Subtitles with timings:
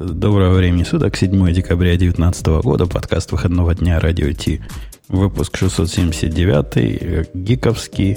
[0.00, 4.62] Доброго времени суток, 7 декабря 2019 года, подкаст выходного дня Радио Ти.
[5.08, 8.16] Выпуск 679, гиковский.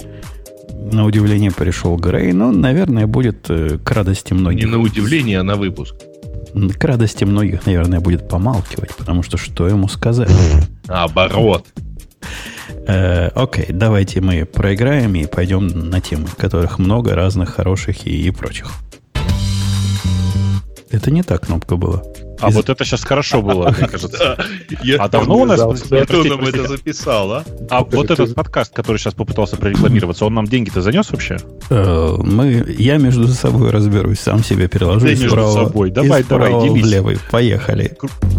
[0.90, 4.64] На удивление пришел Грей, но, наверное, будет э, к радости многих.
[4.64, 5.94] Не на удивление, а на выпуск.
[6.78, 10.30] К радости многих, наверное, будет помалкивать, потому что что ему сказать?
[10.86, 11.66] Наоборот.
[12.86, 18.30] Э, окей, давайте мы проиграем и пойдем на темы, которых много разных хороших и, и
[18.30, 18.72] прочих.
[20.94, 22.04] Это не та кнопка была.
[22.40, 24.36] А вот это сейчас хорошо было, мне кажется.
[24.98, 25.60] А давно у нас...
[25.60, 27.44] Кто нам это записал, а?
[27.70, 31.38] А вот этот подкаст, который сейчас попытался прорекламироваться, он нам деньги-то занес вообще?
[31.70, 35.90] Э, мы, я между собой разберусь, сам себе переложу Ты между собой.
[35.90, 36.84] Давай, давай, делись.
[36.84, 37.18] в левый.
[37.30, 37.96] Поехали.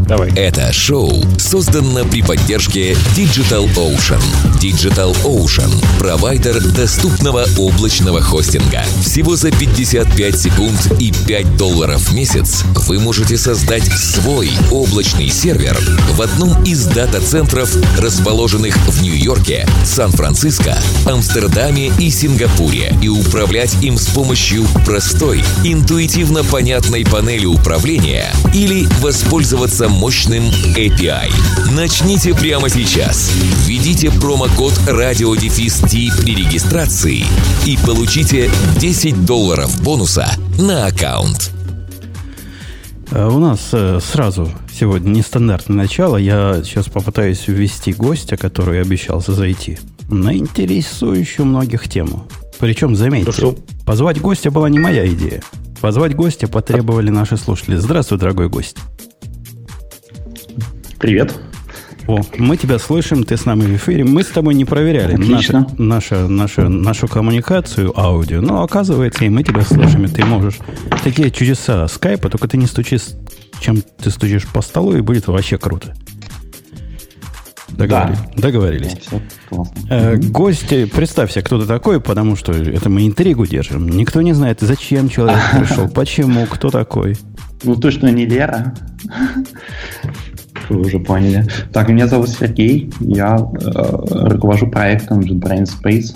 [0.07, 0.31] Давай.
[0.35, 4.21] Это шоу создано при поддержке Digital Ocean.
[4.61, 8.83] Digital Ocean– провайдер доступного облачного хостинга.
[9.01, 15.77] Всего за 55 секунд и 5 долларов в месяц вы можете создать свой облачный сервер
[16.13, 24.07] в одном из дата-центров, расположенных в Нью-Йорке, Сан-Франциско, Амстердаме и Сингапуре, и управлять им с
[24.07, 30.43] помощью простой, интуитивно понятной панели управления или воспользоваться мощным
[30.75, 31.31] API.
[31.71, 33.31] Начните прямо сейчас.
[33.65, 37.25] Введите промокод RadioDefist при регистрации
[37.65, 41.54] и получите 10 долларов бонуса на аккаунт.
[43.11, 46.17] Э, У нас э, сразу сегодня нестандартное начало.
[46.17, 49.77] Я сейчас попытаюсь ввести гостя, который обещался зайти,
[50.09, 52.27] на интересующую многих тему.
[52.59, 53.55] Причем, заметьте, Хорошо.
[53.85, 55.41] позвать гостя была не моя идея.
[55.81, 57.75] Позвать гостя потребовали наши слушатели.
[57.75, 58.77] Здравствуй, дорогой гость.
[60.97, 61.35] Привет.
[62.07, 64.03] О, мы тебя слышим, ты с нами в эфире.
[64.03, 69.43] Мы с тобой не проверяли нашу, нашу, нашу, нашу коммуникацию аудио, но оказывается, и мы
[69.43, 70.59] тебя слышим, и ты можешь.
[71.03, 73.01] Такие чудеса скайпа, только ты не стучишь,
[73.59, 75.95] чем ты стучишь по столу, и будет вообще круто.
[77.69, 78.97] Договори- Договорились.
[79.01, 79.73] Все классно.
[79.89, 83.89] Э, Гости, представься, кто ты такой, потому что это мы интригу держим.
[83.89, 87.17] Никто не знает, зачем человек пришел, почему, кто такой.
[87.63, 88.75] Ну, точно не Лера.
[90.69, 91.45] Вы уже поняли.
[91.71, 92.91] Так, меня зовут Сергей.
[92.99, 96.15] Я э, руковожу проектом JetBrains Space.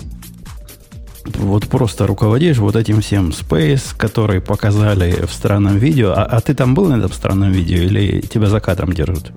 [1.38, 6.12] Вот просто руководишь вот этим всем Space, который показали в странном видео.
[6.12, 9.32] А, а ты там был на этом странном видео или тебя за кадром держат?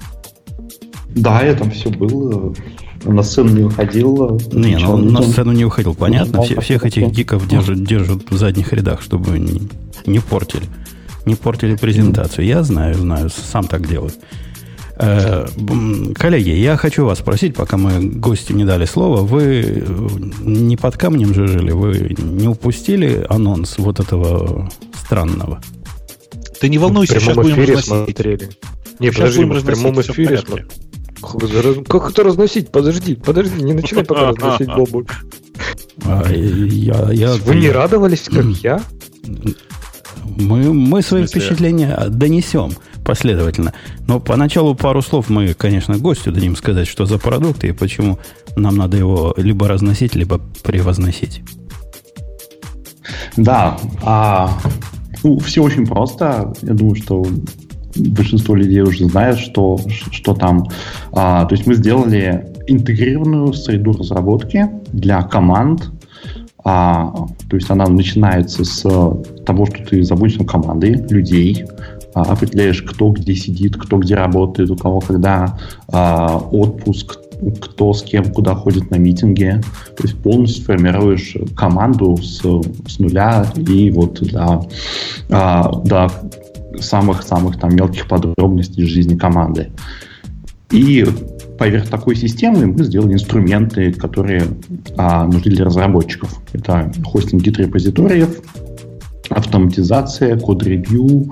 [1.15, 2.53] Да, я там все было.
[3.05, 4.39] На сцену не выходил.
[4.53, 6.37] Не, ну, на сцену не выходил, понятно.
[6.37, 9.61] Ну, Все- всех этих гиков держат, держат в задних рядах, чтобы не,
[10.05, 10.63] не портили.
[11.25, 12.45] Не портили презентацию.
[12.45, 14.11] Я знаю, знаю, сам так делаю.
[14.97, 15.45] Э,
[16.15, 20.07] Коллеги, я хочу вас спросить, пока мы гостю не дали слова, вы э,
[20.41, 24.69] не под камнем же жили, вы не упустили анонс вот этого
[25.05, 25.61] странного?
[26.59, 27.85] Ты не волнуйся, сейчас будем разносить.
[27.85, 28.49] смотрели.
[28.99, 30.67] Не, Сейчас подожди, будем мы в прямом эфире смотрели.
[31.87, 32.69] Как это разносить?
[32.69, 35.07] Подожди, подожди, не начинай пока разносить Бобок.
[36.05, 38.81] А, я, я, Вы не радовались, как я?
[40.37, 42.71] Мы, мы свои впечатления донесем
[43.03, 43.73] последовательно.
[44.07, 48.19] Но поначалу пару слов мы, конечно, гостю дадим сказать, что за продукт и почему
[48.55, 51.41] нам надо его либо разносить, либо превозносить.
[53.37, 54.57] Да, а,
[55.23, 56.53] ну, все очень просто.
[56.61, 57.25] Я думаю, что
[57.95, 59.79] большинство людей уже знает, что,
[60.11, 60.67] что там.
[61.11, 65.91] А, то есть мы сделали интегрированную среду разработки для команд.
[66.65, 67.13] А,
[67.49, 68.81] то есть она начинается с
[69.45, 71.65] того, что ты заботишься о команде людей,
[72.13, 75.57] определяешь, кто где сидит, кто где работает, у кого когда
[75.87, 77.19] а, отпуск,
[77.59, 79.61] кто с кем куда ходит на митинги.
[79.97, 82.41] То есть полностью формируешь команду с,
[82.87, 84.67] с нуля и вот до,
[85.29, 86.09] а, до
[86.79, 89.71] самых-самых там мелких подробностей жизни команды.
[90.71, 91.05] И
[91.59, 94.43] поверх такой системы мы сделали инструменты, которые
[94.97, 96.41] а, нужны для разработчиков.
[96.51, 98.41] Это хостинг гид-репозиториев,
[99.29, 101.31] автоматизация, код-ревью,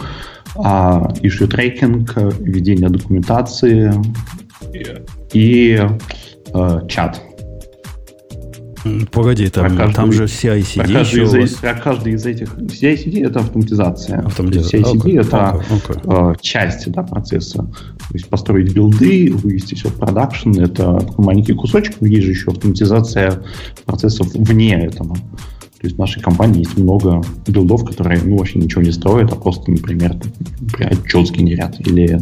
[0.55, 3.91] а, issue трекинг, ведение документации
[5.33, 5.79] и
[6.53, 7.21] э, чат.
[9.11, 11.49] Погоди, там, Про каждую- там же Про CI-CD каждый, еще из, вас.
[11.51, 14.19] про каждый из этих CI-CD это автоматизация.
[14.21, 14.81] Автоматизация.
[14.81, 16.01] CI-CD Окей, это окей, окей.
[16.03, 17.59] э, часть да, процесса.
[17.59, 22.49] То есть построить билды, вывести все в продакшн, это маленький кусочек, но есть же еще
[22.49, 23.43] автоматизация
[23.85, 25.15] процессов вне этого.
[25.81, 29.35] То есть в нашей компании есть много билдов, которые ну, вообще ничего не строят, а
[29.35, 32.21] просто, например, там, например, отчет сгенерят или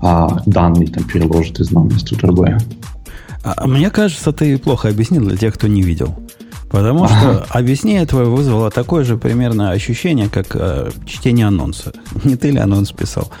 [0.00, 2.60] а, данные там, переложат из одного места в другое.
[3.42, 6.14] А, а мне кажется, ты плохо объяснил для тех, кто не видел.
[6.70, 11.92] Потому что объяснение твое вызвало такое же примерно ощущение, как э, чтение анонса.
[12.22, 13.32] Не ты ли анонс писал?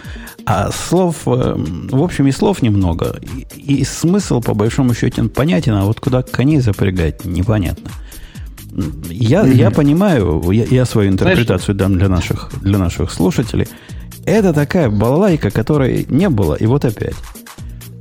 [0.46, 3.20] А слов, э, в общем, и слов немного.
[3.56, 7.92] И, и смысл, по большому счету, понятен, а вот куда коней запрягать, непонятно.
[9.08, 9.54] Я, mm-hmm.
[9.54, 13.66] я понимаю, я, я свою интерпретацию Знаешь, дам для наших, для наших слушателей.
[14.24, 17.16] Это такая балалайка, которой не было, и вот опять.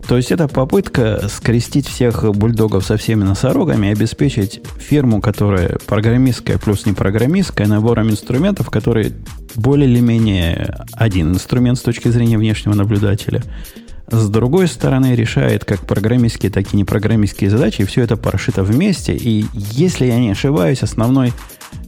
[0.10, 6.58] То есть это попытка скрестить всех бульдогов со всеми носорогами и обеспечить фирму, которая программистская
[6.58, 9.14] плюс не программистская, набором инструментов, которые
[9.54, 13.44] более или менее один инструмент с точки зрения внешнего наблюдателя.
[14.12, 19.16] С другой стороны, решает как программистские, так и непрограммистские задачи, и все это прошито вместе.
[19.16, 21.34] И если я не ошибаюсь, основной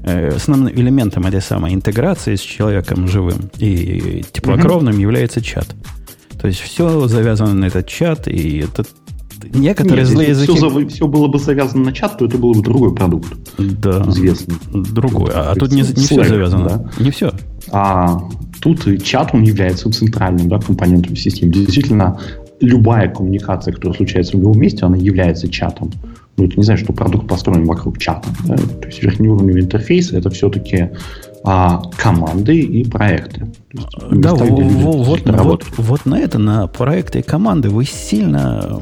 [0.04, 5.02] э, основным элементом этой самой интеграции с человеком живым и теплокровным mm-hmm.
[5.02, 5.68] является чат.
[6.40, 8.86] То есть все завязано на этот чат, и это
[9.54, 10.54] некоторые Нет, злые языки...
[10.54, 13.34] Все, все было бы завязано на чат, то это был бы другой продукт.
[13.58, 14.04] Да.
[14.08, 14.56] Известный.
[14.72, 15.32] Другой.
[15.34, 16.68] А, а тут не, не все завязано.
[16.68, 17.04] Да?
[17.04, 17.32] Не все.
[17.72, 18.22] А
[18.62, 21.52] тут чат, он является центральным да, компонентом системы.
[21.52, 22.20] Действительно,
[22.62, 25.92] любая коммуникация, которая случается в любом месте, она является чатом.
[26.38, 28.30] Ну, это не значит, что продукт построен вокруг чата.
[28.46, 28.56] Да?
[28.56, 30.92] То есть верхнеуровневый интерфейс это все-таки
[31.44, 33.48] а, команды и проекты.
[33.74, 38.82] Есть, да, вот, вот, вот, вот на это, на проекты и команды вы сильно,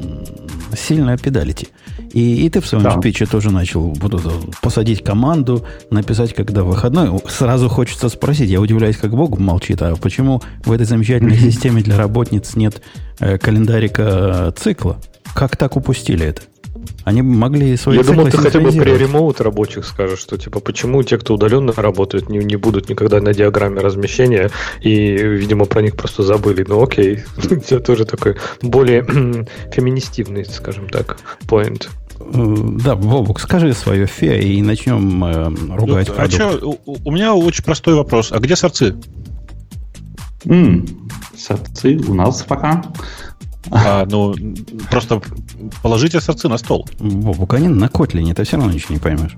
[0.77, 1.67] сильно педалите.
[2.13, 3.00] И, и ты в своем да.
[3.00, 4.31] спиче тоже начал вот это,
[4.62, 7.10] посадить команду, написать, когда выходной.
[7.28, 11.98] Сразу хочется спросить, я удивляюсь, как Бог молчит, а почему в этой замечательной системе для
[11.98, 12.81] работниц нет
[13.19, 14.98] э, календарика цикла?
[15.34, 16.42] Как так упустили это?
[17.04, 21.01] Они могли свои Я думал, ты хотя бы при ремоут рабочих скажешь, что типа почему
[21.04, 24.51] те, кто удаленно работают, не, не будут никогда на диаграмме размещения,
[24.81, 26.66] и, видимо, про них просто забыли.
[26.68, 29.04] Ну окей, это тоже такой более
[29.72, 31.18] феминистивный, скажем так,
[31.48, 31.88] point.
[32.19, 37.12] Э, да, Бобук, скажи свое фе и начнем э, ругать ну, а что, у, у
[37.12, 38.31] меня очень простой вопрос.
[38.31, 38.96] А где сорцы?
[40.44, 40.88] Mm,
[41.38, 42.84] сорцы у нас пока.
[43.71, 44.33] А, ну,
[44.89, 45.21] просто
[45.81, 46.88] положите сорцы на стол.
[47.00, 49.35] Бобук, они на Котлине, ты все равно ничего не поймешь.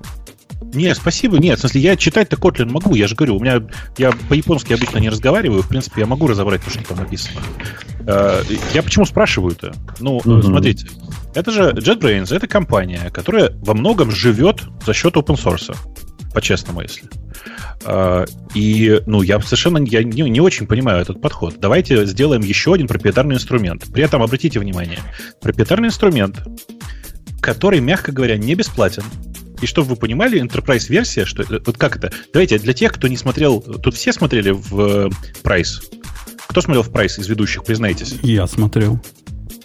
[0.74, 1.38] Нет, спасибо.
[1.38, 2.94] Нет, в смысле, я читать-то Kotlin могу.
[2.94, 3.62] Я же говорю, у меня
[3.98, 5.62] я по-японски обычно не разговариваю.
[5.62, 7.40] В принципе, я могу разобрать то, что там написано.
[8.06, 8.42] Э,
[8.72, 9.74] я почему спрашиваю-то?
[10.00, 10.42] Ну, mm-hmm.
[10.42, 10.86] смотрите.
[11.34, 15.76] Это же JetBrains, это компания, которая во многом живет за счет open source.
[16.32, 17.04] По-честному, если.
[17.84, 18.24] Э,
[18.54, 21.56] и, ну, я совершенно я не, не очень понимаю этот подход.
[21.58, 23.84] Давайте сделаем еще один проприетарный инструмент.
[23.92, 24.98] При этом обратите внимание,
[25.40, 26.38] проприетарный инструмент,
[27.40, 29.04] который, мягко говоря, не бесплатен,
[29.62, 32.12] и чтобы вы понимали, Enterprise версия, что э, вот как это?
[32.32, 35.10] Давайте для тех, кто не смотрел, тут все смотрели в
[35.42, 35.82] Price.
[36.48, 38.16] Кто смотрел в Price из ведущих, признайтесь?
[38.22, 39.00] Я смотрел.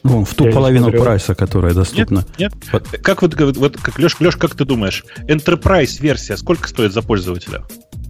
[0.03, 2.25] Вон, в ту Я половину прайса, которая доступна.
[2.37, 3.01] Нет, нет.
[3.01, 7.63] Как вот, вот как Леш, Леш, как ты думаешь, Enterprise версия сколько стоит за пользователя?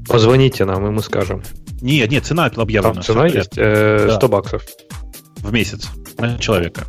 [0.07, 1.43] Позвоните нам, и мы скажем.
[1.81, 2.93] Нет, нет, цена объявлена.
[2.95, 3.57] Там цена есть?
[3.57, 4.63] Э, 100 баксов.
[5.37, 6.85] В месяц на человека.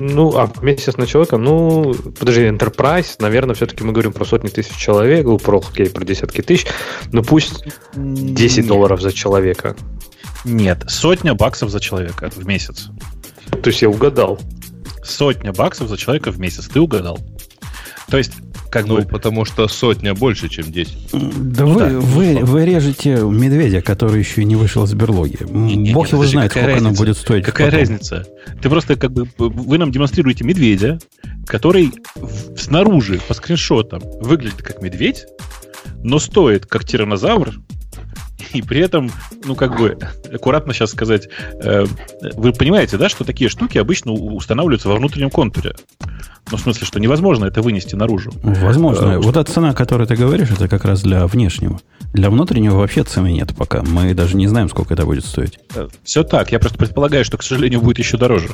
[0.00, 4.76] Ну, а месяц на человека, ну, подожди, Enterprise, наверное, все-таки мы говорим про сотни тысяч
[4.76, 6.66] человек, ну, про, окей, про десятки тысяч,
[7.10, 7.64] но пусть
[7.94, 8.66] 10 Нет.
[8.66, 9.76] долларов за человека.
[10.44, 12.90] Нет, сотня баксов за человека в месяц.
[13.50, 14.38] То есть я угадал.
[15.02, 17.18] Сотня баксов за человека в месяц, ты угадал.
[18.08, 18.32] То есть
[18.70, 19.02] как ну, бы...
[19.02, 21.10] потому что сотня больше, чем 10.
[21.12, 25.38] Да, вы, да вы, вы режете медведя, который еще не вышел из берлоги.
[25.48, 26.88] Не, не, Бог не, его знает, сколько разница?
[26.88, 27.44] оно будет стоить.
[27.44, 27.80] Какая потом.
[27.80, 28.26] разница?
[28.60, 29.26] Ты просто как бы...
[29.38, 30.98] Вы нам демонстрируете медведя,
[31.46, 31.92] который
[32.56, 35.26] снаружи по скриншотам выглядит как медведь,
[36.02, 37.54] но стоит как тиранозавр,
[38.52, 39.10] и при этом,
[39.44, 39.98] ну, как бы,
[40.32, 41.28] аккуратно сейчас сказать,
[41.62, 41.86] э,
[42.34, 45.74] вы понимаете, да, что такие штуки обычно устанавливаются во внутреннем контуре.
[46.50, 48.32] Ну, в смысле, что невозможно это вынести наружу.
[48.42, 49.12] Возможно.
[49.12, 51.80] Э, вот эта цена, о которой ты говоришь, это как раз для внешнего.
[52.14, 53.82] Для внутреннего вообще цены нет пока.
[53.82, 55.58] Мы даже не знаем, сколько это будет стоить.
[55.74, 56.52] Э, Все так.
[56.52, 58.48] Я просто предполагаю, что, к сожалению, будет еще дороже.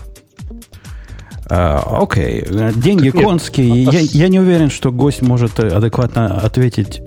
[1.46, 2.44] А, окей.
[2.74, 3.70] Деньги так конские.
[3.70, 3.92] Нет.
[3.92, 7.02] Я, я не уверен, что гость может адекватно ответить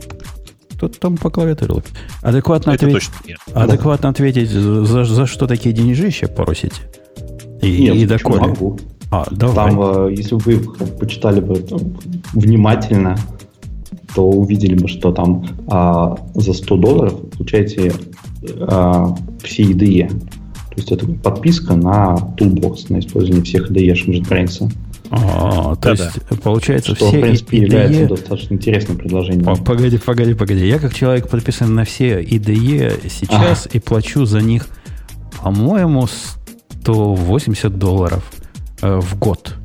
[0.77, 1.81] кто там по клавиатуре
[2.21, 3.09] Адекватно, ответить,
[3.53, 6.81] адекватно ответить, за, за что такие деньжища просите?
[7.63, 8.41] И, Нет, и доколе?
[8.41, 8.79] могу.
[9.09, 9.55] А, давай.
[9.55, 10.59] Там, э, если бы вы
[10.99, 11.79] почитали бы там,
[12.33, 13.17] внимательно,
[14.13, 17.93] то увидели бы, что там а, за 100 долларов получаете
[18.59, 20.09] а, все IDE.
[20.09, 24.71] То есть это подписка на Toolbox, на использование всех IDE JetBrains.
[25.09, 26.35] А, то да, есть, да.
[26.37, 27.61] получается, что, все в принципе, IDE...
[27.61, 29.63] является достаточно интересным предложением.
[29.63, 30.67] Погоди, погоди, погоди.
[30.67, 33.69] Я как человек подписан на все IDE сейчас ага.
[33.73, 34.67] и плачу за них,
[35.41, 36.07] по-моему,
[36.81, 38.23] 180 долларов
[38.81, 39.55] э, в год.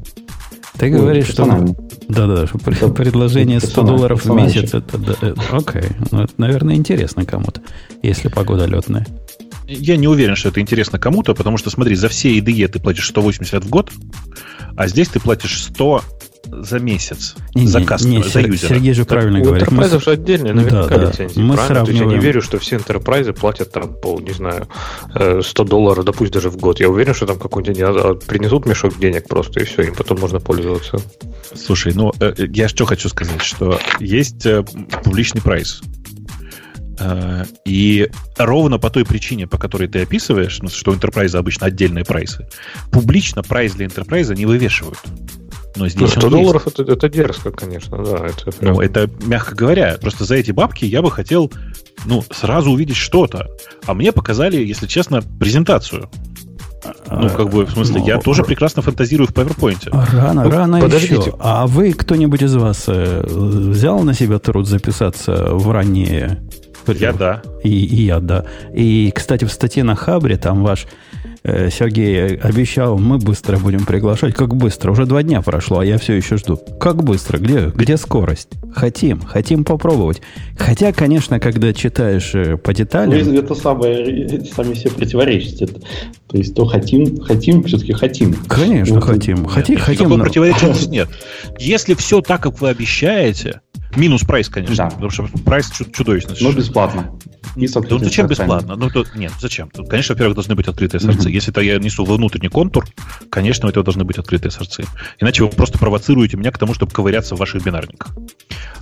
[0.78, 1.74] Ты Ну, говоришь, что...
[2.08, 5.90] Да-да, что Это предложение 100 персонально, долларов в месяц, это, да, э, окей.
[6.10, 7.60] Ну, это, наверное, интересно кому-то,
[8.02, 9.06] если погода летная.
[9.66, 13.08] Я не уверен, что это интересно кому-то, потому что, смотри, за все IDE ты платишь
[13.08, 13.90] 180 в год,
[14.76, 16.02] а здесь ты платишь 100
[16.50, 17.36] за месяц.
[17.54, 18.68] Не, за не, кастомер, не, за Сер- юзера.
[18.74, 19.70] Сергей же правильно У говорит.
[19.70, 21.10] Мы с- Enterprise же отдельно наверняка Да, да.
[21.10, 21.84] лицензии, Мы правильно?
[21.84, 24.66] То есть я не сравниваем- верю, что все enterprise платят там по, не знаю,
[25.14, 26.80] э, 100 долларов, да пусть даже в год.
[26.80, 30.18] Я уверен, что там какой-нибудь день а, принесут мешок денег просто, и все, им потом
[30.20, 30.98] можно пользоваться.
[31.54, 34.64] Слушай, ну, э, э, я что хочу сказать, что есть э,
[35.04, 35.80] публичный прайс.
[37.02, 41.66] Э, И ровно по той причине, по которой ты описываешь, ну, что у Enterprise обычно
[41.66, 42.46] отдельные прайсы,
[42.90, 44.98] публично прайс для Enterprise не вывешивают.
[45.74, 46.42] Но Ну, здесь 100 он есть.
[46.44, 48.26] долларов это, это дерзко, конечно, да.
[48.26, 48.74] Это прям...
[48.74, 51.50] Ну, это, мягко говоря, просто за эти бабки я бы хотел,
[52.04, 53.48] ну, сразу увидеть что-то.
[53.86, 56.10] А мне показали, если честно, презентацию.
[57.08, 59.88] Ну, как бы, в смысле, Ну, я тоже прекрасно фантазирую в PowerPoint.
[60.14, 61.14] Рано, Ну, рано подождите.
[61.14, 61.36] еще.
[61.38, 66.42] А вы, кто-нибудь из вас, э, взял на себя труд записаться в ранние...
[66.88, 67.42] Я да.
[67.64, 68.44] И, и я, да.
[68.74, 70.86] И, кстати, в статье на Хабре там ваш
[71.44, 74.34] э, Сергей обещал, мы быстро будем приглашать.
[74.34, 74.92] Как быстро?
[74.92, 76.56] Уже два дня прошло, а я все еще жду.
[76.80, 77.38] Как быстро?
[77.38, 78.48] Где, где скорость?
[78.74, 80.22] Хотим, хотим попробовать.
[80.58, 83.12] Хотя, конечно, когда читаешь э, по Ну, деталям...
[83.12, 85.62] это- это самое, сами себе противоречат.
[85.62, 85.80] Это-
[86.28, 88.34] То есть, то хотим, хотим, все-таки хотим.
[88.48, 89.46] Конечно, Вот, хотим.
[89.46, 90.00] Хотим, Нет, хотим.
[90.00, 91.08] никакого но- противоречия нет.
[91.58, 93.60] Если все так, как вы обещаете,
[93.96, 94.90] минус прайс, конечно, Да.
[94.90, 96.36] потому что прайс чу- чудовищный.
[96.40, 97.18] Но бесплатно.
[97.54, 98.76] И с Ну, зачем бесплатно?
[98.76, 99.68] Ну, то, нет, зачем?
[99.68, 101.24] Тут, конечно, во-первых, должны быть открытые сорцы.
[101.24, 101.28] Мгм.
[101.32, 102.86] Если это я несу внутренний контур,
[103.30, 104.84] конечно, у этого должны быть открытые сорцы.
[105.20, 108.14] Иначе вы просто провоцируете меня к тому, чтобы ковыряться в ваших бинарниках.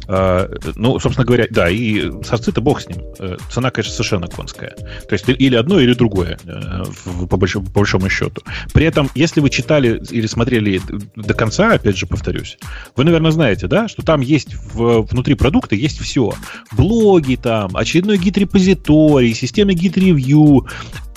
[0.06, 2.98] А, ну, собственно говоря, да, и сорцы-то бог с ним.
[3.18, 4.70] Э, Цена, конечно, совершенно конская.
[4.70, 6.84] То есть или одно, или другое, э,
[7.28, 8.42] по большому, по большому счету.
[8.72, 10.80] При этом, если вы читали или смотрели
[11.16, 12.58] до конца, опять же, повторюсь,
[12.96, 16.32] вы, наверное, знаете, да, что там есть в- внутри продукта есть все.
[16.72, 20.66] Блоги там, очередной гид-репозиторий, система гид-ревью.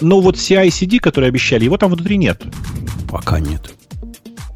[0.01, 2.41] Но вот CI-CD, которые обещали, его там внутри нет.
[3.09, 3.73] Пока нет.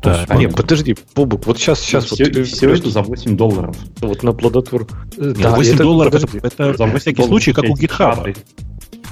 [0.04, 0.26] Да.
[0.30, 3.76] А нет, подожди, Бобук, вот сейчас, сейчас все, вот, э, все это за 8 долларов.
[4.00, 4.88] вот на плодотвор.
[5.18, 6.38] Э, Нет, да, 8 это- долларов подожди.
[6.38, 8.38] это, это За во 8 всякий случай, как у GitHub.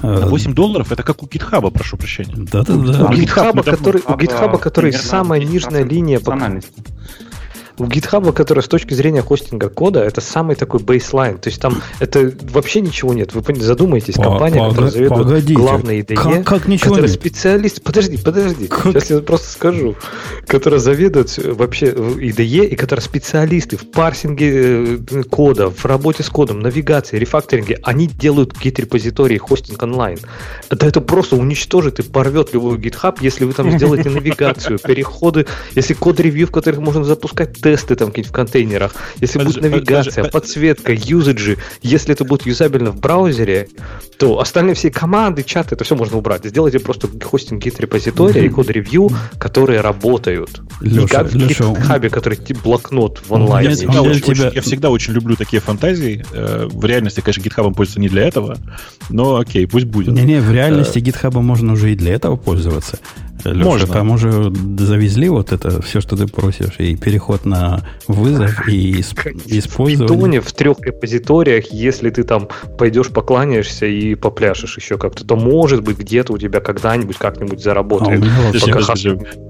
[0.02, 2.34] Э, На 8 долларов это как у GitHub, прошу прощения.
[2.36, 2.74] Да-да-да.
[2.76, 6.36] У GitHub GitHub, недавно- который, у GitHub, который примерно самая 10% нижняя линия, по-.
[7.78, 11.38] У GitHub, который с точки зрения хостинга кода, это самый такой бейслайн.
[11.38, 13.34] То есть там это вообще ничего нет.
[13.34, 13.42] Вы
[14.16, 15.54] По- компания, пога- которая заведует погодите.
[15.54, 17.20] главной IDE, Как- как ничего которая нет?
[17.20, 17.82] специалист...
[17.82, 18.66] Подожди, подожди.
[18.66, 18.92] Как?
[18.92, 19.94] Сейчас я просто скажу.
[20.46, 26.28] Которая заведует э, вообще IDE и которая специалисты в парсинге э, кода, в работе с
[26.28, 27.78] кодом, навигации, рефакторинге.
[27.82, 30.18] Они делают гит-репозитории, хостинг онлайн.
[30.70, 35.94] Это, это просто уничтожит и порвет любой GitHub, если вы там сделаете навигацию, переходы, если
[35.94, 40.30] код-ревью, в которых можно запускать тесты там какие-нибудь в контейнерах, если Подожди, будет навигация, подожди,
[40.30, 43.68] подсветка, юзаджи, если это будет юзабельно в браузере,
[44.18, 46.44] то остальные все команды, чаты, это все можно убрать.
[46.44, 50.60] Сделайте просто хостинг гит-репозитория и код-ревью, которые работают.
[50.80, 53.70] Леша, не как в Леша, GitHub, который тип блокнот в онлайне.
[53.70, 56.24] Я, для очень, тебя- очень- я всегда очень люблю такие фантазии.
[56.32, 58.58] Э, В реальности, конечно, GitHub пользуется не для этого,
[59.10, 60.14] но окей, пусть будет.
[60.14, 62.98] Не-не, в реальности GitHub можно уже и для этого пользоваться.
[63.44, 63.86] Леша, Можно.
[63.86, 69.38] там уже завезли вот это все, что ты просишь, и переход на вызов, и исп-
[69.38, 70.16] В использование.
[70.16, 75.82] Питоне в трех репозиториях, если ты там пойдешь, покланяешься и попляшешь еще как-то, то может
[75.82, 78.24] быть где-то у тебя когда-нибудь как-нибудь А у заработает.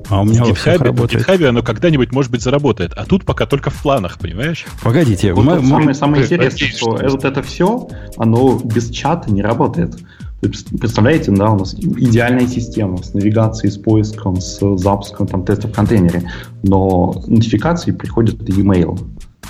[0.08, 1.28] а у меня во всех GitHub, в работает.
[1.28, 2.92] GitHub оно когда-нибудь, может быть, заработает.
[2.96, 4.64] А тут пока только в планах, понимаешь?
[4.82, 9.30] Погодите, Вот мы- мы- самое, самое интересное, что что- вот это все, оно без чата
[9.30, 9.94] не работает.
[10.40, 15.74] Представляете, да, у нас идеальная система с навигацией, с поиском, с запуском там, тестов в
[15.74, 16.30] контейнере,
[16.62, 18.98] но нотификации приходят e-mail.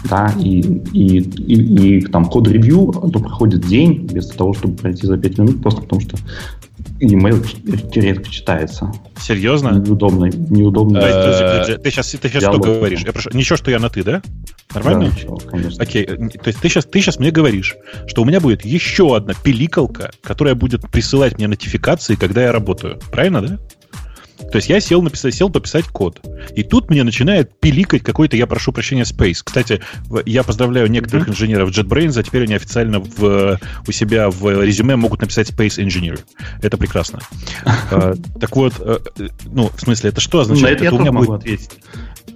[0.09, 0.61] Да, и,
[0.93, 5.63] и, и, и там код-ревью, то проходит день вместо того, чтобы пройти за 5 минут,
[5.63, 6.17] просто потому что
[7.01, 7.45] e-mail
[7.95, 8.93] редко читается.
[9.21, 9.71] Серьезно?
[9.71, 10.27] Неудобно.
[10.27, 11.01] неудобно.
[11.01, 11.83] Подожди, подожди, Э, подожди.
[11.83, 13.01] Ты сейчас, ты сейчас что говоришь?
[13.01, 14.23] Я прошу, ничего, что я на ты, да?
[14.75, 15.07] Нормально?
[15.07, 15.83] Да, ничего, конечно.
[15.83, 19.17] Окей, э, то есть ты сейчас, ты сейчас мне говоришь, что у меня будет еще
[19.17, 22.99] одна пиликалка, которая будет присылать мне нотификации, когда я работаю.
[23.11, 23.59] Правильно, да?
[24.37, 26.21] То есть я сел, написать, сел пописать код.
[26.55, 29.41] И тут мне начинает пиликать какой-то, я прошу прощения, Space.
[29.45, 29.81] Кстати,
[30.25, 35.21] я поздравляю некоторых инженеров JetBrains, а теперь они официально в, у себя в резюме могут
[35.21, 36.21] написать Space Engineer.
[36.63, 37.21] Это прекрасно.
[37.91, 40.77] А, Так вот, э, э, ну, в смысле, это что На означает?
[40.77, 41.31] это я Это у меня будет...
[41.31, 41.71] ответить.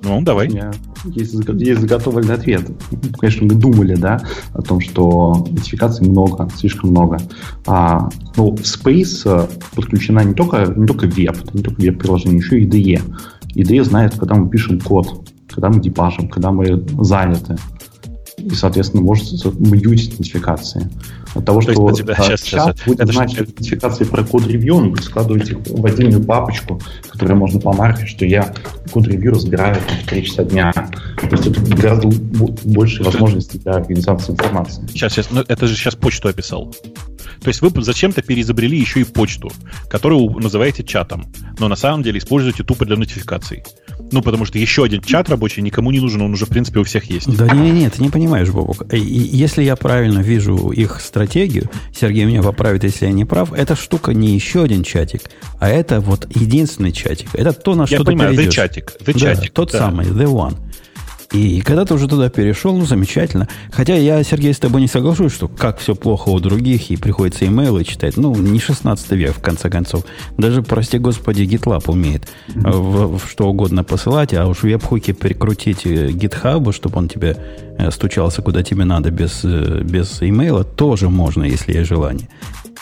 [0.03, 0.49] Ну, давай.
[0.49, 0.71] У меня
[1.05, 2.71] есть, есть заготовленный ответ.
[3.19, 4.21] Конечно, мы думали, да,
[4.55, 7.19] о том, что нотификаций много, слишком много.
[7.67, 12.61] А, ну, в Space э, подключена не только, не только веб, не только веб-приложение, еще
[12.61, 13.03] и IDE.
[13.55, 15.29] IDE знает, когда мы пишем код.
[15.49, 17.57] когда мы дебажим, когда мы заняты.
[18.41, 19.25] И, соответственно, может
[19.59, 20.89] мьютить нотификации.
[21.35, 24.75] От того, То что тебя- чат щас, щас, будет это ж- знать нотификации про код-ревью,
[24.77, 28.53] он будет складывать их в отдельную папочку, которую можно помаркать, что я
[28.91, 30.73] код-ревью разбираю в 3 часа дня.
[30.73, 34.85] То есть это гораздо бо- больше возможностей для организации информации.
[34.89, 36.75] Сейчас, сейчас, ну, это же сейчас почту описал.
[37.43, 39.51] То есть вы зачем-то переизобрели еще и почту,
[39.89, 41.27] которую называете чатом,
[41.59, 43.63] но на самом деле используете тупо для нотификаций.
[44.13, 46.85] Ну, потому что еще один чат рабочий никому не нужен, он уже, в принципе, у
[46.85, 47.35] всех есть.
[47.37, 48.93] Да не, не, ты не понимаешь, Бобок.
[48.93, 53.77] И- Если я правильно вижу их стратегию, Сергей меня поправит, если я не прав, эта
[53.77, 55.23] штука не еще один чатик,
[55.59, 57.29] а это вот единственный чатик.
[57.35, 58.55] Это то, на Я что ты понимаю, the перейдешь.
[58.55, 59.53] чатик, the Да, чатик.
[59.53, 59.79] тот да.
[59.79, 60.57] самый, the one.
[61.33, 63.49] И когда ты уже туда перешел, ну, замечательно.
[63.71, 67.47] Хотя я, Сергей, с тобой не соглашусь, что как все плохо у других, и приходится
[67.47, 68.17] имейлы читать.
[68.17, 70.05] Ну, не 16 век, в конце концов.
[70.39, 75.87] Даже, прости господи, GitLab умеет э, в, в что угодно посылать, а уж веб-хуки прикрутить
[75.87, 77.37] э, GitHub, чтобы он тебе
[77.79, 82.29] э, стучался куда тебе надо без, без имейла, тоже можно, если есть желание.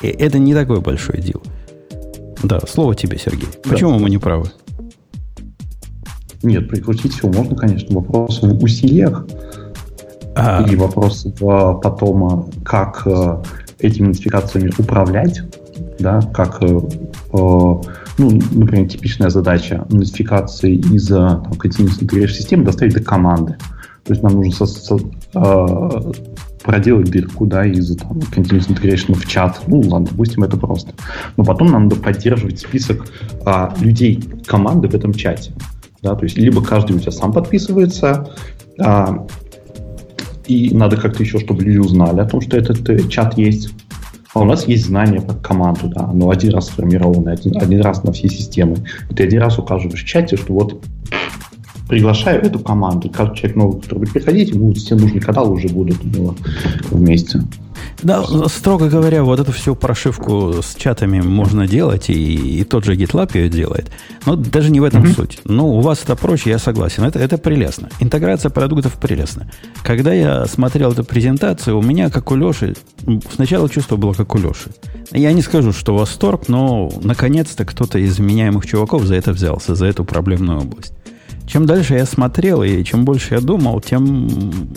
[0.01, 1.43] И это не такой большой дел.
[2.43, 3.49] Да, слово тебе, Сергей.
[3.65, 4.51] Почему мы не правы?
[6.43, 7.95] Нет, прикрутить все можно, конечно.
[7.95, 9.27] Вопрос в усилиях
[10.37, 13.43] А, и вопрос в потом, э, как э,
[13.81, 15.43] этими нотификациями управлять,
[15.99, 16.79] да, как, э, э,
[17.33, 17.83] ну,
[18.53, 23.57] например, типичная задача нотификации из э, там, Continuous Integration системы доставить до команды.
[24.05, 25.01] То есть нам нужно со- со-
[25.35, 26.13] э,
[26.63, 29.61] проделать дырку, да, из там, Continuous Integration в чат.
[29.67, 30.93] Ну, ладно, допустим, это просто.
[31.37, 33.07] Но потом нам надо поддерживать список
[33.45, 35.53] а, людей команды в этом чате.
[36.03, 38.31] Да, то есть либо каждый у тебя сам подписывается,
[38.81, 39.27] а,
[40.47, 43.71] и надо как-то еще, чтобы люди узнали о том, что этот э, чат есть.
[44.35, 48.05] А у нас есть знание про команду, да, но один раз сформированное, один, один раз
[48.05, 48.77] на все системы.
[49.11, 50.85] И ты один раз указываешь в чате, что вот
[51.89, 56.05] приглашаю эту команду, каждый человек новый, который будет приходить, ему все нужные каналы уже будут
[56.05, 56.35] у него
[56.91, 57.41] вместе.
[58.03, 62.95] Да, строго говоря, вот эту всю прошивку с чатами можно делать, и, и тот же
[62.95, 63.91] GitLab ее делает.
[64.25, 65.41] Но даже не в этом суть.
[65.45, 67.05] Ну, у вас это проще, я согласен.
[67.05, 67.89] Это, это прелестно.
[67.99, 69.51] Интеграция продуктов прелестна.
[69.83, 72.77] Когда я смотрел эту презентацию, у меня, как у Леши,
[73.35, 74.71] сначала чувство было, как у Леши.
[75.13, 79.87] Я не скажу, что восторг, но наконец-то кто-то из вменяемых чуваков за это взялся, за
[79.87, 80.93] эту проблемную область.
[81.49, 84.29] Чем дальше я смотрел и чем больше я думал, тем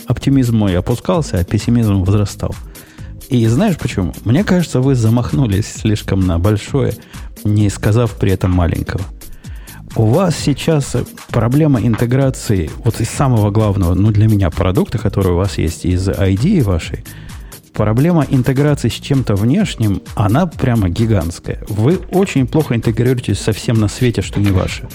[0.07, 2.55] оптимизм мой опускался, а пессимизм возрастал.
[3.31, 4.13] И знаешь почему?
[4.25, 6.95] Мне кажется, вы замахнулись слишком на большое,
[7.45, 9.05] не сказав при этом маленького.
[9.95, 10.97] У вас сейчас
[11.29, 16.09] проблема интеграции вот из самого главного, ну, для меня продукта, который у вас есть из
[16.09, 17.05] ID вашей,
[17.71, 21.63] проблема интеграции с чем-то внешним, она прямо гигантская.
[21.69, 24.89] Вы очень плохо интегрируетесь со всем на свете, что не ваше.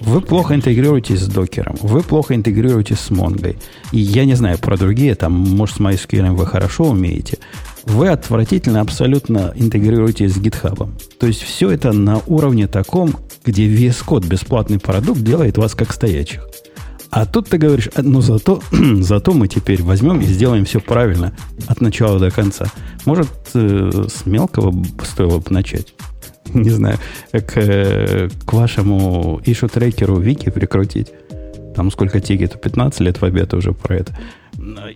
[0.00, 3.56] Вы плохо интегрируетесь с докером, вы плохо интегрируетесь с Монгой.
[3.92, 7.38] И я не знаю про другие, там, может, с MySQL вы хорошо умеете.
[7.86, 10.90] Вы отвратительно абсолютно интегрируетесь с GitHub.
[11.18, 15.92] То есть все это на уровне таком, где VS Code, бесплатный продукт, делает вас как
[15.92, 16.46] стоячих.
[17.10, 18.60] А тут ты говоришь, «А, ну зато,
[19.00, 21.32] зато мы теперь возьмем и сделаем все правильно
[21.66, 22.66] от начала до конца.
[23.04, 25.94] Может, э, с мелкого стоило бы начать?
[26.54, 26.98] Не знаю,
[27.30, 31.12] к, э, к вашему issue трекеру Вики прикрутить.
[31.74, 32.60] Там сколько тикетов?
[32.60, 34.18] 15 лет в обед уже про это.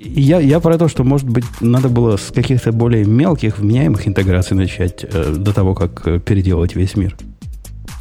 [0.01, 4.57] Я, я про то, что, может быть, надо было с каких-то более мелких, вменяемых интеграций
[4.57, 7.17] начать э, до того, как э, переделать весь мир.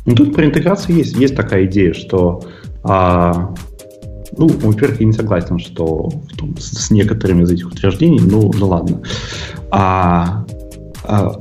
[0.06, 2.44] Ну, тут про интеграцию есть, есть такая идея, что
[2.84, 3.54] а,
[4.38, 8.68] ну, во-первых, я не согласен, что том- с, с некоторыми из этих утверждений, ну, ну
[8.68, 9.02] ладно.
[9.72, 10.46] А,
[11.04, 11.38] а,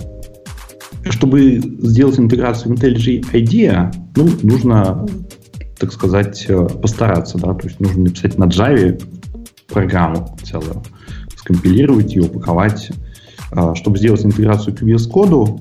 [1.10, 5.06] чтобы сделать интеграцию IntelliJ IDEA, ну, нужно,
[5.78, 9.00] так сказать, э, постараться, да, то есть нужно написать на Java
[9.68, 10.82] программу целую,
[11.36, 12.90] скомпилировать ее, упаковать.
[13.52, 15.60] А, Чтобы сделать интеграцию к VS коду,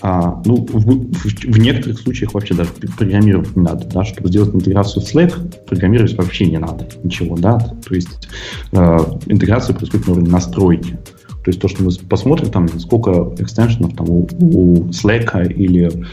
[0.00, 4.54] а, ну, в, в- в некоторых случаях вообще даже программировать не надо, да, чтобы сделать
[4.54, 8.28] интеграцию в Slack, программировать вообще не надо ничего, да, то есть
[8.72, 10.98] э, интеграция происходит на уровне настройки.
[11.42, 16.04] То есть то, что мы посмотрим, там, сколько экстеншенов там у, у Slack или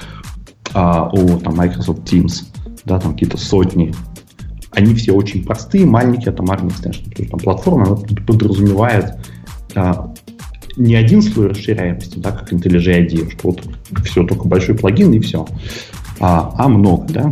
[0.74, 2.44] а, у там, Microsoft Teams,
[2.86, 3.94] да, там какие-то сотни.
[4.76, 7.10] Они все очень простые, маленькие атомарные экстеншены.
[7.10, 9.16] Потому что там платформа она под- подразумевает
[9.74, 10.14] а,
[10.78, 13.64] не один слой расширяемости, да, как IntelliJ IDEA, что вот
[14.04, 15.48] все, только большой плагин и все,
[16.20, 17.32] а, а много, да.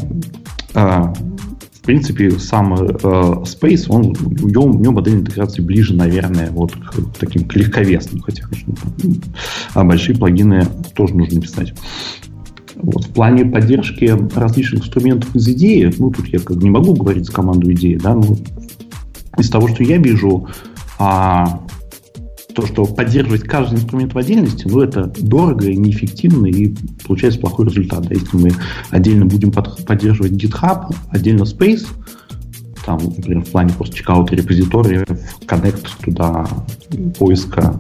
[0.74, 6.50] А, в принципе, сам э, Space, он, у него, у него модель интеграции ближе, наверное,
[6.50, 8.74] вот к таким к легковесным, хотя, конечно,
[9.74, 11.74] а большие плагины тоже нужно писать.
[12.84, 13.08] Вот.
[13.14, 17.32] плане поддержки различных инструментов из идеи, ну, тут я как бы не могу говорить за
[17.32, 18.38] команду идеи, да, но
[19.38, 20.48] из того, что я вижу,
[21.00, 21.62] а,
[22.54, 26.76] то, что поддерживать каждый инструмент в отдельности, ну, это дорого и неэффективно, и
[27.08, 28.06] получается плохой результат.
[28.08, 28.14] Да?
[28.14, 28.52] Если мы
[28.92, 31.88] отдельно будем под, поддерживать GitHub, отдельно Space,
[32.86, 35.06] там, например, в плане просто чекаута репозитория,
[35.46, 36.46] коннект туда,
[37.18, 37.80] поиска,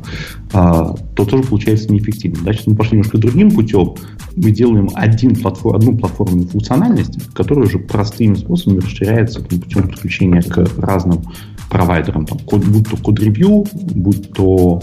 [0.54, 2.44] э, то тоже получается неэффективно.
[2.44, 3.96] Дальше мы пошли немножко другим путем.
[4.36, 10.42] Мы делаем один платформ, одну платформенную функциональность, которая уже простыми способами расширяется там, путем подключения
[10.42, 11.22] к разным
[11.70, 14.82] провайдерам, там, будь то код ревью, будь то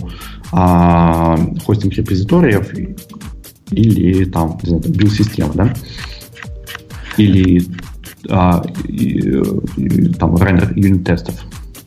[0.53, 2.73] а, хостинг репозиториев
[3.71, 5.75] или там, не знаю, билд-система, да?
[7.17, 7.63] Или
[8.29, 9.43] а, и,
[9.77, 11.35] и, там рендер юнит-тестов.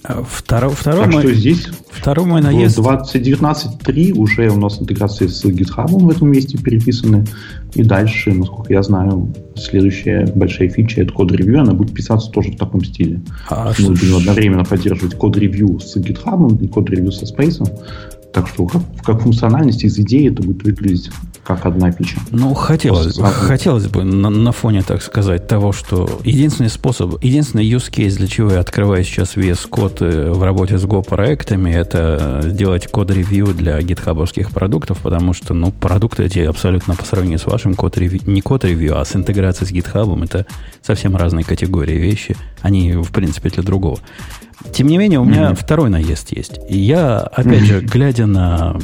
[0.04, 2.78] Второй, второй так мой, что здесь второй мой наезд...
[2.78, 7.26] 2019.3 уже у нас интеграции с GitHub в этом месте переписаны.
[7.74, 12.58] И дальше, насколько я знаю, следующая большая фича это код-ревью, она будет писаться тоже в
[12.58, 13.22] таком стиле.
[13.50, 17.66] А Мы будем одновременно поддерживать код-ревью с GitHub и код-ревью со Space.
[18.34, 21.12] Так что как, как функциональность из идеи это будет выглядеть
[21.44, 22.18] как одна фича.
[22.32, 27.70] Ну, хотелось, бы, хотелось бы на, на фоне, так сказать, того, что единственный способ, единственный
[27.70, 31.72] use case, для чего я открываю сейчас VS Code э, в работе с Go проектами,
[31.72, 37.46] это сделать код-ревью для гитхабовских продуктов, потому что, ну, продукты эти абсолютно по сравнению с
[37.46, 40.46] вашим код-ревью, не код-ревью, а с интеграцией с гитхабом, это
[40.82, 42.38] совсем разные категории вещи.
[42.62, 44.00] Они, в принципе, для другого.
[44.72, 45.58] Тем не менее, у меня mm-hmm.
[45.60, 46.60] второй наезд есть.
[46.70, 47.66] И я, опять mm-hmm.
[47.66, 48.78] же, глядя на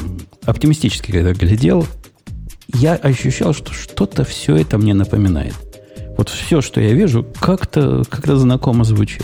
[0.45, 1.85] оптимистически, когда глядел,
[2.73, 5.55] я ощущал, что что-то все это мне напоминает.
[6.17, 9.23] Вот все, что я вижу, как-то как знакомо звучит.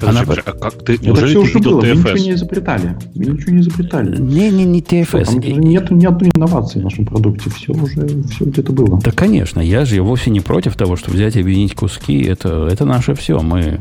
[0.00, 0.20] Она...
[0.20, 1.94] а как ты, это все уже было, TFS?
[1.94, 2.96] мы ничего не изобретали.
[3.16, 4.16] Мы ничего не изобретали.
[4.20, 5.24] Не, не, не TFS.
[5.24, 5.52] Там и...
[5.52, 7.50] нет ни одной инновации в нашем продукте.
[7.50, 9.00] Все уже, все где-то было.
[9.00, 9.60] Да, конечно.
[9.60, 12.22] Я же вовсе не против того, чтобы взять и объединить куски.
[12.22, 13.40] Это, это наше все.
[13.40, 13.80] Мы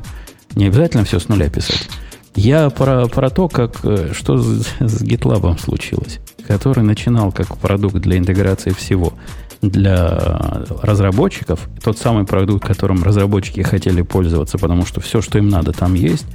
[0.56, 1.88] не обязательно все с нуля писать.
[2.38, 7.96] Я про, про то, как, э, что с, с GitLab случилось, который начинал как продукт
[7.96, 9.14] для интеграции всего
[9.64, 15.74] для разработчиков, тот самый продукт, которым разработчики хотели пользоваться, потому что все, что им надо,
[15.74, 16.28] там есть,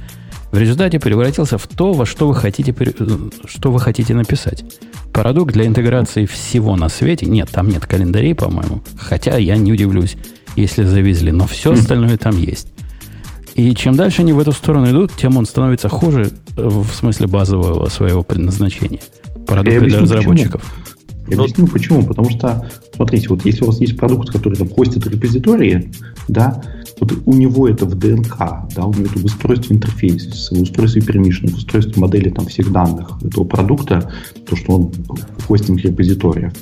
[0.51, 2.75] в результате превратился в то, во что вы хотите,
[3.45, 4.65] что вы хотите написать.
[5.13, 7.27] Продукт для интеграции всего на свете.
[7.27, 8.83] Нет, там нет календарей, по-моему.
[8.97, 10.17] Хотя я не удивлюсь,
[10.57, 12.72] если завезли, но все остальное там есть.
[13.55, 17.87] И чем дальше они в эту сторону идут, тем он становится хуже в смысле базового
[17.89, 18.99] своего предназначения.
[19.45, 20.61] Продукты для разработчиков.
[20.61, 20.93] Почему.
[21.27, 22.03] Я объясню почему.
[22.05, 25.91] Потому что, смотрите, вот если у вас есть продукт, который там хостит репозитории,
[26.27, 26.61] да,
[26.99, 28.37] вот у него это в ДНК,
[28.75, 32.71] да, у него это в устройстве интерфейса, в устройстве пермишн, в устройстве модели там всех
[32.71, 34.11] данных этого продукта,
[34.47, 34.91] то, что он
[35.47, 36.53] хостинг репозиториев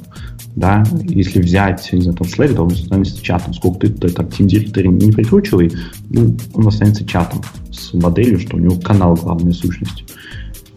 [0.56, 3.54] да, если взять, не знаю, там, Slack, то он становится чатом.
[3.54, 5.72] Сколько ты, ты там Team Directory не прикручивай,
[6.10, 10.04] ну, он останется чатом с моделью, что у него канал главной сущности.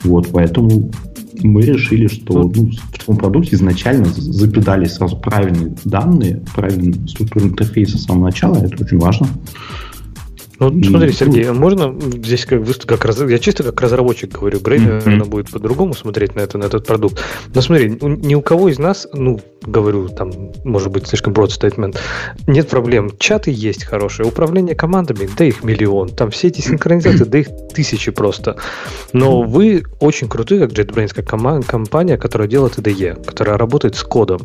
[0.03, 0.91] Вот, поэтому
[1.43, 7.99] мы решили, что ну, в таком продукте изначально запидали сразу правильные данные, правильную структуру интерфейса
[7.99, 9.29] с самого начала, это очень важно.
[10.61, 15.05] Ну, смотри, Сергей, можно здесь как, как раз, я чисто как разработчик говорю, Грей, mm-hmm.
[15.05, 17.21] наверное, будет по-другому смотреть на, это, на этот продукт.
[17.55, 21.99] Но смотри, ни у кого из нас, ну, говорю, там, может быть, слишком broad statement,
[22.47, 23.11] нет проблем.
[23.19, 26.09] Чаты есть хорошие, управление командами, да их миллион.
[26.09, 28.57] Там все эти синхронизации, да их тысячи просто.
[29.13, 31.27] Но вы очень крутые, как JetBrains, как
[31.67, 34.43] компания, которая делает IDE, которая работает с кодом.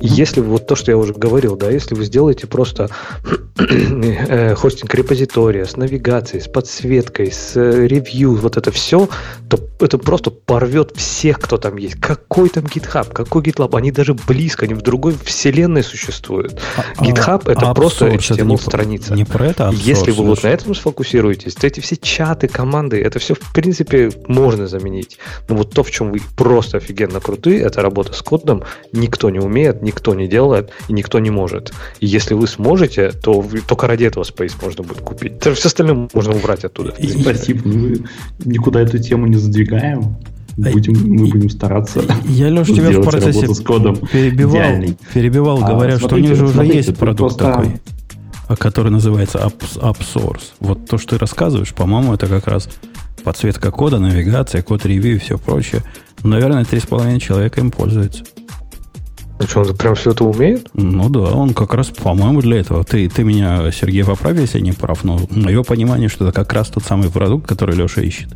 [0.00, 2.90] И если вот то, что я уже говорил, да, если вы сделаете просто
[3.58, 9.08] э, хостинг репозитория с навигацией, с подсветкой, с э, ревью, вот это все,
[9.48, 11.96] то это просто порвет всех, кто там есть.
[12.00, 16.60] Какой там GitHub, какой GitLab, они даже близко, они в другой вселенной существуют.
[16.76, 19.12] А, GitHub а, это а просто HTML-страница.
[19.14, 22.48] Не, не про это, а Если вы вот на этом сфокусируетесь, то эти все чаты,
[22.48, 25.18] команды, это все в принципе можно заменить.
[25.48, 29.40] Но вот то, в чем вы просто офигенно крутые, это работа с кодом, никто не
[29.40, 31.72] умеет, никто не делает и никто не может.
[32.00, 35.40] И если вы сможете, то вы, только ради этого Space можно будет купить.
[35.40, 36.94] Все остальное можно убрать оттуда.
[37.20, 37.68] Спасибо.
[37.68, 38.04] Мы
[38.44, 39.36] никуда эту тему не
[39.66, 40.16] задвигаем.
[40.56, 42.02] Будем, мы будем стараться.
[42.24, 46.34] Я, Леша, тебя в процессе с кодом перебивал, перебивал а, говоря, смотрите, что у них
[46.34, 47.44] же уже смотрите, есть продукт просто...
[47.44, 50.40] такой, который называется AppSource.
[50.60, 52.70] Вот то, что ты рассказываешь, по-моему, это как раз
[53.22, 55.82] подсветка кода, навигация, код-ревью и все прочее.
[56.22, 58.24] Наверное, 3,5 человека им пользуются.
[59.38, 60.68] Ну что, он прям все это умеет?
[60.72, 62.82] Ну да, он как раз, по-моему, для этого.
[62.82, 66.50] Ты, ты меня, Сергей, поправь, если я не прав, но мое понимание, что это как
[66.54, 68.28] раз тот самый продукт, который Леша ищет.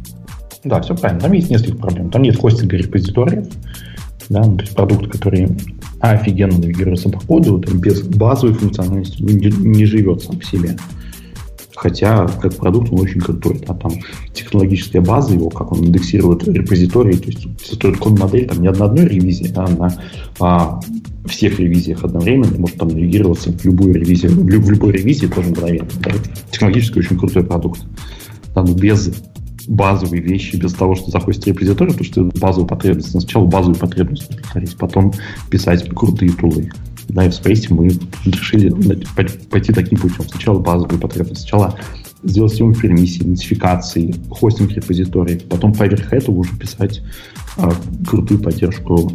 [0.65, 1.23] Да, все правильно.
[1.23, 2.11] Там есть несколько проблем.
[2.11, 3.47] Там нет хостинга репозиториев.
[4.29, 5.49] да, ну, то есть продукт, который
[6.01, 10.77] офигенно навигируется по коду, там, без базовой функциональности не, не живет сам по себе.
[11.75, 13.59] Хотя, как продукт, он очень крутой.
[13.67, 13.93] Да, там
[14.35, 19.07] технологическая база его, как он индексирует репозитории, то есть строит код-модель, там не одна одной
[19.07, 19.95] ревизии, а на
[20.41, 20.81] а,
[21.25, 25.89] всех ревизиях одновременно, может там навигироваться в любую ревизию, в, любой ревизии тоже мгновенно.
[26.03, 26.11] Да,
[26.51, 27.81] технологически очень крутой продукт.
[28.55, 29.11] Но без
[29.71, 33.13] базовые вещи, без того, что захочется репозиторий, потому что базовую потребность.
[33.13, 35.13] Сначала базовую потребность повторить, потом
[35.49, 36.71] писать крутые тулы.
[37.09, 37.89] Да, и в Space мы
[38.25, 38.71] решили
[39.49, 40.29] пойти таким путем.
[40.29, 41.79] Сначала базовую потребность, сначала
[42.25, 47.03] сделать систему перемиссии, идентификации, хостинг репозиторий, потом поверх этого уже писать
[47.57, 47.73] а,
[48.07, 49.13] крутую поддержку.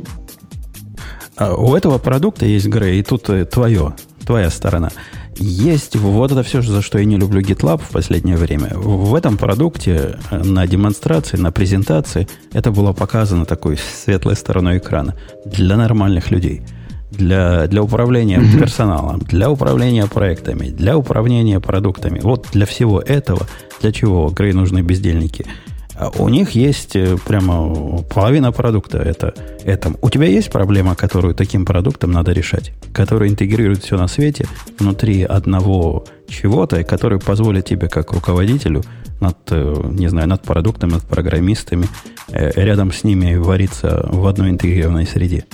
[1.36, 3.94] А у этого продукта есть, Грей, и тут э, твое,
[4.26, 4.90] твоя сторона–
[5.38, 8.70] есть вот это все, за что я не люблю GitLab в последнее время.
[8.76, 15.16] В этом продукте э, на демонстрации, на презентации это было показано такой светлой стороной экрана
[15.46, 16.64] для нормальных людей.
[17.12, 22.20] Для, для управления персоналом, для управления проектами, для управления продуктами.
[22.20, 23.48] Вот для всего этого,
[23.80, 25.46] для чего Грей нужны бездельники–
[25.98, 28.98] а у них есть э, прямо половина продукта.
[28.98, 29.94] Это, это.
[30.02, 32.74] У тебя есть проблема, которую таким продуктом надо решать?
[32.94, 34.46] Которая интегрирует все на свете
[34.78, 38.84] внутри одного чего-то, который позволит тебе, как руководителю,
[39.20, 41.88] над, э, не знаю, над продуктом, над программистами,
[42.30, 45.46] э, рядом с ними вариться в одной интегрированной среде.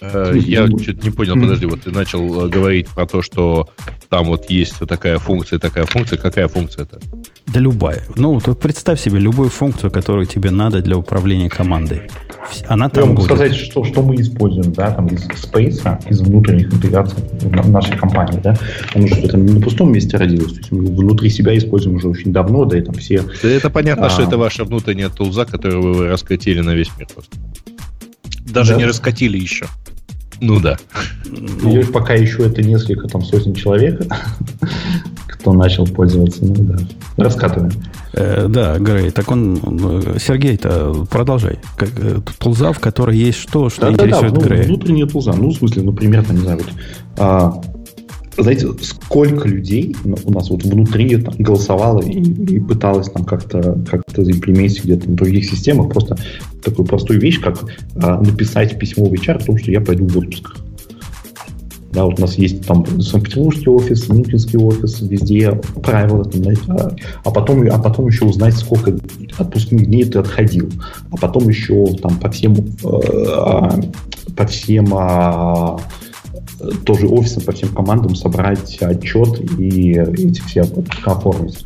[0.00, 3.68] Я что-то не понял, подожди, вот ты начал говорить про то, что
[4.08, 6.18] там вот есть такая функция, такая функция.
[6.18, 7.00] Какая функция это?
[7.46, 8.02] Да любая.
[8.16, 12.02] Ну, то представь себе любую функцию, которую тебе надо для управления командой.
[12.66, 13.24] Она там Я будет.
[13.26, 17.18] сказать, что, что мы используем, да, там из Space, из внутренних интеграций
[17.66, 18.56] нашей компании, да,
[18.86, 22.08] потому что это не на пустом месте родилось, то есть мы внутри себя используем уже
[22.08, 23.22] очень давно, да, и там все...
[23.42, 27.08] Да это понятно, а, что это ваша внутренняя тулза, которую вы раскатили на весь мир
[27.12, 27.36] просто.
[28.48, 28.78] Даже да.
[28.78, 29.66] не раскатили еще.
[30.40, 30.76] Ну да.
[31.26, 34.02] Ну, пока еще это несколько там сотен человек,
[35.26, 36.44] кто начал пользоваться.
[36.44, 36.78] Ну да.
[37.16, 37.72] Раскатываем.
[38.12, 39.56] Э, да, Грей, так он,
[40.18, 41.58] Сергей-то продолжай.
[41.76, 44.62] Как, э, тулза, в которой есть что, что да, интересует да, да, Грея.
[44.62, 45.32] Ну, внутренняя тулза.
[45.32, 46.68] Ну, в смысле, ну, примерно, не знаю, вот,
[47.18, 47.60] а,
[48.42, 54.02] знаете, сколько людей у нас вот внутри там, голосовало и, и пыталось там как-то как
[54.16, 56.16] заимплементить где-то на других системах просто
[56.62, 57.64] такую простую вещь, как
[57.96, 60.56] а, написать письмо в HR о том, что я пойду в отпуск.
[61.92, 67.30] Да, вот у нас есть там Санкт-Петербургский офис, Мюнхенский офис, везде правила, там, а, а,
[67.30, 68.96] потом, а потом еще узнать, сколько
[69.38, 70.70] отпускных дней ты отходил,
[71.10, 73.82] а потом еще там по всем, э,
[74.36, 75.80] по всем а,
[76.84, 80.62] тоже офисом, по всем командам собрать отчет и эти все
[81.04, 81.58] оформить.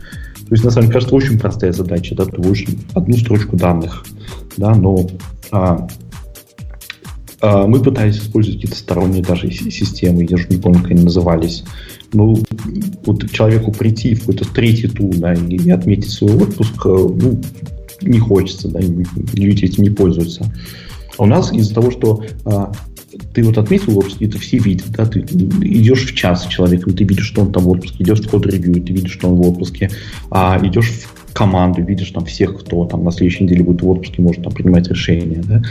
[0.49, 4.05] То есть, на самом деле, кажется, очень простая задача, да, ты очень одну строчку данных,
[4.57, 5.07] да, но
[5.51, 5.89] а,
[7.41, 11.65] а, мы пытались использовать какие-то сторонние даже системы, я уже не помню, как они назывались.
[12.13, 12.37] Ну,
[13.07, 17.41] вот человеку прийти в какой-то третий тул, да, и, и отметить свой отпуск, э, ну,
[18.03, 18.81] не хочется, да,
[19.33, 20.53] люди этим не пользуются.
[21.17, 22.73] А у нас из-за того, что а,
[23.35, 26.95] ты вот отметил в отпуске, это все видят, да, ты идешь в час с человеком,
[26.95, 29.49] ты видишь, что он там в отпуске, идешь в код-ревью, ты видишь, что он в
[29.49, 29.91] отпуске,
[30.31, 34.23] а идешь в команду, видишь там всех, кто там на следующей неделе будет в отпуске,
[34.23, 35.63] может там принимать решения, да.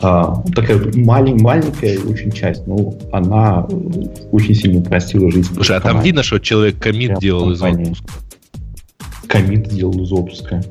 [0.00, 3.66] А, такая маленькая, маленькая очень часть, но она
[4.32, 5.52] очень сильно упростила жизнь.
[5.54, 8.06] Слушай, а там видно, что человек комит делал из отпуска?
[9.26, 10.62] Комит делал из отпуска.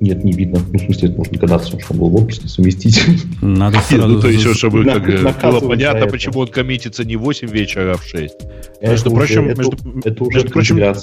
[0.00, 0.60] Нет, не видно.
[0.72, 3.02] Ну, в смысле, это можно догадаться, что он был в отпуске, совместить.
[3.42, 4.06] Надо сразу...
[4.06, 7.96] Ну, то еще, чтобы как, было понятно, почему он коммитится не в 8 вечера, а
[7.96, 8.34] в 6.
[8.82, 10.94] Между прочим, между, это уже между прочим,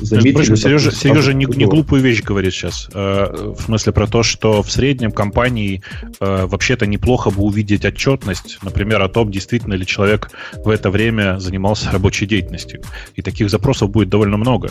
[0.00, 2.88] Заметили, прочим, Сережа, Сережа не, не глупую вещь говорит сейчас.
[2.92, 5.82] Э, в смысле про то, что в среднем компании
[6.20, 10.30] э, вообще-то неплохо бы увидеть отчетность, например, о том, действительно ли человек
[10.64, 12.82] в это время занимался рабочей деятельностью.
[13.14, 14.70] И таких запросов будет довольно много.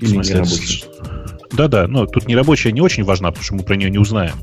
[0.00, 0.44] Или в смысле,
[1.52, 4.34] да-да, но тут не рабочая не очень важна, потому что мы про нее не узнаем.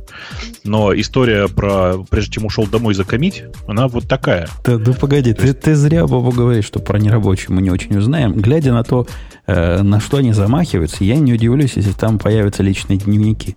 [0.63, 4.47] Но история про прежде чем ушел домой закомить, она вот такая.
[4.63, 5.61] Да, да погоди, ты, есть...
[5.61, 8.33] ты зря, Бобу, говоришь, что про нерабочую мы не очень узнаем.
[8.33, 9.07] Глядя на то,
[9.47, 13.55] э, на что они замахиваются, я не удивлюсь, если там появятся личные дневники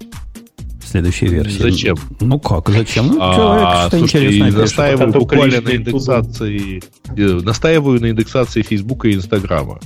[0.93, 1.59] следующей версии.
[1.59, 1.97] Зачем?
[2.21, 3.09] Ну как, зачем?
[3.09, 6.83] Ну, а, человек что слушайте, интересное настаиваю буквально на индексации,
[7.17, 9.81] э, настаиваю на индексации Фейсбука и Инстаграма.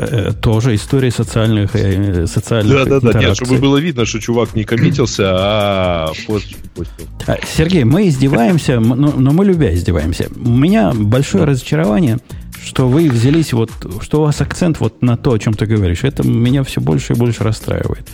[0.00, 4.54] Э, тоже история социальных, э, социальных Да, да, да, нет, чтобы было видно, что чувак
[4.54, 6.12] не коммитился, а
[6.76, 7.08] постил.
[7.26, 10.28] А, Сергей, мы издеваемся, но, но мы любя издеваемся.
[10.36, 12.18] У меня большое разочарование,
[12.64, 16.04] что вы взялись вот, что у вас акцент вот на то, о чем ты говоришь.
[16.04, 18.08] Это меня все больше и больше расстраивает.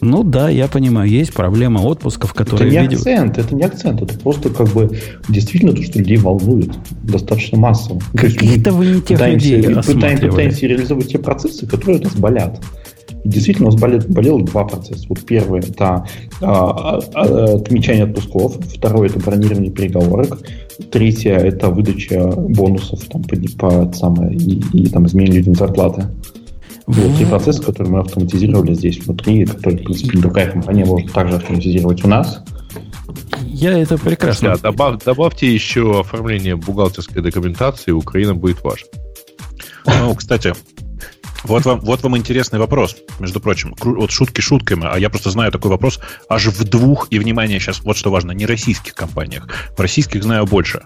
[0.00, 2.68] Ну да, я понимаю, есть проблема отпусков, которые...
[2.68, 2.98] Это не видео...
[2.98, 4.96] акцент, это не акцент, это просто как бы
[5.28, 6.70] действительно то, что людей волнует
[7.02, 8.00] достаточно массово.
[8.14, 12.60] Каких-то вы не тех пытаемся, людей пытаемся, пытаемся реализовать те процессы, которые у нас болят.
[13.24, 15.04] Действительно, у нас болело, болело два процесса.
[15.08, 16.06] Вот первый– это
[16.40, 20.38] а, а, отмечание отпусков, второй– это бронирование переговорок,
[20.90, 26.06] третье– это выдача бонусов там, по, по самое, и, и там, изменение людям зарплаты.
[26.88, 31.36] Вот три процесса, которые мы автоматизировали здесь внутри, которые, в принципе, другая компания может также
[31.36, 32.42] автоматизировать у нас.
[33.44, 34.50] Я это прекрасно.
[34.50, 38.86] Да, добав, добавьте еще оформление бухгалтерской документации, Украина будет ваша.
[39.86, 40.54] Ну, кстати,
[41.44, 43.74] вот вам, вот вам интересный вопрос, между прочим.
[43.80, 47.80] Вот шутки шутками, а я просто знаю такой вопрос аж в двух, и, внимание, сейчас
[47.82, 49.48] вот что важно, не российских компаниях.
[49.76, 50.82] В российских знаю больше.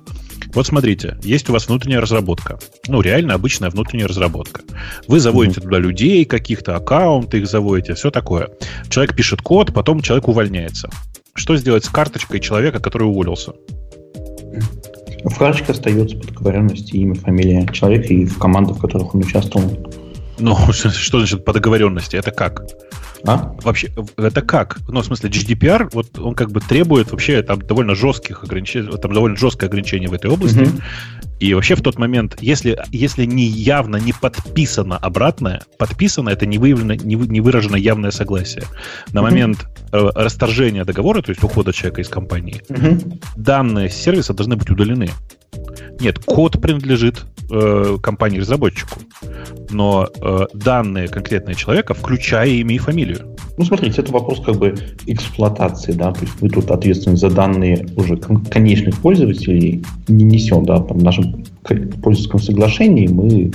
[0.55, 2.59] Вот смотрите, есть у вас внутренняя разработка.
[2.87, 4.61] Ну, реально обычная внутренняя разработка.
[5.09, 5.65] Вы заводите mm-hmm.
[5.65, 8.51] туда людей, каких-то аккаунты их заводите, все такое.
[8.91, 10.91] Человек пишет код, потом человек увольняется.
[11.35, 13.53] Что сделать с карточкой человека, который уволился?
[15.25, 19.71] В карточке остается по договоренности имя, фамилия человека и в командах, в которых он участвовал.
[20.43, 22.17] Ну, что значит по договоренности?
[22.17, 22.63] Это как?
[23.25, 23.55] А?
[23.63, 24.79] Вообще, это как?
[24.89, 29.13] Ну, в смысле, GDPR, вот он как бы требует вообще там довольно жестких ограничений, там
[29.13, 30.59] довольно жесткое ограничение в этой области.
[30.59, 30.83] Mm-hmm.
[31.43, 36.57] И вообще в тот момент, если, если не явно не подписано обратное, подписано это не
[36.57, 38.63] выявлено, не, не выражено явное согласие.
[39.13, 39.23] На mm-hmm.
[39.23, 43.25] момент э, расторжения договора, то есть ухода человека из компании, mm-hmm.
[43.35, 45.11] данные сервиса должны быть удалены.
[45.99, 49.01] Нет, код принадлежит э, компании-разработчику,
[49.71, 53.32] но э, данные конкретного человека, включая имя и фамилию.
[53.59, 54.75] Ну, смотрите, это вопрос как бы
[55.07, 60.81] эксплуатации, да, то есть мы тут ответственность за данные уже конечных пользователей не несем, да,
[60.81, 63.53] там в нашем пользовательском соглашении мы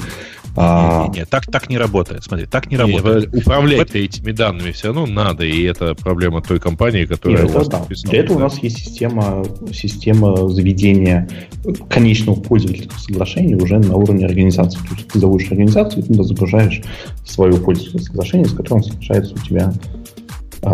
[0.57, 1.05] а...
[1.05, 2.23] Нет, нет, так, так не работает.
[2.23, 3.33] Смотри, так не работает.
[3.33, 7.67] Управлять этими данными все равно надо, и это проблема той компании, которая нет, у вас
[7.67, 7.85] да.
[7.87, 11.29] Для этого у нас есть система, система заведения
[11.89, 14.79] конечного пользовательского соглашения уже на уровне организации.
[14.79, 16.81] То есть ты заводишь организацию, и туда загружаешь
[17.23, 19.71] свое пользовательское соглашение, с которым соглашается у тебя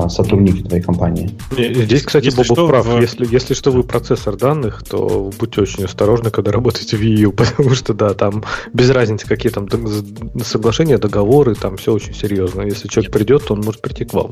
[0.09, 1.29] сотрудники твоей компании.
[1.51, 2.85] Здесь, кстати, если Бобов прав.
[2.85, 3.01] В...
[3.01, 7.71] Если, если что вы процессор данных, то будьте очень осторожны, когда работаете в EU, потому
[7.71, 8.43] что, да, там
[8.73, 9.67] без разницы, какие там
[10.43, 12.61] соглашения, договоры, там все очень серьезно.
[12.61, 13.19] Если человек нет.
[13.19, 14.31] придет, то он может прийти к вам.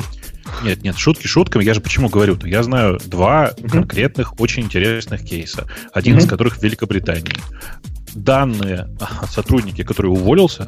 [0.63, 1.63] Нет, нет, шутки шутками.
[1.63, 2.47] Я же почему говорю-то?
[2.47, 3.69] Я знаю два uh-huh.
[3.69, 5.65] конкретных, очень интересных кейса.
[5.93, 6.19] Один uh-huh.
[6.19, 7.35] из которых в Великобритании
[8.13, 8.89] данные
[9.29, 10.67] сотрудники, который уволился,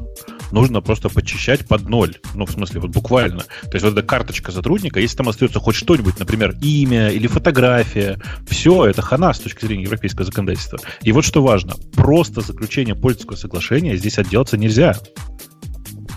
[0.52, 2.18] нужно просто почищать под ноль.
[2.36, 3.44] Ну, в смысле, вот буквально.
[3.64, 8.20] То есть вот эта карточка сотрудника, если там остается хоть что-нибудь, например, имя или фотография,
[8.48, 10.80] все, это хана с точки зрения европейского законодательства.
[11.02, 14.96] И вот что важно, просто заключение пользовательского соглашения здесь отделаться нельзя.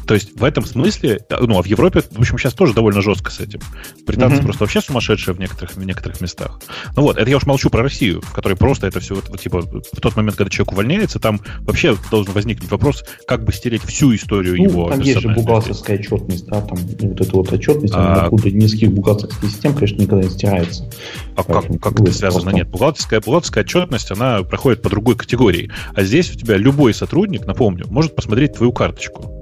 [0.06, 3.30] То есть в этом смысле, ну, а в Европе, в общем, сейчас тоже довольно жестко
[3.30, 3.60] с этим.
[4.06, 4.44] Британцы mm-hmm.
[4.44, 6.60] просто вообще сумасшедшие в некоторых, в некоторых местах.
[6.96, 9.40] Ну вот, это я уж молчу про Россию, в которой просто это все, вот, вот,
[9.40, 13.82] типа, в тот момент, когда человек увольняется, там вообще должен возникнуть вопрос, как бы стереть
[13.82, 14.90] всю историю ну, его.
[14.90, 18.24] Там есть же бухгалтерская отчетность, да, там вот эта вот отчетность, а...
[18.24, 20.90] откуда низких бухгалтерских систем, конечно, никогда не стирается.
[21.36, 22.42] А как, как это связано?
[22.42, 22.56] Просто...
[22.56, 25.70] Нет, бухгалтерская, бухгалтерская отчетность, она проходит по другой категории.
[25.94, 29.35] А здесь у тебя любой сотрудник, напомню, может посмотреть твою карточку.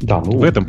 [0.00, 0.66] Да, ну, в этом,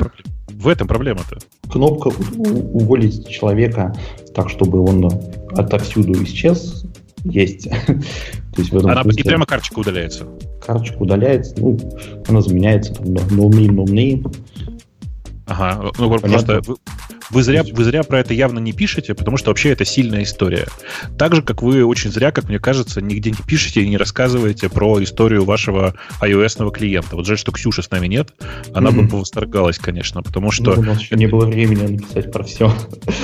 [0.48, 1.38] в этом проблема-то.
[1.70, 3.94] Кнопка уволить человека
[4.34, 5.10] так, чтобы он
[5.52, 6.84] отовсюду исчез,
[7.24, 7.68] есть.
[7.86, 10.26] То есть в этом она смысле, и прямо карточка удаляется.
[10.64, 11.78] Карточка удаляется, ну,
[12.28, 14.36] она заменяется там, no name, no name.
[15.48, 16.76] Ага, ну просто вы,
[17.30, 20.66] вы, зря, вы зря про это явно не пишете, потому что вообще это сильная история.
[21.18, 24.68] Так же, как вы очень зря, как мне кажется, нигде не пишете и не рассказываете
[24.68, 27.16] про историю вашего iOS-ного клиента.
[27.16, 28.34] Вот жаль, что Ксюши с нами нет.
[28.74, 29.08] Она mm-hmm.
[29.08, 30.74] бы восторгалась, конечно, потому что...
[30.74, 32.72] Ну, у нас еще не было времени написать про все.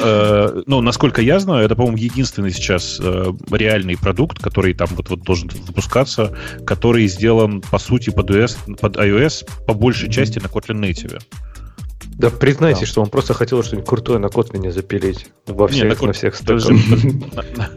[0.02, 5.10] Э, ну, насколько я знаю, это, по-моему, единственный сейчас э, реальный продукт, который там вот,
[5.10, 6.34] вот должен выпускаться,
[6.66, 11.20] который сделан, по сути, под iOS, под iOS по большей части на Kotlin Native.
[12.18, 12.86] Да признайте, да.
[12.86, 16.36] что он просто хотел что-нибудь крутое на Kotlin запилить во всех, не, на, на всех
[16.36, 16.70] стеках.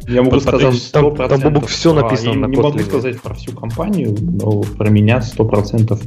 [0.07, 2.49] Я могу сказать, там, там все написано на Kotlin.
[2.49, 5.99] Не могу сказать про всю компанию, но про меня 100%,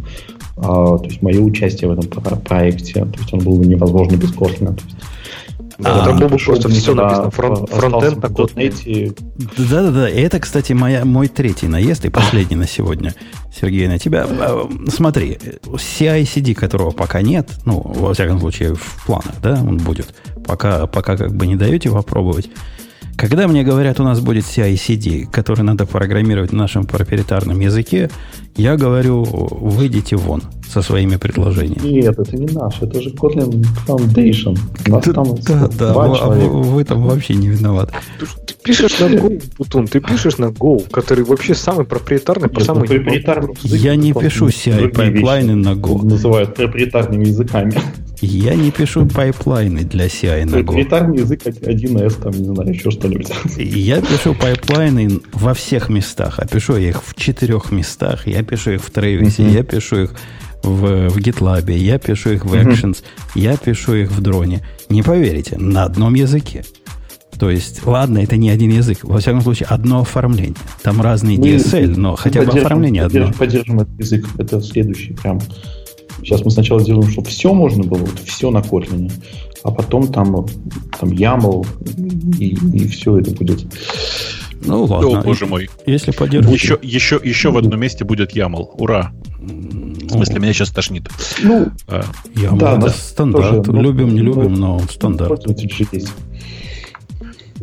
[0.57, 4.79] а, то есть мое участие в этом проекте, то есть он был невозможно без Kotlin.
[5.81, 7.31] Да, там Бобу просто все написано.
[7.31, 9.17] Фронтенд на Kotlin.
[9.57, 13.15] Да-да-да, это, кстати, моя, мой третий наезд и последний на сегодня.
[13.55, 14.27] Сергей, на тебя.
[14.29, 20.15] А, смотри, CI-CD, которого пока нет, ну, во всяком случае, в планах, да, он будет.
[20.47, 22.51] Пока, пока как бы не даете попробовать.
[23.17, 28.11] Когда мне говорят, у нас будет CI-CD, который надо программировать в нашем проприетарном языке,
[28.57, 32.01] я говорю, выйдите вон со своими предложениями.
[32.01, 34.57] Нет, это не наш, это же Kotlin Foundation.
[34.87, 36.51] Нас Да, там да, да, вы, человека.
[36.51, 37.93] вы- вы там вообще не виноваты.
[38.19, 42.61] Ты, ты пишешь на Go, Умпутун, ты пишешь на Go, который вообще самый проприетарный по
[42.61, 46.05] ну, самой проприетарный Я не пишу CI-пайплайны на Go.
[46.05, 47.75] Называют проприетарными языками.
[48.23, 50.65] Я не пишу пайплайны для CI на Go.
[50.65, 53.31] Проприетарный язык 1С, там, не знаю, еще что-нибудь.
[53.57, 56.39] Я пишу пайплайны во всех местах.
[56.39, 58.27] А пишу я их в четырех местах.
[58.27, 59.53] Я пишу их в Travis, Мгм.
[59.53, 60.15] я пишу их
[60.63, 62.55] в, в GitLab, я пишу их в.
[62.55, 62.99] Actions,
[63.35, 64.61] я пишу их в дроне.
[64.89, 66.65] Не поверите, на одном языке.
[67.39, 68.99] То есть, ладно, это не один язык.
[69.03, 70.55] Во всяком случае, одно оформление.
[70.83, 73.21] Там разные DSL, но хотя бы поддержим- оформление одно.
[73.21, 74.27] поддержим- Поддержим этот язык.
[74.39, 75.41] Это следующий прям.
[76.19, 79.11] Сейчас мы сначала сделаем, чтобы все можно было, вот все на Kotlin,
[79.63, 80.47] а потом там,
[80.99, 81.67] там YAML
[82.39, 83.65] и, и все это будет.
[84.63, 85.23] Ну, О, ладно.
[85.23, 85.71] боже мой.
[85.87, 86.55] Если поддержите.
[86.55, 88.75] Еще, еще, еще в одном месте будет YAML.
[88.79, 89.13] Ура.
[89.39, 91.09] В смысле, меня сейчас тошнит.
[91.43, 92.05] Ну, А,
[92.35, 93.65] Я, Да, это нас стандарт.
[93.65, 95.45] тоже, ну, любим, не ну, любим, но стандарт.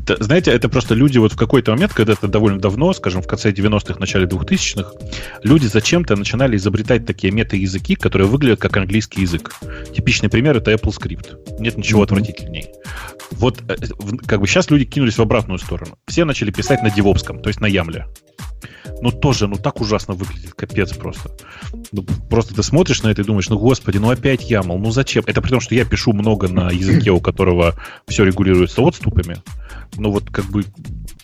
[0.10, 3.28] Это, знаете, это просто люди вот в какой-то момент, когда это довольно давно, скажем, в
[3.28, 4.92] конце 90-х, начале 2000-х,
[5.44, 9.54] люди зачем-то начинали изобретать такие мета-языки, которые выглядят как английский язык.
[9.94, 11.60] Типичный пример— это Apple Script.
[11.60, 12.04] Нет ничего Мгм.
[12.06, 12.68] отвратительней.
[13.32, 13.76] Вот э,
[14.26, 15.98] как бы сейчас люди кинулись в обратную сторону.
[16.08, 18.08] Все начали писать на девопском, то есть на Ямле.
[19.02, 21.32] Ну тоже, ну так ужасно выглядит, капец просто.
[21.92, 25.24] Ну, просто ты смотришь на это и думаешь, ну господи, ну опять YAML, ну зачем?
[25.28, 27.76] Это при том, что я пишу много на языке, у которого
[28.08, 29.38] все регулируется отступами.
[29.96, 30.64] Ну вот как бы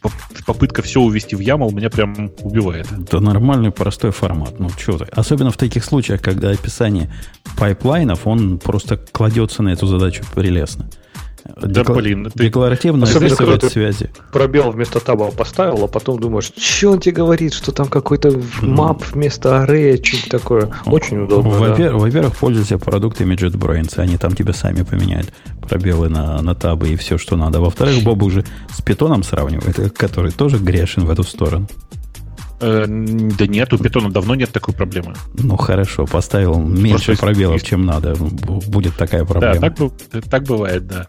[0.01, 0.11] поп-
[0.45, 2.87] попытка все увести в YAML меня прям убивает.
[2.91, 4.59] Это нормальный простой формат.
[4.59, 5.05] Ну, что ты?
[5.05, 7.11] Особенно в таких случаях, когда описание
[7.57, 10.89] пайплайнов, он просто кладется на эту задачу прелестно.
[11.61, 13.05] Да, блин, ты- Декларативно
[13.59, 14.09] ты- связи.
[14.31, 19.03] Пробел вместо таба поставил, а потом думаешь, что он тебе говорит, что там какой-то мап
[19.11, 20.71] вместо аррея, что-то такое.
[20.85, 21.51] Очень удобно.
[21.51, 21.57] да.
[21.59, 23.97] Во-первых, во-первых, пользуйся продуктами JetBrains.
[23.99, 27.59] Они там тебе сами поменяют пробелы на, на табы и все, что надо.
[27.59, 31.67] Во-вторых, Боб уже с питоном сравнивает, который тоже грешен в эту сторону.
[32.65, 35.13] Э, да нет, у питона давно нет такой проблемы.
[35.37, 38.13] Ну, хорошо, поставил меньше Просто пробелов, есть- чем надо.
[38.13, 39.59] Бу- Будет такая Да, проблема.
[39.59, 41.07] так, бу- так бывает, да.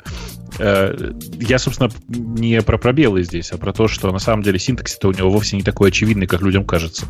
[0.59, 5.09] Э, Я, собственно, не про пробелы здесь, а про то, что на самом деле синтаксис-то
[5.09, 7.07] у него вовсе не такой очевидный, как людям кажется.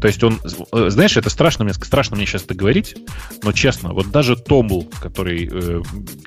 [0.00, 0.38] То есть он,
[0.72, 2.96] э, знаешь, это страшно мне, страшно мне сейчас это говорить,
[3.42, 5.82] но честно, вот даже Томл, который э,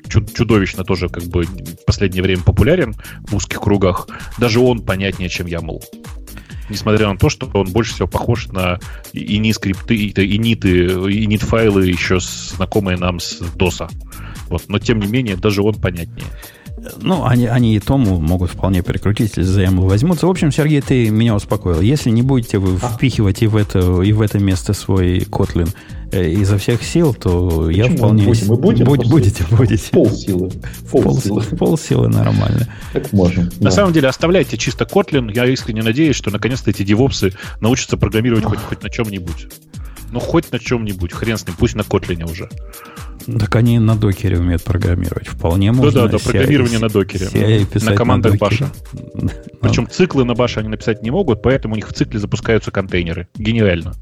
[0.08, 2.94] чу- чудовищно тоже как бы в последнее время популярен
[3.26, 4.06] в узких кругах,
[4.38, 5.80] даже он понятнее, чем YAML.
[6.68, 8.78] Несмотря на то, что он больше всего похож на
[9.12, 13.90] ini скрипты, и ниты, init файлы еще знакомые нам с DOS.
[14.48, 14.64] Вот.
[14.68, 16.26] Но тем не менее, даже он понятнее.
[17.00, 20.26] Ну, они, они и тому могут вполне прикрутить, если за яму возьмутся.
[20.26, 21.80] В общем, Сергей, ты меня успокоил.
[21.80, 25.74] Если не будете вы впихивать и в это, и в это место свой Kotlin
[26.12, 28.22] изо всех сил, то я Почему вполне...
[28.22, 28.46] мы будем?
[28.48, 29.90] Мы будем Будь- будете, будете.
[29.90, 30.50] Пол силы.
[30.90, 31.42] Пол Пол, силы.
[31.42, 32.68] пол силы нормально.
[32.92, 33.44] Как можем.
[33.58, 33.70] На да.
[33.70, 35.30] самом деле, оставляйте чисто Kotlin.
[35.34, 39.48] Я искренне надеюсь, что наконец-то эти девопсы научатся программировать хоть, хоть на чем-нибудь.
[40.10, 41.12] Ну, хоть на чем-нибудь.
[41.12, 42.48] Хрен с ним, пусть на Kotlin уже.
[43.38, 45.28] Так они на докере умеют программировать.
[45.28, 45.92] Вполне можно.
[45.92, 47.26] Да-да-да, CI программирование на докере.
[47.26, 48.68] CI писать На командах докере.
[49.12, 49.28] Ну,
[49.60, 53.28] Причем циклы на баше они написать не могут, поэтому у них в цикле запускаются контейнеры.
[53.36, 53.92] Гениально.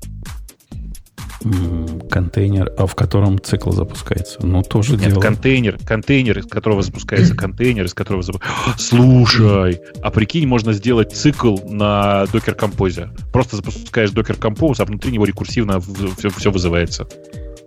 [2.11, 4.45] Контейнер, а в котором цикл запускается.
[4.45, 5.21] Ну, тоже Нет, дело.
[5.21, 8.43] контейнер, контейнер, из которого запускается контейнер, из которого зап-
[8.79, 13.09] Слушай, а прикинь, можно сделать цикл на Docker Compose.
[13.33, 17.07] Просто запускаешь Docker Compose, а внутри него рекурсивно все, все вызывается.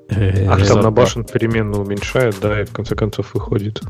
[0.10, 3.82] Э, А Э, там на башен переменную уменьшает, да, и в конце концов выходит.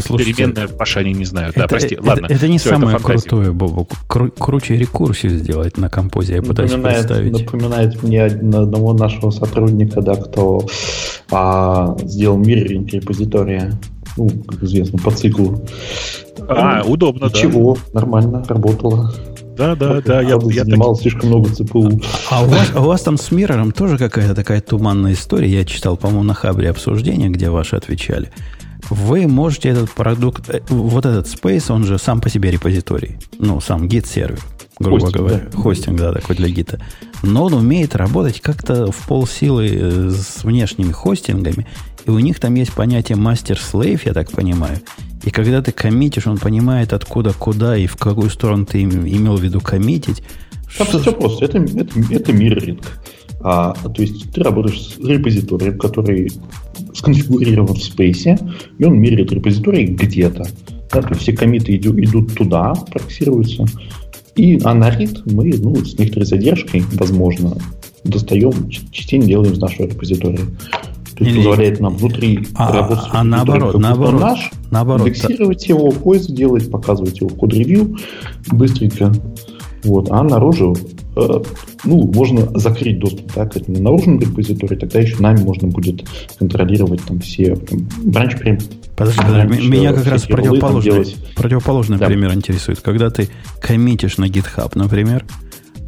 [0.00, 1.54] Слушайте, Переменная Паша они не знают.
[1.54, 2.26] Да, это, прости, это- ладно.
[2.28, 3.28] это не Всё, самое фантазия.
[3.28, 3.90] крутое, Бобок.
[4.08, 6.36] Кру- круче рекурсию сделать на композе.
[6.36, 7.32] Я пытаюсь Напоминает, представить.
[7.32, 10.66] напоминает мне од- одного нашего сотрудника, да, кто
[11.30, 13.72] а, сделал мирринг репозитория,
[14.16, 15.64] ну, как известно, по циклу.
[16.48, 17.38] А, удобно, да.
[17.38, 19.12] Ничего, нормально, работало.
[19.56, 20.20] Да, да, да.
[20.20, 22.00] Я, я занимал слишком много ЦПУ.
[22.28, 25.48] А у вас, а у вас там с Миррором тоже какая-то такая туманная история.
[25.48, 28.30] Я читал, по-моему, на Хабре обсуждение, где ваши отвечали.
[28.90, 33.16] Вы можете этот продукт, э, вот этот Space, он же сам по себе репозиторий.
[33.38, 34.38] Ну, сам гид-сервер,
[34.78, 35.46] грубо Хостинг, говоря.
[35.50, 35.58] да.
[35.58, 36.80] Хостинг, да, такой для гита.
[37.22, 41.66] Но он умеет работать как-то в полсилы э, с внешними хостингами.
[42.04, 44.78] И у них там есть понятие мастер-слейв, я так понимаю.
[45.24, 49.36] И когда ты коммитишь, он понимает, откуда, куда и в какую сторону ты им- имел
[49.36, 50.22] в виду коммитить.
[50.76, 51.46] Там все просто.
[51.46, 52.82] Это, это, это мирринг.
[53.46, 56.32] А, то есть ты работаешь с репозиторием, который
[56.94, 58.38] сконфигурирован в спейсе,
[58.78, 60.46] и он мирит репозиторий где-то.
[60.90, 63.66] Да, то есть все комиты идут, идут туда, проксируются,
[64.34, 67.56] и, а на read мы ну, с некоторой задержкой, возможно,
[68.04, 70.40] достаем, чтение делаем из нашего репозитория.
[71.16, 75.68] То есть Или- позволяет нам внутри А- работать с а наоборот, наоборот, наш, наоборот, индексировать
[75.68, 77.96] его, поиск делать, показывать его в код-ревью
[78.50, 79.12] быстренько.
[79.84, 80.10] Вот.
[80.10, 80.74] А наружу,
[81.16, 86.04] ну, можно закрыть доступ да, к этому наружному репозиторию, тогда еще нами можно будет
[86.38, 88.58] контролировать там все там, бранч прям
[88.96, 91.16] Подожди, подожди, меня как раз противоположный, делать.
[91.34, 92.06] противоположный Да.
[92.06, 92.80] пример интересует.
[92.80, 93.28] Когда ты
[93.60, 95.24] коммитишь на GitHub, например,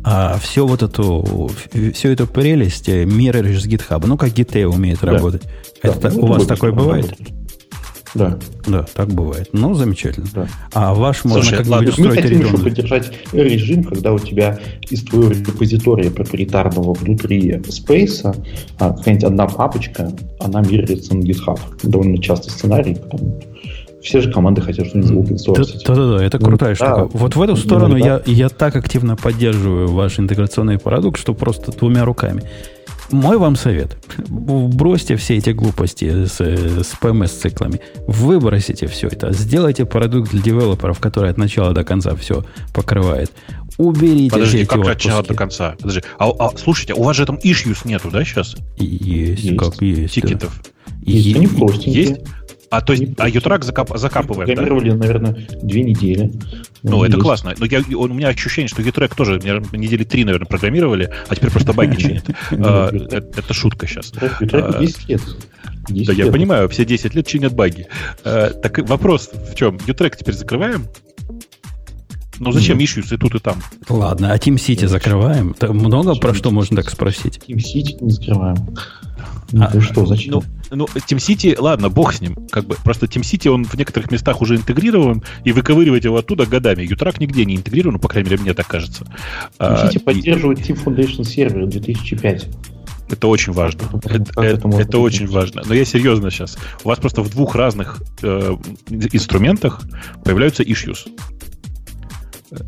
[0.02, 1.50] а все вот эту,
[1.94, 4.04] всю эту прелесть э, мирроришь с GitHub.
[4.06, 5.12] Ну, как GitHub умеет Да.
[5.12, 5.42] работать.
[5.82, 7.10] Да, Это ну, у вас такое бывает?
[7.10, 7.28] работать.
[8.16, 9.48] Да, Да, так бывает.
[9.52, 10.26] Ну, замечательно.
[10.34, 10.48] да.
[10.72, 14.58] А ваш можно Слушай, как-нибудь ладно, мы хотим еще поддержать режим, когда у тебя
[14.90, 18.36] из твоего репозитория проприетарного внутри Space
[18.78, 21.58] а, какая-нибудь одна папочка, она мирится на GitHub.
[21.82, 23.40] Довольно часто сценарий, потому
[24.02, 25.68] все же команды хотят что-нибудь open source.
[25.84, 26.86] Да-да-да, это Ну, крутая да.
[26.86, 27.10] штука.
[27.12, 28.22] Вот в эту Ну, сторону я, да.
[28.26, 32.42] я так активно поддерживаю ваш интеграционный продукт, что просто двумя руками.
[33.10, 33.96] Мой вам совет.
[34.28, 37.80] Бросьте все эти глупости с, с PMS-циклами.
[38.06, 39.32] Выбросите все это.
[39.32, 42.44] Сделайте продукт для девелоперов, который от начала до конца все
[42.74, 43.30] покрывает.
[43.78, 45.32] Уберите все Подожди, эти как от начала отпуски.
[45.32, 45.74] до конца?
[45.78, 46.02] Подожди.
[46.18, 48.56] А, а, слушайте, у вас же там issues нету, да, сейчас?
[48.76, 49.58] Есть, Есть.
[49.58, 50.14] как есть.
[50.20, 50.28] да.
[50.28, 50.62] Тикетов?
[51.02, 51.94] Есть, Е- они простенькие.
[52.04, 52.20] Есть?
[52.70, 54.54] А то есть, а Ютрак закап, закапываем, да?
[54.54, 56.32] Программировали, наверное, две недели.
[56.82, 57.22] Ну, это Есть.
[57.24, 57.54] классно.
[57.58, 61.50] Но я, у меня ощущение, что Ютрек тоже наверное, недели три, наверное, программировали, а теперь
[61.50, 62.24] просто баги чинят.
[62.52, 64.12] А, Нет, Это шутка сейчас.
[64.12, 65.20] Ютреку- Ютреку А, 10 лет.
[65.88, 67.86] 10 Да, я понимаю, все 10 лет чинят баги.
[68.24, 69.78] Э, Так вопрос в чем?
[69.86, 70.86] Ютрек теперь закрываем?
[72.38, 73.62] Ну зачем issues и тут, и там?
[73.88, 75.54] Ладно, а Team City закрываем?
[75.54, 77.40] Там много про что можно так спросить?
[77.48, 78.56] Team City не закрываем.
[79.52, 80.32] Ну, А, ты что, зачем?
[80.34, 82.34] Ну, ну, TeamCity, ладно, бог с ним.
[82.50, 86.82] Как бы, просто TeamCity, он в некоторых местах уже интегрирован, и выковыривать его оттуда годами.
[86.82, 89.06] Ютрак нигде не интегрирован, ну, по крайней мере, мне так кажется.
[89.58, 92.48] А, City и поддерживает Team Foundation сервер 2005.
[93.08, 93.84] это очень важно.
[94.02, 95.62] Как это- Это, это очень важно.
[95.64, 96.58] Но я серьезно сейчас.
[96.82, 98.56] У вас просто в двух разных э,
[99.12, 99.80] инструментах
[100.24, 101.06] появляются issues.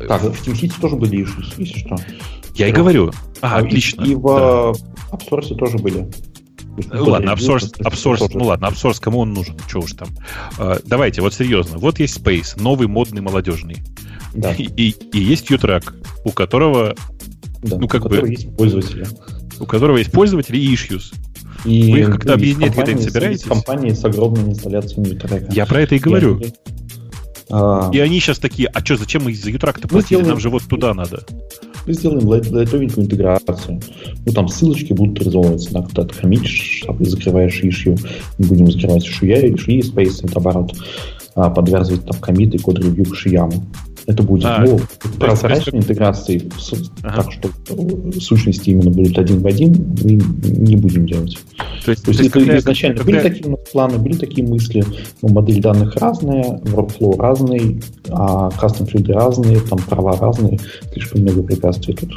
[0.07, 1.95] Так, в Team City тоже были issues, если что.
[2.55, 3.11] Я и говорю.
[3.41, 4.03] А, отлично.
[4.03, 4.71] И в Да.
[5.15, 6.07] AppSource тоже были.
[6.91, 9.57] Ладно, апсорс, апсорс, ну ладно, апсорс кому он нужен?
[9.69, 10.07] Чего уж там.
[10.57, 11.77] А, давайте, вот серьезно.
[11.77, 13.77] Вот есть Space, новый, модный, молодежный.
[14.33, 16.95] Да, И, и- и есть Utrack, у которого,
[17.63, 19.05] да, ну, как у бы- есть пользователи.
[19.59, 21.13] у которого есть пользователи и issues.
[21.65, 23.43] И, Вы их как-то объединять где-то собираетесь?
[23.43, 25.51] компании с огромными инсталляциями трека.
[25.51, 26.39] Я про это и говорю.
[27.51, 30.09] А, И они сейчас такие, а что, зачем мы за Utrack-то Мы платили?
[30.09, 31.23] делаем- Нам же вот туда надо.
[31.85, 33.81] Мы сделаем лайт- лайтовенькую интеграцию.
[34.25, 37.97] Ну, там ссылочки будут реализовываться, да, когда ты коммитишь, ты закрываешь ишью,
[38.37, 40.73] мы будем закрывать шуя, и шуи, спейс, наоборот,
[41.39, 43.65] а, подвязывать там комиты и код-ревью к шияму.
[44.07, 46.49] Это будет А, ну, есть- прозрачной интеграции,
[47.03, 47.21] Ага.
[47.21, 51.37] так что э, сущности именно будут один в один, мы не будем делать.
[51.85, 54.47] То есть, То есть, то есть изначально когда были такие у нас планы, были такие
[54.47, 54.83] мысли,
[55.21, 60.59] но модель данных разная, workflow разный, а custom разные, там права разные,
[60.91, 62.11] слишком много препятствий тут.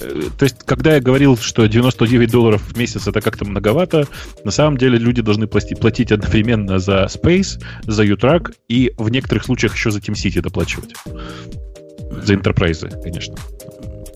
[0.00, 4.06] Э, То есть, когда я говорил, что 99 долларов в месяц это как-то многовато,
[4.44, 9.44] на самом деле люди должны платить, платить одновременно за Space, за Utrack и в некоторых
[9.44, 10.94] случаях еще за TeamCity доплачивать.
[12.24, 13.34] За Enterprise, конечно.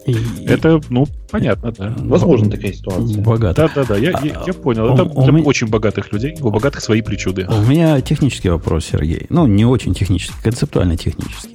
[0.06, 0.16] И-
[0.46, 1.94] Это, ну, понятно, да.
[1.98, 3.18] Возможно такая ситуация.
[3.22, 3.68] Богато.
[3.68, 4.88] Да-да-да, я, я, я понял.
[4.90, 6.36] А, Это у для меня- очень богатых людей.
[6.40, 7.46] У богатых свои причуды.
[7.48, 9.26] У меня технический вопрос, Сергей.
[9.28, 11.54] Ну, не очень технический, концептуально технический.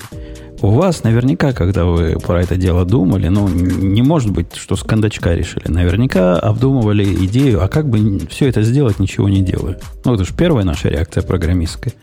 [0.62, 4.82] У вас наверняка, когда вы про это дело думали, ну, не может быть, что с
[4.84, 5.68] кондачка решили.
[5.68, 9.80] Наверняка обдумывали идею, а как бы все это сделать, ничего не делая.
[10.04, 11.94] Ну, это же первая наша реакция программистская.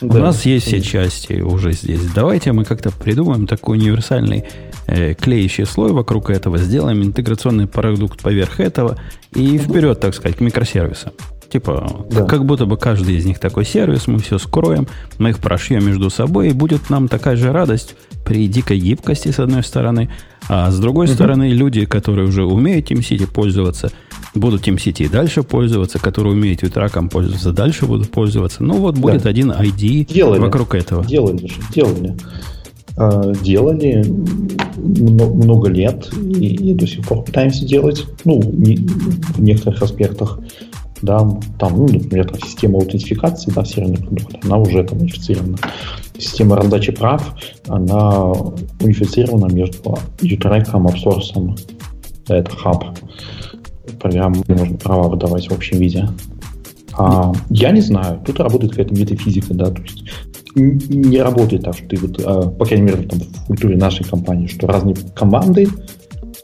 [0.00, 2.00] У Да, нас есть все части уже здесь.
[2.14, 4.44] Давайте мы как-то придумаем такой универсальный
[4.86, 8.98] э, клеящий слой вокруг этого, сделаем интеграционный продукт поверх этого
[9.34, 11.12] и вперед, так сказать, к микросервисам.
[11.50, 12.24] Типа, Да.
[12.26, 14.86] как будто бы каждый из них такой сервис, мы все скроем,
[15.18, 19.40] мы их прошьем между собой, и будет нам такая же радость при дикой гибкости, с
[19.40, 20.10] одной стороны,
[20.48, 23.90] а с другой стороны, люди, которые уже умеют TeamCity пользоваться,
[24.34, 28.62] будут TeamCity и дальше пользоваться, которые умеют Витраком пользоваться, дальше будут пользоваться.
[28.62, 29.30] Ну вот будет Да.
[29.30, 30.38] один ID Делали.
[30.38, 31.04] вокруг этого.
[31.04, 32.14] Делали же, делали.
[32.96, 34.04] А, Делали
[34.76, 40.38] мно- много лет и, и до сих пор пытаемся делать, ну, не- в некоторых аспектах.
[41.02, 41.18] Да,
[41.58, 45.56] там, ну, например, там, система аутентификации, да, серверный продукт, она уже там унифицирована.
[46.18, 47.34] Система раздачи прав,
[47.66, 48.32] она
[48.80, 49.78] унифицирована между.
[52.26, 52.84] Да, это хаб.
[53.98, 56.08] Программу можно права выдавать в общем виде.
[56.96, 60.04] А, я не знаю, тут работает какая-то метафизика, да, то есть
[60.54, 64.48] не работает так, что ты вот, а, по крайней мере, там, в культуре нашей компании,
[64.48, 65.68] что разные команды,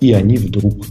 [0.00, 0.86] и они вдруг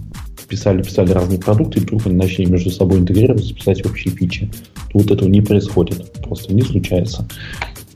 [0.48, 4.52] писали, писали разные продукты, и вдруг они начали между собой интегрироваться, писать общие фичи.
[4.94, 7.28] Вот этого не происходит, просто не случается.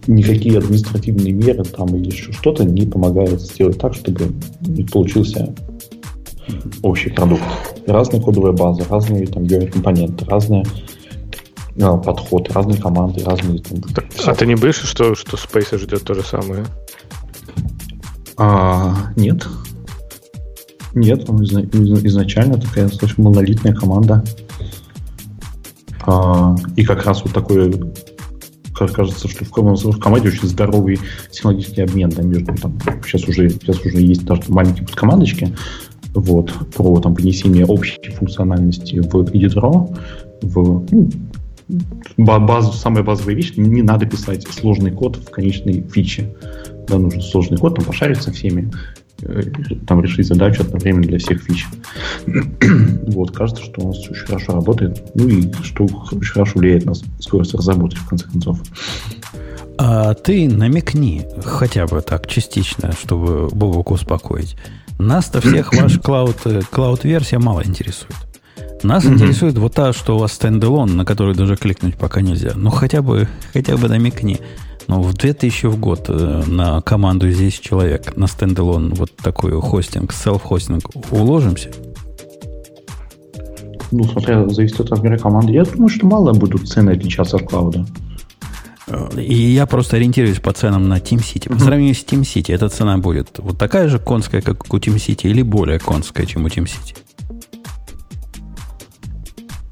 [0.08, 4.34] Никакие административные меры там или еще что-то не помогают сделать так, чтобы
[4.92, 5.54] получился
[6.82, 7.44] общий продукт.
[7.86, 10.64] Разные кодовые базы, разные там компоненты, разные
[11.82, 13.80] а, подходы, разные команды, разные там.
[14.26, 16.66] А ты не боишься, что, что Space ждет то же самое?
[18.38, 19.48] А, нет.
[20.94, 24.24] Нет, он изначально такая достаточно монолитная команда.
[26.06, 27.72] А, и как раз вот такой
[28.88, 31.00] кажется, что в, команде очень здоровый
[31.32, 35.54] технологический обмен да, между там, сейчас уже сейчас уже есть даже маленькие командочки,
[36.14, 39.98] вот, про там, внесение общей функциональности в Editro,
[40.42, 41.10] в ну,
[42.18, 46.34] базу, самая базовая вещь, не надо писать сложный код в конечной фиче.
[46.88, 48.72] Да, нужен сложный код, там пошарить всеми,
[49.88, 51.68] там решить задачу одновременно для всех фич.
[53.08, 56.94] вот, кажется, что у нас очень хорошо работает, ну и что очень хорошо влияет на
[56.94, 58.60] скорость разработки, в конце концов.
[59.78, 64.58] А ты намекни, хотя бы так, частично, чтобы Бобок успокоить.
[64.98, 68.16] Нас-то всех ваш cloud, э, cloud-версия мало интересует.
[68.84, 69.14] Нас mm-hmm.
[69.14, 72.54] интересует вот та, что у вас standalone, на который даже кликнуть пока нельзя.
[72.56, 74.40] Ну, хотя бы, хотя бы намекни.
[74.90, 80.12] Ну, в 2000 в год э, на команду здесь человек, на standalone вот такой хостинг,
[80.12, 80.82] self-hosting
[81.12, 81.70] уложимся?
[83.92, 85.54] Ну, смотря, зависит от размера команды.
[85.54, 87.86] Я думаю, что мало будут цены отличаться от cloud а.
[89.16, 91.50] И я просто ориентируюсь по ценам на TeamCity.
[91.50, 95.44] По сравнению с TeamCity, эта цена будет вот такая же конская, как у TeamCity, или
[95.44, 96.96] более конская, чем у TeamCity?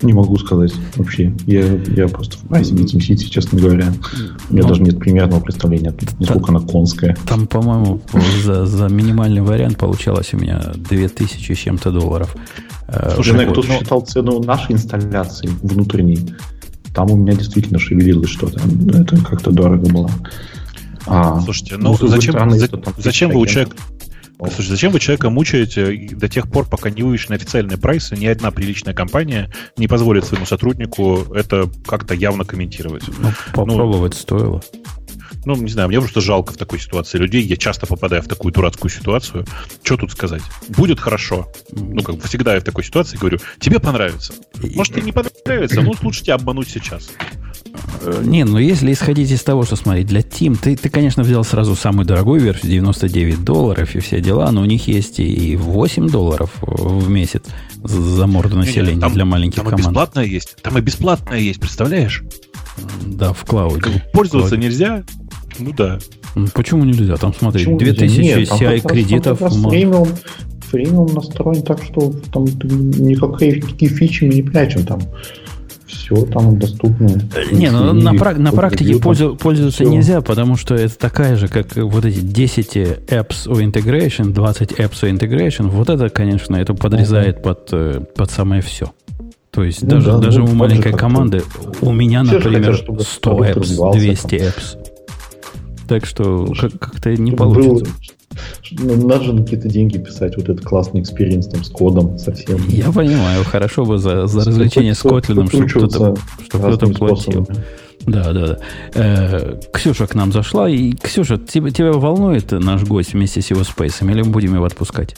[0.01, 1.33] Не могу сказать вообще.
[1.47, 3.93] Я, я просто в не Team City, честно говоря.
[4.49, 4.67] У меня Но...
[4.67, 7.17] Ну, даже нет примерного представления, насколько она конская.
[7.27, 8.01] Там, по-моему,
[8.43, 12.35] за, за минимальный вариант получалось у меня 2000 с чем-то долларов.
[12.87, 16.35] Э, Слушай, кто-то считал цену нашей инсталляции внутренней
[16.97, 18.59] там у меня действительно шевелилось что-то.
[18.91, 20.09] Это как-то дорого было.
[21.05, 22.67] А, Слушайте, ну, ну зачем, стороны, за,
[22.97, 23.77] зачем вы у человека...
[24.39, 28.51] Слушай, зачем вы человека мучаете до тех пор, пока не вывешены официальные прайсы, ни одна
[28.51, 33.03] приличная компания не позволит своему сотруднику это как-то явно комментировать?
[33.07, 34.63] Ну, попробовать ну, стоило
[35.47, 37.41] ну, не знаю, мне просто жалко в такой ситуации людей.
[37.41, 39.45] Я часто попадаю в такую дурацкую ситуацию.
[39.81, 40.41] Что тут сказать?
[40.67, 41.49] Будет хорошо.
[41.71, 44.33] Ну, как бы всегда я в такой ситуации говорю, тебе понравится.
[44.75, 47.09] Может, тебе не понравится, но лучше тебя обмануть сейчас.
[48.01, 51.43] Э, не, ну если исходить из того, что смотри, для Team, ты, ты, конечно, взял
[51.43, 56.09] сразу самую дорогую версию, 99 долларов и все дела, но у них есть и 8
[56.09, 57.43] долларов в месяц
[57.83, 59.83] за морду населения не, не, там, для маленьких там команд.
[59.83, 62.23] Там и бесплатная есть, там и бесплатная есть, представляешь?
[63.05, 64.03] Да, в клауде.
[64.13, 64.67] Пользоваться клауде.
[64.67, 65.03] нельзя,
[65.59, 65.99] ну да.
[66.35, 67.17] Ну, почему нельзя?
[67.17, 69.39] Там, смотри, почему 2000 Нет, там CI кредитов.
[69.39, 70.07] Там фримиум,
[70.69, 75.01] фримиум настроен так, что там никакие, никакие фичи мы не прячем там.
[75.87, 77.07] Все там доступно.
[77.51, 79.89] Не, ну на, на практике пользу, пользоваться все.
[79.89, 85.03] нельзя, потому что это такая же, как вот эти 10 apps o integration, 20 apps
[85.03, 85.69] o integration.
[85.69, 87.43] Вот это, конечно, это подрезает ага.
[87.43, 88.91] под, э, под самое все.
[89.51, 91.41] То есть ну, даже, да, даже у маленькой команды,
[91.81, 94.77] у меня, например, хотят, 100 apps, 200 apps.
[95.87, 97.85] Так что как-то не получится.
[97.85, 98.16] Ну,
[98.71, 102.59] надо же на какие-то деньги писать вот этот классный experience там с кодом совсем.
[102.67, 105.67] Я понимаю, хорошо бы за, за развлечение с Kotlin ом, чтобы
[106.47, 107.47] кто-то, платил.
[108.05, 108.59] Да, да, да.
[108.93, 110.69] Э, Ксюша к нам зашла.
[110.69, 114.53] И, Ксюша, тебя, тебя волнует наш гость вместе с его Space ом, или мы будем
[114.53, 115.17] его отпускать?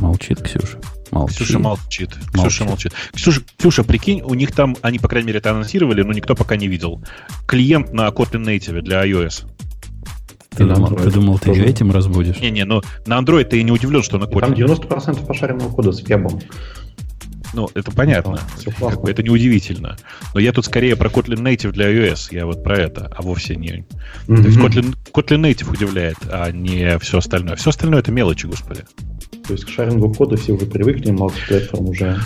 [0.00, 0.78] Молчит Ксюша.
[1.12, 1.38] Молчит.
[1.38, 2.10] Ксюша молчит.
[2.32, 2.92] Ксюша молчит.
[3.14, 6.56] Ксюша, Ксюша, прикинь, у них там, они, по крайней мере, это анонсировали, но никто пока
[6.56, 7.00] не видел.
[7.46, 9.44] Клиент на Kotlin Native для iOS.
[10.56, 12.40] Ты, думал, ты думал, ты ее этим разбудишь?
[12.40, 14.40] Не-не, но на Android ты не удивлен, что на Kotlin.
[14.40, 16.40] Там 90% пошаренного кода с вебом.
[17.54, 18.40] Ну, это понятно.
[18.80, 19.96] Да, как бы это неудивительно.
[20.34, 22.28] Но я тут скорее про Kotlin Native для iOS.
[22.32, 23.86] Я вот про это, а вовсе не...
[24.26, 24.36] Mm-hmm.
[24.36, 27.54] То есть Kotlin, Kotlin Native удивляет, а не все остальное.
[27.54, 28.82] Все остальное это мелочи, господи.
[29.46, 32.18] То есть к шарингу кода все уже привыкли, мультиплатформ уже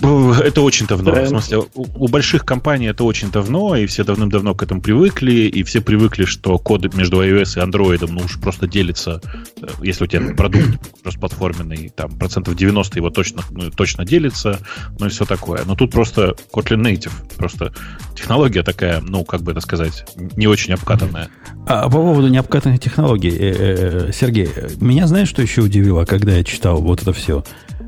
[0.00, 1.10] это очень давно.
[1.10, 1.26] Тренд.
[1.26, 5.32] В смысле, у, у больших компаний это очень давно, и все давным-давно к этому привыкли,
[5.32, 9.20] и все привыкли, что код между iOS и Android ну, уж просто делится,
[9.60, 10.68] э, если у тебя продукт
[11.04, 14.60] расплатформенный, там процентов 90 его точно, ну, точно делится,
[14.98, 15.64] ну и все такое.
[15.64, 17.72] Но тут просто Kotlin Native, просто
[18.14, 20.04] технология такая, ну, как бы это сказать,
[20.36, 21.28] не очень обкатанная.
[21.66, 24.48] А по поводу необкатанных технологий, э, э, Сергей,
[24.80, 27.44] меня знаешь, что еще удивило, когда я читал вот это все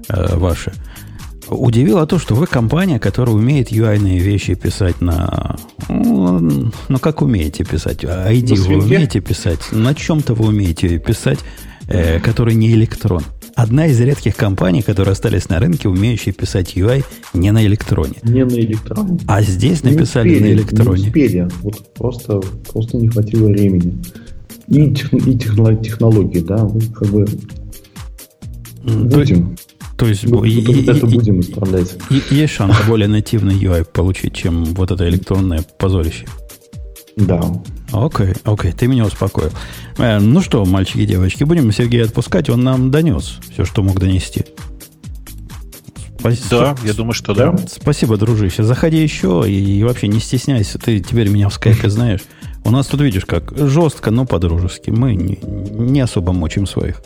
[0.09, 0.73] ваше?
[1.51, 5.57] Удивило то, что вы компания, которая умеет UI-ные вещи писать на...
[5.89, 8.05] Ну, ну, как умеете писать?
[8.05, 9.61] ID вы умеете писать?
[9.73, 11.39] На чем-то вы умеете писать,
[11.89, 13.23] э, который не электрон.
[13.55, 18.15] Одна из редких компаний, которые остались на рынке, умеющие писать UI не на электроне.
[18.23, 19.19] Не на электроне.
[19.27, 21.03] А здесь написали успели, на электроне.
[21.03, 21.49] Не успели.
[21.63, 22.41] Вот просто,
[22.71, 23.99] просто не хватило времени.
[24.69, 27.27] И, тех, и техно, технологии, да, как бы
[28.85, 29.57] будем.
[29.99, 31.97] То есть Мы и- и- это и- будем исправлять.
[32.11, 36.27] и- есть шанс более нативный UI получить, чем вот это электронное позорище.
[37.17, 37.43] Да.
[37.93, 39.51] Окей, окей, ты меня успокоил.
[39.99, 43.99] Э, ну что, мальчики и девочки, будем Сергея отпускать, он нам донес все, что мог
[43.99, 44.45] донести.
[46.19, 47.57] Спа- Да, я думаю, что да.
[47.69, 48.63] Спасибо, дружище.
[48.65, 50.79] Заходи еще и, вообще не стесняйся.
[50.79, 52.21] Ты теперь меня в скайпе знаешь.
[52.65, 54.91] У нас тут видишь как жестко, но по-дружески.
[54.91, 57.01] Мы не, не особо мочим своих.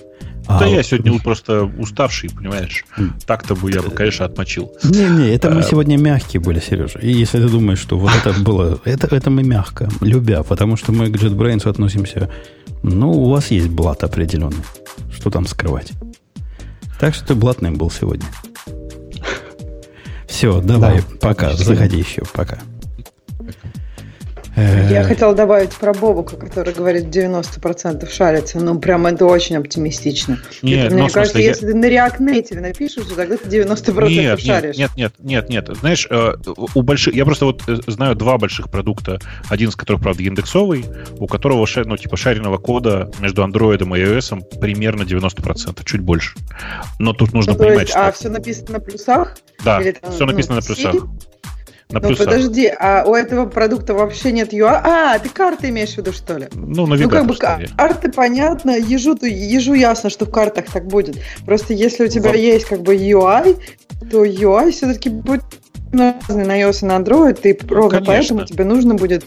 [0.49, 2.85] Да А, я сегодня просто уставший, понимаешь.
[3.27, 4.73] Так-то бы я бы, конечно, отмочил.
[4.83, 6.99] Не-не, это мы Э, сегодня мягкие были, Сережа.
[6.99, 8.81] И если ты думаешь, что вот это было...
[8.85, 12.29] Это, это мы мягко, любя, потому что мы к JetBrains относимся...
[12.83, 14.65] Ну, у вас есть блат определенный.
[15.15, 15.93] Что там скрывать?
[16.99, 18.27] Так что ты блатным был сегодня.
[20.27, 21.55] Все, давай, Да, пока.
[21.55, 22.59] Заходи еще, пока.
[24.55, 28.59] Э, Я хотела добавить про Бобука, который говорит 90% шарится.
[28.61, 30.39] Ну, прям это очень оптимистично.
[30.61, 33.49] Нет, Это, ну, мне кажется, смысле, я- если ты на Native напишешь, то тогда ты
[33.49, 34.77] 90% Нет, шаришь.
[34.77, 35.71] нет, нет, нет, нет.
[35.81, 36.35] Знаешь, э,
[36.75, 40.85] у больших, я просто вот э, знаю два больших продукта, один из которых, правда, индексовый,
[41.19, 46.37] у которого, ну, типа, шаренного кода между Android и iOS примерно 90%, чуть больше.
[46.99, 48.21] Но тут нужно Ну, понимать, есть, а что...
[48.21, 49.37] все написано на плюсах?
[49.65, 50.95] Да, или там, все написано ну, на плюсах.
[51.93, 52.27] На Ну, плюсах.
[52.27, 54.81] подожди, а у этого продукта вообще нет UI?
[54.83, 56.49] А, ты карты имеешь в виду, что ли?
[56.55, 57.69] Ну, Ну, как бы навигатор.
[57.77, 61.17] карты понятно, ежу, ежу ясно, что в картах так будет.
[61.45, 63.59] Просто если у тебя Во- есть как бы UI,
[64.11, 65.43] то UI все-таки будет
[65.93, 68.07] разный на iOS и на Android, и ровно конечно.
[68.07, 69.25] поэтому тебе нужно будет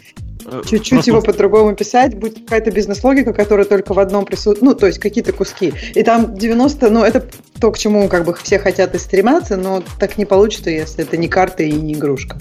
[0.67, 4.87] чуть-чуть просто его по-другому писать, будет какая-то бизнес-логика, которая только в одном присутствует, ну, то
[4.87, 5.73] есть какие-то куски.
[5.93, 7.25] И там 90, ну, это
[7.59, 11.17] то, к чему как бы все хотят и стремятся, но так не получится, если это
[11.17, 12.37] не карта и не игрушка.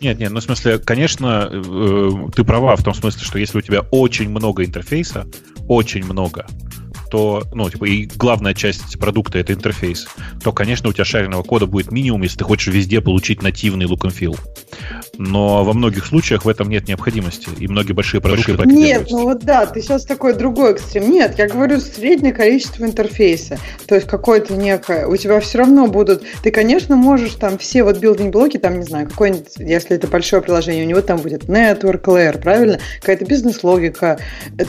[0.00, 3.60] Нет, нет, ну в смысле, конечно, э, ты права в том смысле, что если у
[3.60, 5.26] тебя очень много интерфейса,
[5.66, 6.46] очень много,
[7.10, 10.06] то, ну, типа, и главная часть продукта это интерфейс,
[10.42, 14.02] то, конечно, у тебя шаренного кода будет минимум, если ты хочешь везде получить нативный look
[14.02, 14.38] and feel.
[15.16, 19.24] Но во многих случаях в этом нет необходимости, и многие большие продукты так Нет, ну
[19.24, 21.10] вот да, ты сейчас такой другой extreme.
[21.10, 23.58] Нет, я говорю среднее количество интерфейса.
[23.86, 25.06] То есть какое-то некое.
[25.06, 26.22] У тебя все равно будут.
[26.42, 30.84] Ты, конечно, можешь там все вот building-блоки, там, не знаю, какой-нибудь, если это большое приложение,
[30.84, 32.78] у него там будет network layer, правильно?
[33.00, 34.18] Какая-то бизнес-логика.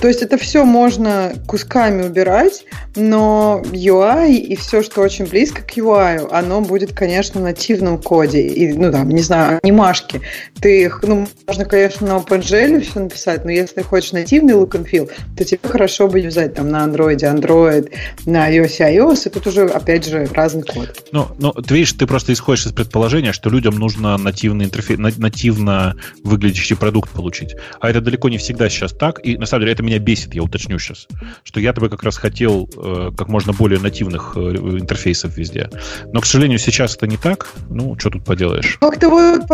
[0.02, 2.66] То есть это все можно кусками убирать,
[2.96, 8.42] но UI и все, что очень близко к UI, оно будет, конечно, в нативном коде.
[8.42, 10.22] И, ну там, не знаю, анимашки.
[10.62, 14.90] Ты их, ну, можно, конечно, на OpenGL все написать, но если хочешь нативный look and
[14.90, 17.92] feel, то тебе хорошо бы юзать там на Android, Android,
[18.26, 21.08] на iOS, iOS, и тут уже, опять же, разный код.
[21.12, 25.12] Ну, ну, ты видишь, ты просто исходишь из предположения, что людям нужно нативный интерфейс, на-
[25.18, 27.56] нативно выглядящий продукт получить.
[27.80, 29.26] А это далеко не всегда сейчас так.
[29.26, 31.08] И на самом деле это меня бесит, я уточню сейчас.
[31.44, 35.70] Что я бы как раз хотел э, как можно более нативных э, интерфейсов везде.
[36.12, 37.48] Но, к сожалению, сейчас это не так.
[37.70, 38.78] Ну, что тут поделаешь?
[38.80, 39.48] Как-то вот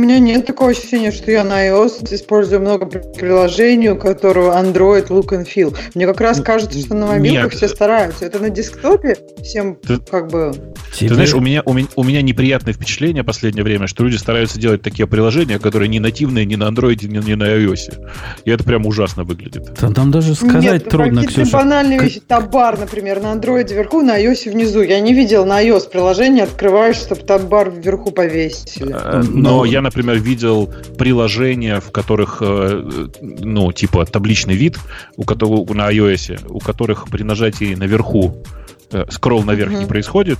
[0.00, 5.08] меня нет такого ощущения, что я на iOS использую много при- приложений, у которого Android
[5.08, 5.76] look and feel.
[5.94, 7.54] Мне как раз кажется, что на мобилках нет.
[7.54, 8.24] все стараются.
[8.24, 10.52] Это на десктопе всем Ты- как бы...
[10.98, 14.16] Ты знаешь, у меня, у, меня, у меня неприятное впечатление в последнее время, что люди
[14.16, 18.06] стараются делать такие приложения, которые не нативные ни на Android, ни, ни на iOS.
[18.44, 19.74] И это прям ужасно выглядит.
[19.78, 21.56] Там, там даже сказать Нет, трудно, какие-то Ксюша.
[21.56, 22.20] банальные Как- вещи.
[22.20, 24.82] Табар, например, на андроиде вверху, на iOS внизу.
[24.82, 28.92] Я не видел на iOS приложение, открываешь, чтобы табар вверху повесили.
[28.92, 34.78] Но- Но я, например, видел приложения, в которых, э, ну, типа табличный вид,
[35.16, 38.42] у которого на iOS, у которых при нажатии наверху
[38.92, 39.80] э, скролл наверх Мгм.
[39.80, 40.38] не происходит,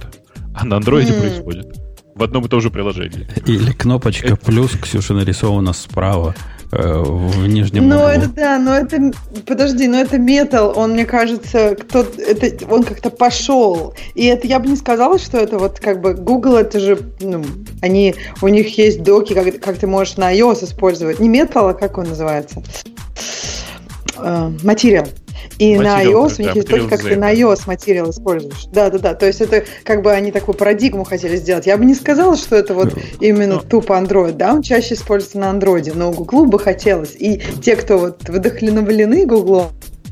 [0.54, 1.20] а на андроиде Мгм.
[1.20, 1.66] происходит.
[2.14, 3.26] В одном и том же приложении.
[3.46, 9.12] Или кнопочка плюс, Ксюша, нарисована справа э, в нижнем Ну, это да, но это,
[9.44, 13.94] подожди, но это метал, он, мне кажется, кто это, он как-то пошел.
[14.14, 17.44] И это, я бы не сказала, что это вот как бы Google, это же, ну,
[17.82, 21.18] они, у них есть доки, как, как ты можешь на iOS использовать.
[21.18, 22.62] Не метал, а как он называется?
[24.18, 25.08] Э, Материал.
[25.58, 28.66] И на iOS у них есть доки, как ты на iOS материал используешь.
[28.72, 29.14] Да, да, да.
[29.14, 31.66] То есть это как бы они такую парадигму хотели сделать.
[31.66, 33.60] Я бы не сказала, что это вот именно Ну.
[33.60, 37.14] тупо Android, да, он чаще используется на Android, но Google бы хотелось.
[37.18, 39.70] И те, кто вот вдохновлены Google,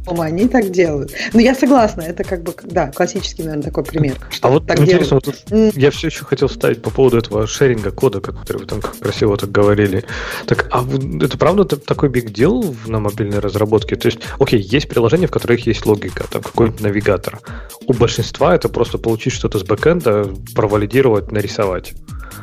[0.08, 1.12] по-моему, они так делают.
[1.32, 4.16] Но я согласна, это как бы, да, классический, наверное, такой пример.
[4.40, 5.44] А вот так интересно, вот
[5.76, 9.50] я все еще хотел ставить по поводу этого шеринга кода, который вы там красиво так
[9.50, 10.04] говорили.
[10.46, 10.84] Так, а
[11.22, 13.96] это правда такой биг дел на мобильной разработке?
[13.96, 17.40] То есть, окей, есть приложения, в которых есть логика, там какой-нибудь навигатор.
[17.86, 21.92] У большинства это просто получить что-то с бэкэнда, провалидировать, нарисовать.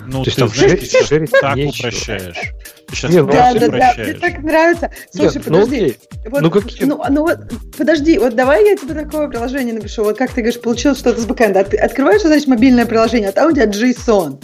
[0.08, 1.88] Ну, То есть там знаешь, шерить, шерить так нечего.
[1.88, 2.54] упрощаешь.
[2.96, 4.92] Сейчас Нет, да, да, да, мне так нравится.
[5.12, 5.98] Слушай, Нет, ну подожди.
[6.24, 6.88] Ну, вот, ну, какие?
[6.88, 7.40] ну, ну вот,
[7.78, 10.04] подожди, вот давай я тебе такое приложение напишу.
[10.04, 11.60] Вот как ты говоришь, получилось что-то с бэкэнда.
[11.60, 14.40] А ты открываешь, значит, мобильное приложение, а там у тебя JSON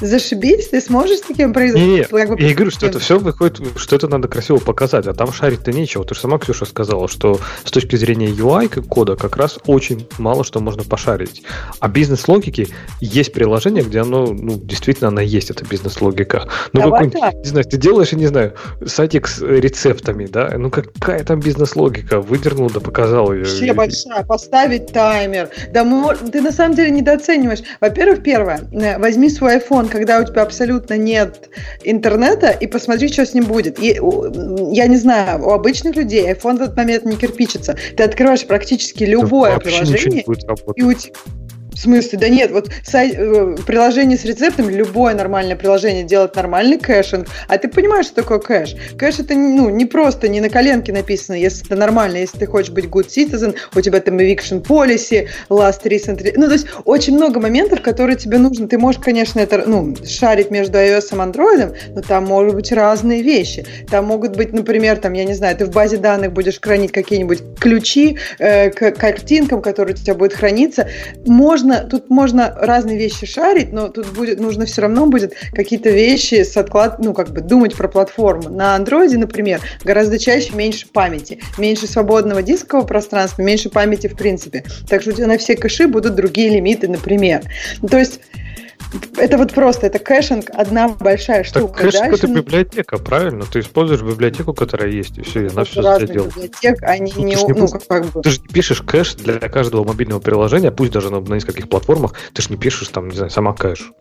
[0.00, 1.86] зашибись, ты сможешь с таким произойти?
[1.86, 5.14] Не, как бы, я говорю, что это все выходит, что это надо красиво показать, а
[5.14, 6.04] там шарить-то нечего.
[6.04, 10.44] Ты же сама, Ксюша, сказала, что с точки зрения UI кода как раз очень мало
[10.44, 11.42] что можно пошарить.
[11.80, 12.68] А бизнес-логики
[13.00, 16.48] есть приложение, где оно, ну, действительно, она есть, эта бизнес-логика.
[16.72, 18.54] Ну, какой-нибудь, не знаю, ты делаешь, я не знаю,
[18.86, 22.20] сайтик с рецептами, да, ну, какая там бизнес-логика?
[22.20, 23.44] Выдернул да показал ее.
[23.44, 25.50] Вообще большая, поставить таймер.
[25.72, 25.84] Да,
[26.32, 27.60] ты на самом деле недооцениваешь.
[27.80, 31.48] Во-первых, первое, э, возьми свой iPhone, когда у тебя абсолютно нет
[31.84, 33.78] интернета, и посмотри, что с ним будет.
[33.78, 34.00] И,
[34.70, 37.76] я не знаю, у обычных людей iPhone в этот момент не кирпичится.
[37.96, 40.24] Ты открываешь практически любое приложение,
[40.76, 41.12] и у тебя
[41.72, 42.18] в смысле?
[42.18, 47.26] Да нет, вот сайт, э, приложение с рецептами, любое нормальное приложение делает нормальный caching.
[47.48, 48.74] А ты понимаешь, что такое кэш?
[48.98, 52.18] Кэш это ну, не просто, не на коленке написано, если это нормально.
[52.18, 56.32] Если ты хочешь быть good citizen, у тебя там eviction policy, least recent...
[56.36, 58.68] Ну, то есть очень много моментов, которые тебе нужны.
[58.68, 63.22] Ты можешь, конечно, это ну, шарить между iOS и Android, но там могут быть разные
[63.22, 63.64] вещи.
[63.90, 67.42] Там могут быть, например, там, я не знаю, ты в базе данных будешь хранить какие-нибудь
[67.58, 70.88] ключи э, к картинкам, которые у тебя будут храниться.
[71.26, 75.90] Можно можно, тут можно разные вещи шарить, но тут будет, нужно все равно будет какие-то
[75.90, 78.48] вещи с отклад, ну, как бы думать про платформу.
[78.50, 84.64] На андроиде, например, гораздо чаще меньше памяти, меньше свободного дискового пространства, меньше памяти в принципе.
[84.88, 87.42] Так что у тебя на все кэши будут другие лимиты, например.
[87.88, 88.20] То есть
[89.16, 91.74] это вот просто, это caching одна большая штука.
[91.74, 92.26] Так caching Дальше...
[92.26, 93.44] это библиотека, правильно?
[93.50, 96.34] Ты используешь библиотеку, которая есть, и все, и она все сделает.
[96.34, 98.22] библиотек, они ну, не, ты, не, ну, как бы...
[98.22, 102.14] ты же не пишешь кэш для каждого мобильного приложения, пусть даже на, на нескольких платформах,
[102.32, 103.92] ты же не пишешь там, не знаю, сама кэш.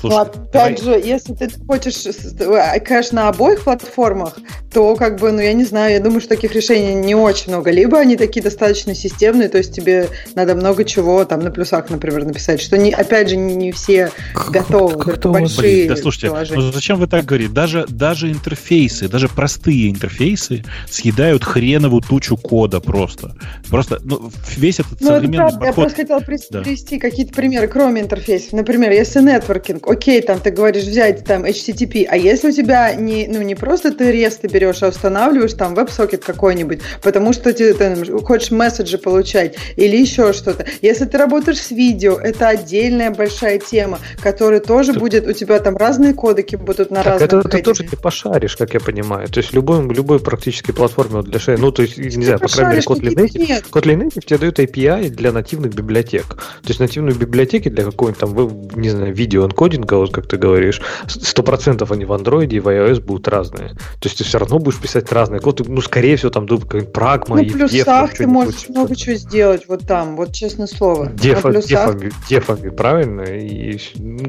[0.00, 1.00] Слушай, ну, опять давай.
[1.00, 4.38] же, если ты хочешь э, кэш на обоих платформах,
[4.72, 7.70] то как бы, ну я не знаю, я думаю, что таких решений не очень много.
[7.70, 12.24] Либо они такие достаточно системные, то есть тебе надо много чего там на плюсах, например,
[12.24, 14.10] написать, что не, опять же не все
[14.50, 17.52] готовы, как только большие Да слушайте, ну зачем вы так говорите?
[17.52, 23.36] Даже, даже интерфейсы, даже простые интерфейсы съедают хреновую тучу кода просто.
[23.68, 25.66] Просто ну, весь этот ну, современный это правда.
[25.66, 25.76] подход...
[25.76, 27.00] Я просто хотела привести да.
[27.00, 28.52] какие-то примеры, кроме интерфейсов.
[28.52, 33.28] Например, если нетворкинг, окей, там ты говоришь взять там HTTP, а если у тебя не,
[33.28, 38.04] ну, не просто ты ресты берешь, а устанавливаешь там веб-сокет какой-нибудь, потому что ты, ты
[38.22, 40.66] хочешь месседжи получать или еще что-то.
[40.82, 45.00] Если ты работаешь с видео, это отдельная большая тема, которая тоже ты...
[45.00, 47.32] будет, у тебя там разные кодеки будут на так разных...
[47.32, 49.28] это ты тоже не пошаришь, как я понимаю.
[49.28, 52.76] То есть любой, любой практически платформе для шеи, ну, то есть, не знаю, по крайней
[52.76, 56.26] мере, Kotlin Native, Kotlin Native тебе дает API для нативных библиотек.
[56.26, 60.80] То есть нативные библиотеки для какой-нибудь там, не знаю, видеоэнкодинга кодинга, вот как ты говоришь,
[61.06, 63.70] сто процентов они в Android и в iOS будут разные.
[64.00, 65.64] То есть ты все равно будешь писать разные коды.
[65.66, 69.86] Ну, скорее всего, там какой-нибудь прагма ну, и плюсах ты можешь много чего сделать вот
[69.86, 71.06] там, вот честное слово.
[71.06, 73.22] Дефа, дефами, дефами, правильно?
[73.22, 73.78] И,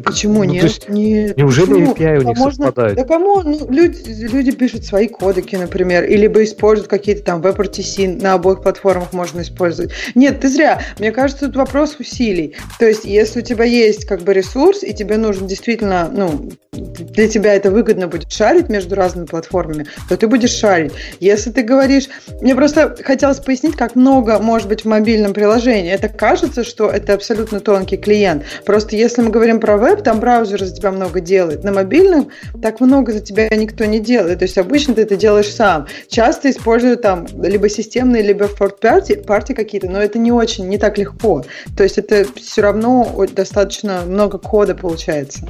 [0.04, 0.64] Почему ну, нет?
[0.64, 1.38] Есть, нет?
[1.38, 1.94] Неужели почему?
[1.94, 2.66] API у них можно...
[2.66, 2.96] совпадает?
[2.96, 3.42] Да кому?
[3.44, 8.62] Ну, люди, люди пишут свои кодеки, например, или либо используют какие-то там WebRTC на обоих
[8.62, 9.92] платформах можно использовать.
[10.16, 10.82] Нет, ты зря.
[11.00, 12.56] Мне кажется, тут вопрос усилий.
[12.80, 17.28] То есть, если у тебя есть как бы ресурс, и тебе нужно действительно, ну, для
[17.28, 20.94] тебя это выгодно будет шарить между разными платформами, то ты будешь шарить.
[21.20, 22.08] Если ты говоришь...
[22.42, 25.92] Мне просто хотелось пояснить, как много может быть в мобильном приложении.
[25.92, 28.44] Это кажется, что это абсолютно тонкий клиент.
[28.66, 31.64] Просто если мы говорим про веб, там браузер за тебя много делает.
[31.64, 32.30] На мобильном
[32.62, 34.40] так много за тебя никто не делает.
[34.40, 35.88] То есть обычно ты это делаешь сам.
[36.10, 40.78] Часто используют там либо системные, либо fourth party, party какие-то, но это не очень, не
[40.78, 41.46] так легко.
[41.78, 45.48] То есть это все равно достаточно много кода получается.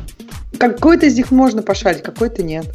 [0.59, 2.65] Какой-то из них можно пошарить, какой-то нет.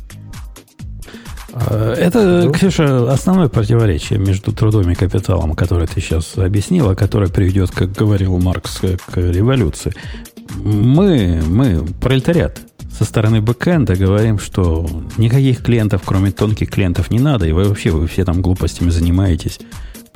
[1.59, 2.53] А, это, ну.
[2.53, 8.37] Ксюша, основное противоречие между трудом и капиталом, которое ты сейчас объяснила, которое приведет, как говорил
[8.39, 9.95] Маркс, к революции.
[10.55, 12.61] Мы, мы, пролетариат,
[12.97, 14.87] со стороны бэкэнда говорим, что
[15.19, 19.59] никаких клиентов, кроме тонких клиентов, не надо, и вы вообще вы все там глупостями занимаетесь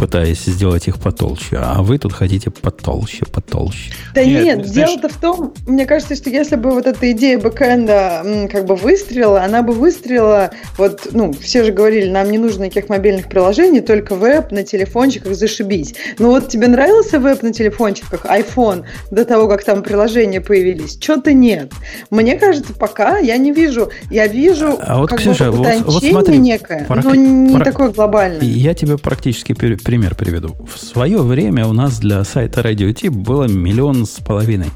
[0.01, 3.93] пытаясь сделать их потолще, а вы тут хотите потолще, потолще.
[4.15, 7.39] Да Нет, нет, знаешь- дело-то в том, мне кажется, что если бы вот эта идея
[7.39, 12.65] бэкэнда как бы выстрелила, она бы выстрелила, вот, ну, все же говорили, нам не нужно
[12.65, 15.95] никаких мобильных приложений, только веб на телефончиках, зашибись.
[16.19, 20.99] Ну вот тебе нравился веб на телефончиках, iPhone, до того, как там приложения появились?
[20.99, 21.73] Что-то нет.
[22.11, 23.91] Мне кажется, пока я не вижу.
[24.11, 27.65] Я вижу А вот, как Ксюша, бы вот- вот смотри, некое, прак- но не прак-
[27.65, 28.41] такое глобальное.
[28.41, 30.55] Я тебе практически пер- пример приведу.
[30.73, 34.69] В свое время у нас для сайта Radio T было миллион с половиной.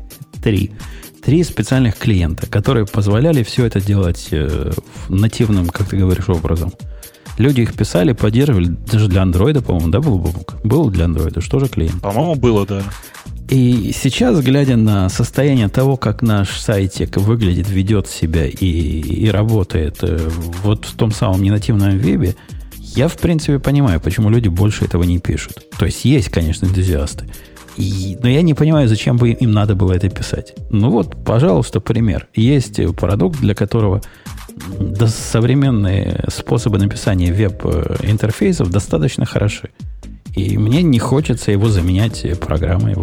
[0.43, 0.73] Три.
[1.23, 4.73] Три специальных клиента, которые позволяли все это делать э,
[5.09, 6.73] нативным, как ты говоришь, образом.
[7.39, 10.57] Люди их писали, поддерживали, даже для андроида, по-моему, да, был Бобук?
[10.65, 12.03] Был для андроида, что же клиент?
[12.03, 12.83] По-моему, было, да.
[13.49, 19.99] И сейчас, глядя на состояние того, как наш сайтик выглядит, ведет себя и, и работает
[20.03, 20.29] э,
[20.65, 22.35] вот в том самом ненативном вебе,
[22.97, 25.64] я, в принципе, понимаю, почему люди больше этого не пишут.
[25.78, 27.26] То есть есть, конечно, энтузиасты.
[27.76, 30.55] И- но я не понимаю, зачем бы им надо было это писать.
[30.70, 32.28] Ну вот, пожалуйста, пример.
[32.34, 34.01] Есть продукт, для которого
[34.78, 39.70] да, современные способы написания веб-интерфейсов достаточно хороши.
[40.36, 42.95] И мне не хочется его заменять э, программой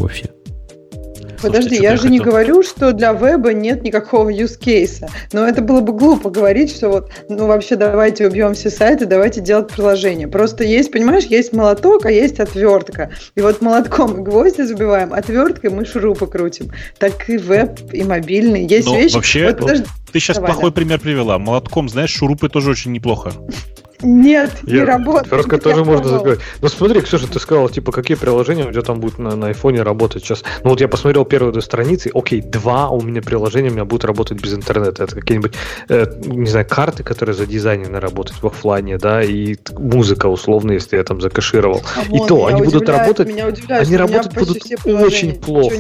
[1.42, 1.48] вовсе.
[1.48, 2.32] Подожди, Слушайте, я же я не хотел.
[2.32, 5.10] говорю, что для веба нет никакого use кейса.
[5.34, 9.42] Но это было бы глупо говорить, что вот, ну вообще давайте убьем все сайты, давайте
[9.42, 10.28] делать приложение.
[10.28, 13.12] Просто есть, понимаешь, есть молоток, а есть отвертка.
[13.36, 16.72] И вот молотком гвозди забиваем, отверткой мы шурупы крутим.
[16.98, 18.66] Так и веб, и мобильный.
[18.66, 19.16] Есть Но вещи...
[19.16, 21.38] вообще, вот, подожди, Ты сейчас Давай, плохой пример привела.
[21.40, 23.32] Молотком, знаешь, шурупы тоже очень неплохо.
[24.04, 25.28] Нет, не Я- работает.
[25.28, 26.40] Отвертка Я тоже можно забивать.
[26.62, 29.84] Ну смотри, Ксюша, ты сказала, типа, какие приложения у тебя там будут на, на айфоне
[29.84, 30.44] работать сейчас.
[30.64, 34.06] Ну вот я посмотрел первые две страницы, окей, два у меня приложения у меня будут
[34.06, 35.04] работать без интернета.
[35.04, 35.54] Это какие-нибудь,
[35.90, 41.04] э, не знаю, карты, которые задизайнены работать в оффлайне, да, и музыка условно, если я
[41.04, 41.82] там закашировал.
[41.96, 45.76] Come on, И то, меня они будут работать- Меня удивляет, они работать будут очень плохо.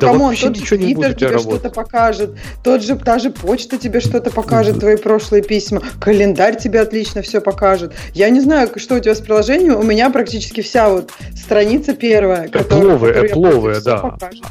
[0.00, 3.78] Да, Да come on, тот же Твиттер тебе что-то покажет, тот же, та же почта
[3.78, 7.94] тебе что-то покажет, твои прошлые письма, календарь тебе отлично все покажет.
[8.12, 12.48] Я не знаю, что у тебя с приложением, у меня практически вся вот страница первая,
[12.48, 12.96] которая...
[12.96, 13.96] Эпловые, которую я эпловые, пользуюсь, да.
[13.98, 14.44] покажет.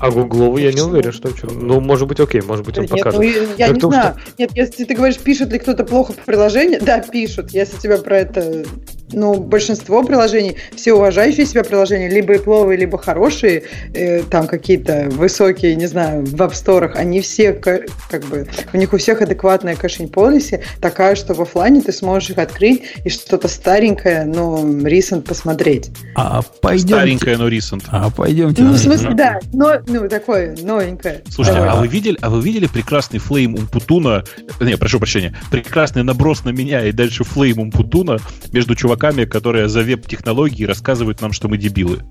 [0.00, 1.30] А гугловый я не уверен, что...
[1.50, 3.20] Ну, может быть, окей, может быть, он Нет, покажет.
[3.20, 4.16] ну, я не Потому знаю.
[4.38, 7.52] Нет, если ты говоришь, пишет ли кто-то плохо приложение, да, пишут.
[7.52, 8.64] Если тебя про это,
[9.12, 15.76] ну, большинство приложений, все уважающие себя приложения, либо пловые, либо хорошие, э, там какие-то высокие,
[15.76, 19.22] не знаю, в App Store ах, они все, ка- как бы, у них у всех
[19.22, 24.58] адекватная caching policy, такая, что в оффлайне ты сможешь их открыть и что-то старенькое, но
[24.58, 25.90] recent посмотреть.
[26.16, 26.94] А пойдемте...
[26.94, 27.84] Старенькая, но recent.
[27.88, 28.62] А пойдемте...
[28.62, 31.22] Ну, в смысле, да, но, ну, такое, новенькое.
[31.30, 34.24] Слушайте, а вы видели, а вы видели прекрасный флейм Умпутуна?
[34.60, 38.18] Не, прошу прощения, прекрасный наброс на меня и дальше флейм Умпутуна
[38.52, 42.02] между чуваками, которые за веб-технологии рассказывают нам, что мы дебилы.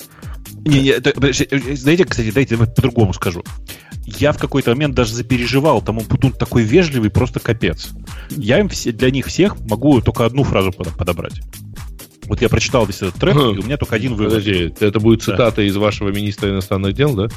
[0.66, 3.44] Не, не, это- подожди, э, знаете, кстати, дайте я по-другому скажу.
[4.06, 7.90] Я в какой-то момент даже запереживал, там Умпутун такой вежливый, просто капец.
[8.30, 11.42] Я им все, для них всех могу только одну фразу под- подобрать.
[12.26, 14.30] Вот я прочитал весь этот трек, и у меня только один вывод.
[14.34, 17.28] Подожди, это будет цитата из вашего министра иностранных дел, да?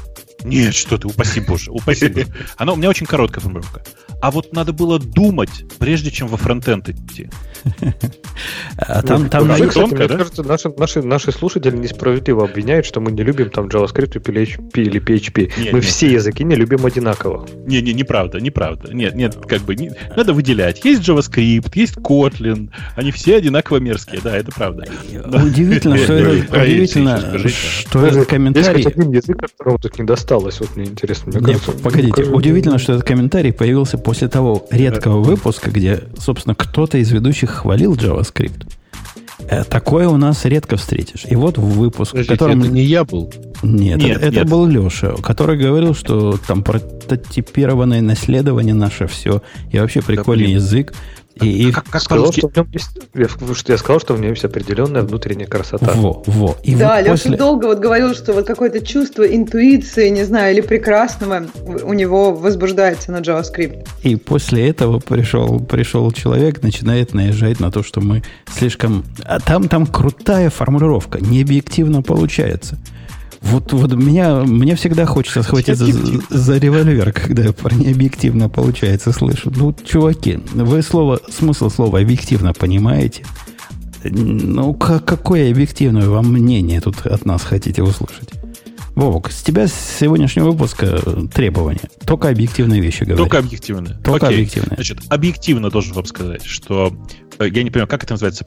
[0.44, 2.26] Нет, что ты, упаси боже, упаси боже.
[2.56, 3.82] Она у меня очень короткая формулировка.
[4.20, 7.28] А вот надо было думать, прежде чем во фронтенд идти.
[8.78, 10.16] А там, там Вообще, на- кстати, тонко, мне да?
[10.18, 14.82] кажется, наши, наши, наши слушатели несправедливо обвиняют, что мы не любим там JavaScript или PHP.
[14.82, 15.52] Или PHP.
[15.58, 15.84] Нет, мы нет.
[15.84, 17.46] все языки не любим одинаково.
[17.66, 18.92] Не, не, неправда, неправда.
[18.92, 20.84] Нет, нет, как бы не, надо выделять.
[20.84, 24.84] Есть JavaScript, есть Kotlin, они все одинаково мерзкие, да, это правда.
[25.12, 28.84] Удивительно, что это, удивительно, что этот Есть комментарий...
[28.84, 30.60] хоть один язык, которому тут не досталось.
[30.60, 31.32] Вот мне интересно.
[31.32, 36.54] Мне кажется, погодите, кажется, удивительно, что этот комментарий появился после того редкого выпуска, где, собственно,
[36.54, 38.68] кто-то из ведущих хвалил JavaScript.
[39.50, 41.26] Э, Такое у нас редко встретишь.
[41.28, 42.60] И вот в выпуск, в Подождите, котором...
[42.60, 43.32] это не я был.
[43.64, 44.48] Нет, Нет, это, это нет.
[44.48, 49.42] был Леша, который говорил, что там прототипированное наследование наше все,
[49.72, 50.56] и вообще прикольный блин.
[50.58, 50.94] язык.
[51.40, 54.20] И, и Как, как сказал, что в нем есть, я, что я сказал, что в
[54.20, 55.92] нем есть определенная внутренняя красота.
[55.94, 56.56] во, во.
[56.62, 57.36] И да, вот Леша после...
[57.36, 61.46] долго вот говорил, что вот какое-то чувство интуиции, не знаю, или прекрасного
[61.84, 63.86] у него возбуждается на JavaScript.
[64.02, 69.04] И после этого пришел, пришел человек, начинает наезжать на то, что мы слишком...
[69.24, 72.78] А там, там крутая формулировка, необъективно получается.
[73.50, 79.12] Вот, вот меня, мне всегда хочется схватиться за, за револьвер, когда я про необъективно получается
[79.12, 79.52] слышу.
[79.54, 83.24] Ну, чуваки, вы слово, смысл слова объективно понимаете?
[84.02, 88.30] Ну, как, какое объективное вам мнение тут от нас хотите услышать?
[88.96, 90.98] Вовок, с тебя с сегодняшнего выпуска
[91.32, 91.88] требования.
[92.06, 93.18] Только объективные вещи говорят.
[93.18, 93.90] Только объективно.
[94.02, 94.38] Только Окей.
[94.38, 94.74] объективные.
[94.76, 96.96] Значит, объективно должен вам сказать, что
[97.38, 98.46] э, я не понимаю, как это называется?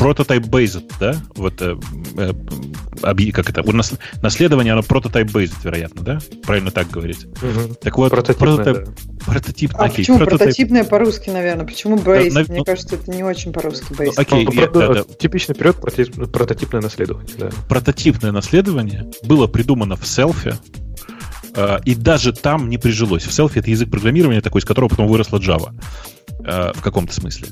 [0.00, 1.16] Prototype-based, да?
[1.36, 1.76] Вот, э,
[2.16, 3.62] э, как это?
[3.62, 3.92] У нас
[4.22, 6.18] наследование, оно prototype-based, вероятно, да?
[6.44, 7.26] Правильно так говорить.
[7.42, 7.74] Мгм.
[7.76, 9.24] Так вот, Прототипное, прототип, да.
[9.32, 11.66] прототип, А окей, почему прототип- прототипное по-русски, наверное?
[11.66, 12.32] Почему бейс?
[12.34, 14.18] на- Мне ну- кажется, это не очень по-русски бейс.
[14.18, 15.02] окей, Ну, я- да, да.
[15.18, 15.76] Типичный период
[16.32, 17.50] прототипное наследование, да.
[17.68, 20.54] прототипное наследование было придумано в селфе,
[21.54, 23.24] э, и даже там не прижилось.
[23.24, 25.72] В селфе это язык программирования такой, из которого потом выросла Java.
[26.44, 27.48] Э, В каком-то смысле.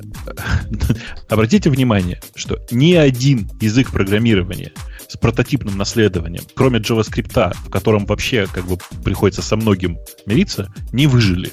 [1.29, 4.73] Обратите внимание, что ни один язык программирования
[5.09, 11.07] с прототипным наследованием, кроме JavaScript, в котором вообще как бы приходится со многим мириться, не
[11.07, 11.53] выжили.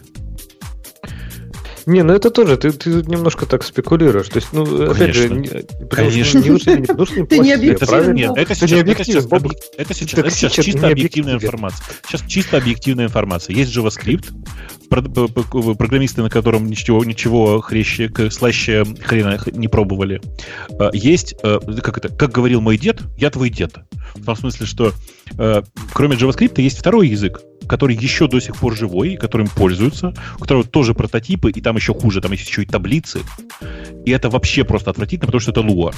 [1.85, 4.27] Не, ну это тоже, ты, ты немножко так спекулируешь.
[4.29, 5.57] То есть, ну, опять же, Конечно.
[5.57, 6.39] не, Конечно.
[6.39, 7.87] не нужно, не нужно Ты не плохие, объективен.
[7.87, 8.13] правильно?
[8.13, 9.25] Нет, это сейчас, не это сейчас,
[9.77, 11.85] это сейчас, это сейчас чисто объективная информация.
[12.07, 13.55] Сейчас чисто объективная информация.
[13.55, 14.25] Есть JavaScript,
[15.77, 20.21] программисты, на котором ничего, ничего хреще, к- слаще хрена не пробовали.
[20.79, 23.75] Э, Есть, э, как это, как говорил мой дед, я твой дед.
[24.15, 24.93] В том смысле, что
[25.37, 25.61] э,
[25.93, 30.63] кроме JavaScript есть второй язык, который еще до сих пор живой, которым пользуются, у которого
[30.63, 33.21] тоже прототипы, и там еще хуже, там есть еще и таблицы.
[34.05, 35.93] И это вообще просто отвратительно, потому что это Lua.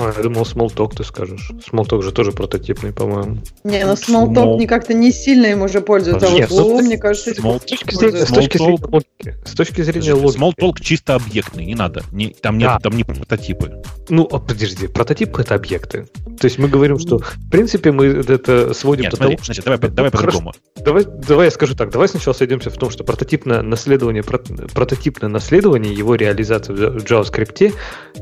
[0.00, 1.50] А, я думал, Smalltalk ты скажешь.
[1.70, 3.38] Smalltalk же тоже прототипный, по-моему.
[3.64, 6.26] Не, ну Small- Smalltalk никак то не сильно им уже пользуется.
[6.26, 9.36] А вот ну, Lua, ты- мне кажется, Small- С точки зрения, с точки зрения логики.
[9.44, 10.38] С точки зрения логики.
[10.40, 12.02] Smalltalk чисто объектный, не надо.
[12.12, 12.78] Не, там нет, Да.
[12.78, 13.82] там не прототипы.
[14.08, 16.08] Ну, а подожди, прототип это объекты.
[16.40, 19.64] То есть мы говорим, что в принципе мы это сводим Нет, до смотри, того, значит,
[19.64, 20.26] давай, Ну, давай хорошо.
[20.26, 20.54] по-другому.
[20.82, 21.90] Давай, давай я скажу так.
[21.90, 24.38] Давай сначала сойдемся в том, что прототипное наследование, про-
[24.72, 27.74] прототипное наследование, его реализация в JavaScript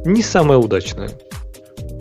[0.05, 1.11] не самая удачная.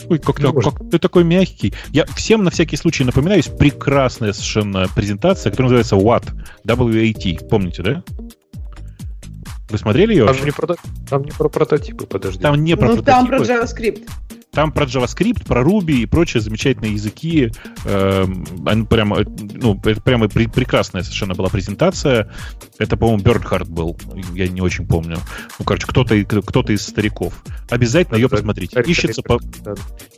[0.09, 0.73] Ой, как, ты, может.
[0.73, 1.73] как ты такой мягкий.
[1.91, 6.29] Я всем на всякий случай напоминаю, есть прекрасная совершенно презентация, которая называется WAT.
[6.65, 7.47] W-A-T.
[7.49, 8.03] Помните, да?
[9.69, 10.25] Вы смотрели ее?
[10.25, 10.75] Там не, про,
[11.09, 12.39] там не про прототипы, подожди.
[12.39, 13.63] Там не про Ну, там про прототипы.
[13.65, 14.09] JavaScript.
[14.51, 17.51] Там про JavaScript, про Ruby и прочие замечательные языки.
[17.85, 22.31] Они прямо, э, ну, это прямо пре- прекрасная совершенно была презентация.
[22.79, 23.97] Это, по-моему, Бернхард был.
[24.33, 25.17] Я не очень помню.
[25.59, 27.33] Ну, короче, кто-то, кто-то из стариков.
[27.69, 28.81] Обязательно ее посмотрите.
[28.81, 29.39] Ищется по,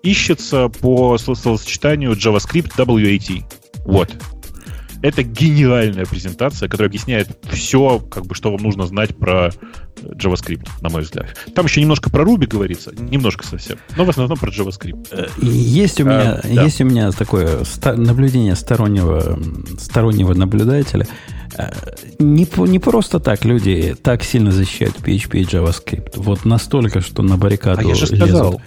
[0.03, 3.43] ищется по сл- словосочетанию JavaScript WAT.
[3.85, 4.15] Вот.
[5.01, 9.51] Это гениальная презентация, которая объясняет все, как бы, что вам нужно знать про э,
[10.13, 11.27] JavaScript, на мой взгляд.
[11.55, 15.07] Там еще немножко про Ruby говорится, немножко совсем, но в основном про JavaScript.
[15.11, 16.63] Э, Есть у меня, А, да.
[16.63, 17.59] есть у меня такое
[17.95, 19.39] наблюдение стороннего,
[19.79, 21.07] стороннего наблюдателя.
[21.57, 21.71] Э,
[22.19, 26.11] Не, не просто так люди так сильно защищают PHP и JavaScript.
[26.15, 28.17] Вот настолько, что на баррикаду А я же лезут.
[28.17, 28.51] сказал.
[28.53, 28.61] Поч-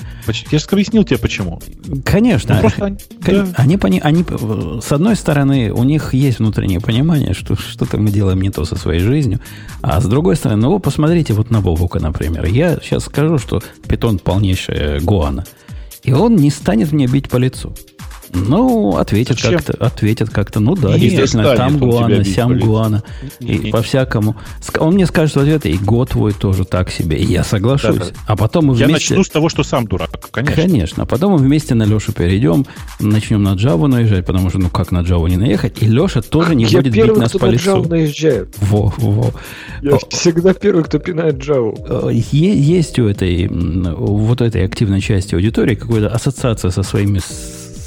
[0.50, 1.60] Я же объяснил тебе, почему.
[2.04, 2.54] Конечно.
[2.54, 3.46] Ну, просто они- да.
[3.56, 8.10] Они, пони- они, э, с одной стороны, у них есть внутреннее понимание, что что-то мы
[8.10, 9.40] делаем не то со своей жизнью,
[9.82, 12.44] а с другой стороны, ну, вы посмотрите вот на Бобука, например.
[12.46, 15.44] Я сейчас скажу, что питон полнейшая гуана.
[16.02, 17.74] И он не станет мне бить по лицу.
[18.34, 19.58] Ну, ответит Зачем?
[19.58, 20.60] как-то, ответит как-то.
[20.60, 23.02] Ну да, Не действительно, станет там гуана, сям гуана.
[23.40, 24.36] И по-всякому.
[24.78, 27.18] Он мне скажет в ответ, и год твой тоже так себе.
[27.18, 27.96] И я соглашусь.
[27.96, 28.10] Да-да.
[28.26, 29.14] А потом мы Я вместе...
[29.14, 30.62] начну с того, что сам дурак, конечно.
[30.62, 31.02] Конечно.
[31.02, 32.64] А потом мы вместе на Лешу перейдем,
[33.00, 35.82] начнем на Java наезжать, потому что, ну, как на Java не наехать?
[35.82, 37.76] И Леша тоже не Я будет первый, бить нас кто по на лицу.
[37.76, 38.56] Java наезжает.
[38.60, 39.30] Во, во.
[39.82, 42.08] Я всегда первый, кто пинает Java.
[42.08, 47.20] Э, е- Есть у этой, у вот этой активной части аудитории какая-то ассоциация со своими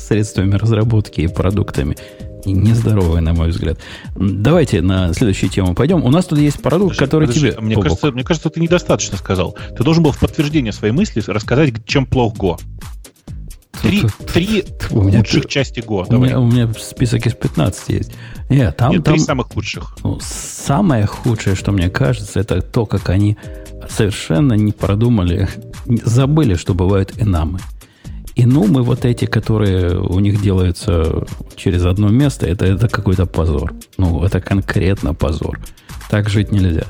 [0.05, 1.97] средствами разработки и продуктами.
[2.45, 3.79] И нездоровая, на мой взгляд.
[4.15, 6.03] Давайте на следующую тему пойдем.
[6.03, 7.61] У нас тут есть продукт, Подожди, который подожди, тебе...
[7.61, 9.57] Мне кажется, мне кажется, ты недостаточно сказал.
[9.75, 12.59] Ты должен был в подтверждение своей мысли рассказать, чем плох Go.
[13.81, 16.05] Три, три лучших части Go.
[16.07, 16.29] у, Давай.
[16.29, 18.11] меня, у меня список из 15 есть.
[18.49, 19.97] Нет, там, Нет, там, три самых худших.
[20.03, 23.37] Ну, самое худшее, что мне кажется, это то, как они
[23.89, 25.49] совершенно не продумали,
[26.03, 27.59] забыли, что бывают энамы.
[28.35, 31.25] Инумы вот эти, которые у них делаются
[31.55, 33.73] через одно место, это, это какой-то позор.
[33.97, 35.59] Ну, это конкретно позор.
[36.09, 36.85] Так жить нельзя.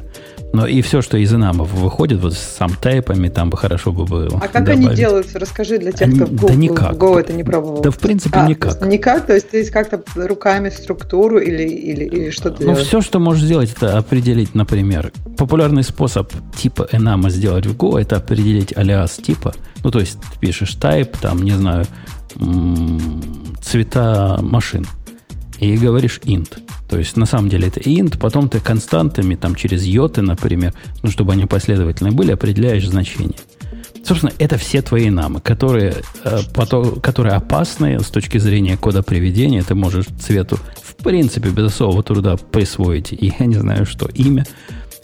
[0.56, 4.06] Но и все, что из инамов выходит, вот с сам тайпами, там бы хорошо бы
[4.06, 4.38] было.
[4.42, 4.98] А как они добавить.
[4.98, 5.38] делаются?
[5.38, 6.94] Расскажи для тех, Они- кто в Go, да никак.
[6.94, 7.82] в Go это не пробовал.
[7.82, 8.76] Да, в принципе, А, никак.
[8.76, 9.26] то есть Никак?
[9.26, 12.88] То есть ты как-то руками структуру или, или, или что ты Ну, делаешь?
[12.88, 18.16] все, что можешь сделать, это определить, например, популярный способ типа enama сделать в Go, это
[18.16, 19.54] определить алиас типа.
[19.84, 21.86] Ну, то есть ты пишешь type, там, не знаю,
[23.62, 24.86] цвета машин.
[25.60, 26.58] И говоришь int.
[26.90, 31.10] То есть, на самом деле, это int, потом ты константами, там, через йоты, например, ну,
[31.10, 33.38] чтобы они последовательные были, определяешь значение.
[34.04, 39.64] Собственно, это все твои намы, которые, э, пото- которые опасны с точки зрения кода приведения.
[39.64, 44.46] Ты можешь цвету, в принципе, без особого труда присвоить, и я не знаю что, имя.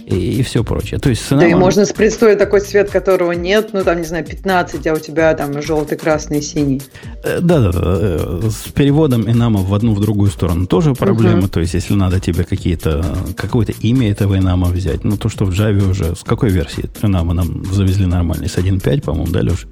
[0.06, 1.00] И, и все прочее.
[1.00, 4.26] То есть с Да и можно представить такой цвет, которого нет, ну там, не знаю,
[4.26, 6.82] 15, а у тебя там желтый, красный, синий.
[7.24, 11.48] Э, Да-да-да, э, с переводом Enamel в одну, в другую сторону тоже проблема.
[11.48, 13.04] То есть, если надо тебе какие-то,
[13.36, 17.34] какое-то имя этого Enamel взять, ну, то, что в Java уже, с какой версии Enamel
[17.34, 18.50] нам завезли нормальный?
[18.50, 19.68] С 1.5, по-моему, да, Леша?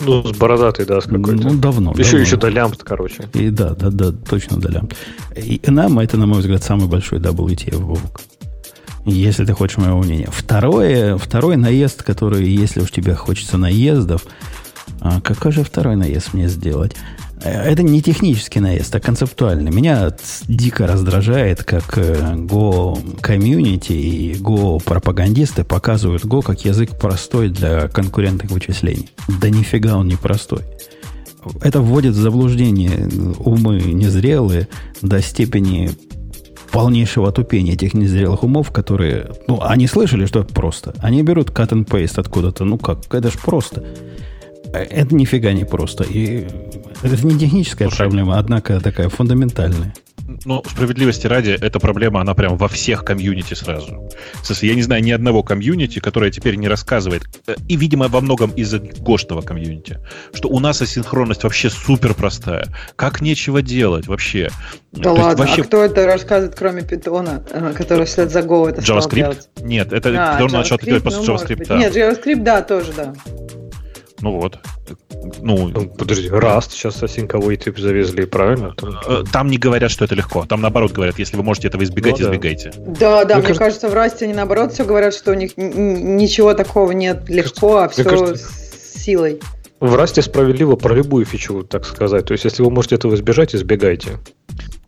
[0.00, 1.48] Ну, с бородатой, да, с какой-то.
[1.48, 1.92] Ну, давно.
[1.92, 2.18] еще, давно.
[2.18, 3.28] еще до лямбд, короче.
[3.32, 4.94] И да, да, да, точно до лямбд.
[5.36, 8.20] И Enamel это, на мой взгляд, самый большой WTF Вовк.
[9.04, 10.28] Если ты хочешь моего мнения.
[10.30, 14.24] Второе, второй наезд, который, если уж тебе хочется наездов,
[15.00, 16.96] а какой же второй наезд мне сделать?
[17.42, 19.70] Э, Это не технический наезд, а концептуальный.
[19.70, 20.10] Меня
[20.48, 27.88] дико раздражает, как э, Go комьюнити и Go пропагандисты показывают Go как язык простой для
[27.88, 29.10] конкурентных вычислений.
[29.40, 30.62] Да нифига он не простой.
[31.60, 33.08] Это вводит в заблуждение
[33.38, 34.68] умы незрелые
[35.02, 35.90] до степени
[36.74, 40.92] полнейшего тупения этих незрелых умов, которые, ну, они слышали, что это просто.
[40.98, 42.64] Они берут cut and paste откуда-то.
[42.64, 43.84] Ну как, это ж просто.
[44.72, 46.02] Э, Это нифига не просто.
[46.02, 46.48] И
[47.02, 47.98] это не техническая Слушай.
[47.98, 49.94] проблема, однако такая фундаментальная.
[50.44, 54.10] Ну, справедливости ради, эта проблема, она прям во всех комьюнити сразу.
[54.42, 58.20] Смысле, я не знаю ни одного комьюнити, которое теперь не рассказывает, э, и, видимо, во
[58.20, 59.98] многом из-за гошного комьюнити,
[60.32, 62.66] что у нас асинхронность вообще супер простая.
[62.96, 64.50] Как нечего делать вообще.
[64.92, 68.40] Да То есть ладно, вообще а кто это рассказывает, кроме питона, э, который вслед за
[68.40, 69.14] Go это стал JavaScript?
[69.14, 69.48] делать?
[69.62, 71.34] Нет, это А, Питон начал делать после ну.
[71.34, 71.78] JavaScript.
[71.78, 73.14] Нет, JavaScript, да, тоже, да.
[74.20, 74.58] Ну вот.
[75.40, 78.74] Ну, Ну, подожди, Rust сейчас осинковый тип завезли, правильно?
[78.76, 80.44] Там- э, там не говорят, что это легко.
[80.46, 82.24] Там наоборот говорят, если вы можете этого избегать, Ну да.
[82.24, 82.72] избегайте.
[82.76, 85.52] Да, да, Мне мне, кажется- кажется, в Расте они наоборот все говорят, что у них
[85.56, 89.40] ничего такого нет легко, а все кажется- с силой.
[89.80, 92.24] В Расте справедливо про любую фичу, так сказать.
[92.26, 94.18] То есть, если вы можете этого избежать, избегайте.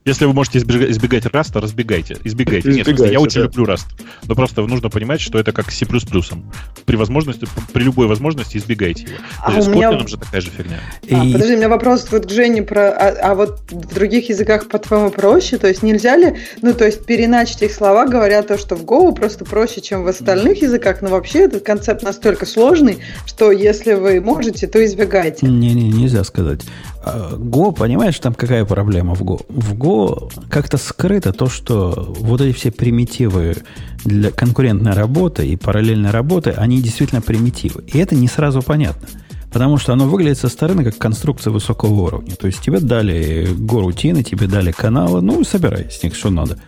[0.06, 2.16] Если вы можете избега- избегать раста, разбегайте.
[2.22, 2.68] Избегайте.
[2.68, 3.46] Нет, смысле, Избегайте, я очень да.
[3.46, 3.86] люблю раст.
[4.28, 5.84] Но просто нужно понимать, что это как с C++.
[5.84, 9.14] При возможности, при любой возможности избегайте его.
[9.42, 10.78] А с у меня- Kotlin же такая же фигня.
[11.10, 12.88] А, И- подожди, у меня вопрос вот к Жене про...
[12.90, 15.58] А, а вот в других языках, по-твоему, проще?
[15.58, 19.12] То есть нельзя ли, ну, то есть переначить их слова, говоря то, что в Go
[19.12, 24.20] просто проще, чем в остальных языках, но вообще этот концепт настолько сложный, что если вы
[24.20, 25.46] можете, то избегайте.
[25.48, 26.60] Не-не, нельзя сказать.
[27.06, 29.44] Go, понимаешь, там какая проблема в Go?
[29.48, 33.56] В Go как-то скрыто то, что вот эти все примитивы
[34.04, 37.84] для конкурентной работы и параллельной работы, они действительно примитивы.
[37.86, 39.08] И это не сразу понятно.
[39.52, 42.34] Потому что оно выглядит со стороны как конструкция высокого уровня.
[42.34, 46.58] То есть тебе дали горутины, тебе дали каналы, ну, собирай с них, что надо.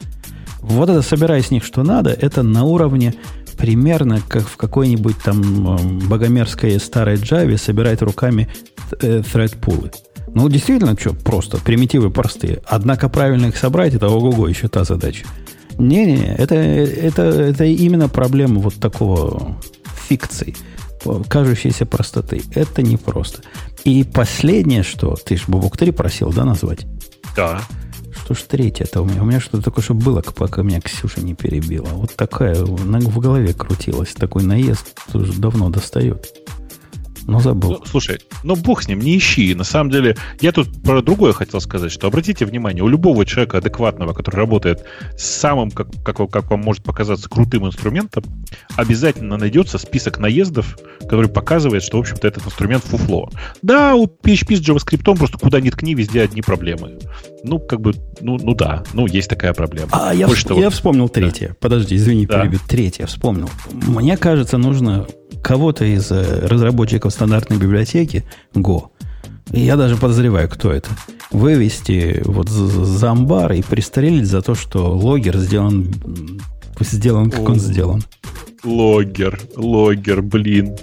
[0.61, 3.15] Вот это собирай с них, что надо, это на уровне
[3.57, 8.49] примерно как в какой-нибудь там богомерзкой старой Java собирать руками
[9.03, 9.91] э, thread-пулы.
[10.35, 12.63] Ну, действительно, что, просто, примитивы простые.
[12.67, 15.27] Однако правильно их собрать, это ого-го, еще та задача.
[15.79, 19.57] Не-не, это, это, это именно проблема вот такого
[20.09, 20.57] фикции,
[21.29, 22.43] кажущейся простоты.
[22.55, 23.43] Это непросто.
[23.85, 26.87] И последнее, что ты ж Бубук 3 просил, да, назвать?
[27.37, 27.63] Да.
[28.25, 29.23] Что ж третье-то у меня?
[29.23, 31.89] У меня что-то такое, что было, пока меня Ксюша не перебила.
[31.93, 34.13] Вот такая в голове крутилась.
[34.15, 36.27] Такой наезд тоже давно достает.
[37.29, 37.71] Но забыл.
[37.73, 39.55] Ну, слушай, ну бог с ним, не ищи.
[39.55, 43.59] На самом деле, я тут про другое хотел сказать, что обратите внимание, у любого человека
[43.59, 44.85] адекватного, который работает
[45.17, 48.25] с самым, как, как, вам- как вам может показаться, крутым инструментом,
[48.77, 53.31] обязательно найдется список наездов, который показывает, что, в общем-то, этот инструмент фуфло.
[53.63, 56.99] Да, у PHP с JavaScript просто куда ни ткни, везде одни проблемы.
[57.45, 59.89] Ну, как бы, ну, ну да, ну, есть такая проблема.
[59.93, 61.55] А, я, Больше вс- того- я вспомнил третье.
[61.61, 62.41] Подожди, извини, Да.
[62.41, 62.59] перебью.
[62.67, 63.51] Третье вспомнил.
[63.73, 65.07] Мне кажется, нужно
[65.49, 68.23] кого-то из э, разработчиков стандартной библиотеки
[68.53, 68.89] Go,
[69.51, 70.91] я даже подозреваю, кто это,
[71.31, 75.91] вывести вот за амбар и пристрелить за то, что логер сделан,
[76.81, 78.03] сделан как он сделан.
[78.63, 80.77] Логер, логер, блин.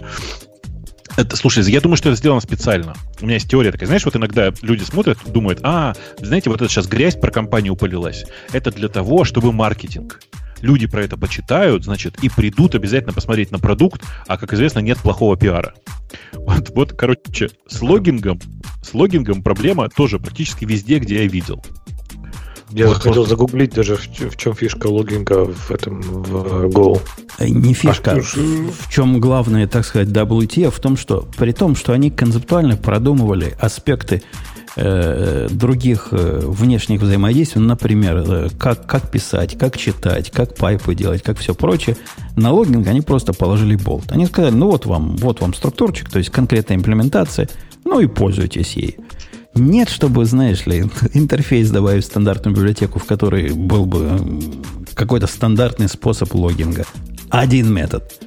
[1.15, 2.95] Это, слушай, я думаю, что это сделано специально.
[3.21, 3.85] У меня есть теория такая.
[3.85, 8.25] Знаешь, вот иногда люди смотрят, думают, а, знаете, вот это сейчас грязь про компанию полилась.
[8.51, 10.21] Это для того, чтобы маркетинг.
[10.61, 14.97] Люди про это почитают, значит, и придут обязательно посмотреть на продукт, а, как известно, нет
[14.99, 15.73] плохого пиара.
[16.33, 18.39] Вот, вот короче, с logging ом,
[18.83, 21.63] с logging ом проблема тоже практически везде, где я видел.
[22.71, 26.65] Я Вот хотел просто- загуглить даже, в, в чем фишка logging а в этом в
[26.65, 26.99] Go.
[27.37, 28.11] Э, Не фишка.
[28.13, 28.43] А что ж-
[28.79, 33.55] в чем главное, так сказать, WTF в том, что при том, что они концептуально продумывали
[33.59, 34.23] аспекты
[34.75, 40.95] э, других э, внешних взаимодействий, ну, например, э, как, как писать, как читать, как пайпы
[40.95, 41.97] делать, как все прочее,
[42.35, 44.11] на логинг они просто положили болт.
[44.11, 47.49] Они сказали, ну вот вам, вот вам структурчик, то есть конкретная имплементация,
[47.83, 48.97] ну и пользуйтесь ей.
[49.55, 54.19] Нет, чтобы, знаешь ли, интерфейс добавить в стандартную библиотеку, в которой был бы
[54.93, 56.85] какой-то стандартный способ логинга.
[57.29, 58.24] Один метод.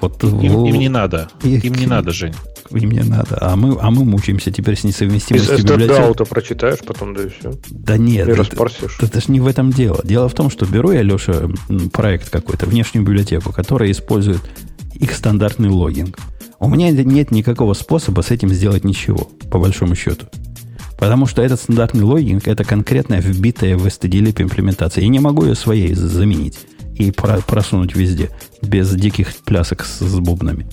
[0.00, 1.28] Вот, им, им не надо.
[1.42, 2.34] Их, им не надо, Жень.
[2.70, 3.38] Им не надо.
[3.40, 6.06] А мы, а мы мучаемся теперь с несовместимостью Если библиотек.
[6.08, 7.52] Если прочитаешь потом, да и все.
[7.70, 8.28] Да нет.
[8.28, 8.68] это, это,
[9.00, 10.00] это же не в этом дело.
[10.04, 11.48] Дело в том, что беру я, Леша,
[11.92, 14.42] проект какой-то, внешнюю библиотеку, которая использует
[14.94, 16.18] их стандартный логинг.
[16.60, 20.26] У меня нет никакого способа с этим сделать ничего, по большому счету.
[20.98, 25.02] Потому что этот стандартный логинг– это конкретная вбитая в stdlib имплементация.
[25.02, 26.58] Я не могу ее своей заменить
[26.98, 28.30] и просунуть везде,
[28.62, 30.66] без диких плясок с, с бубнами.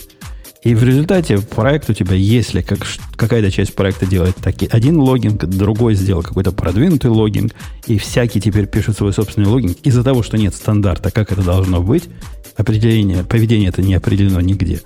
[0.66, 2.80] И в результате проект у тебя, если как,
[3.16, 7.54] какая-то часть проекта делает таки, один логинг, другой сделал какой-то продвинутый логинг,
[7.86, 11.84] и всякий теперь пишет свой собственный логинг, из-за того, что нет стандарта, как это должно
[11.84, 12.10] быть,
[12.58, 14.82] определение, поведение это не определено нигде.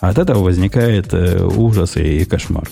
[0.00, 2.68] От этого возникает э, ужас и, и кошмар.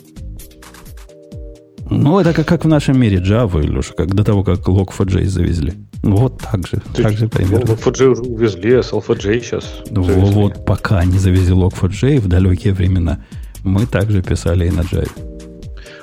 [1.88, 5.72] Ну, это как, как в нашем мире Java, Илюша, как до того, как Log4j завезли.
[6.02, 7.72] Вот так же, Ты так же примерно.
[7.72, 10.34] Log4j уже увезли, а с Alpha.j сейчас ну, завезли.
[10.34, 13.22] Вот пока не завезли Log4j в далекие времена,
[13.64, 15.10] мы также писали и на Java.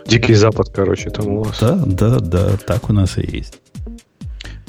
[0.08, 1.60] Дикий Запад, короче, там у вас.
[1.60, 3.60] Да, да, да, так у нас и есть.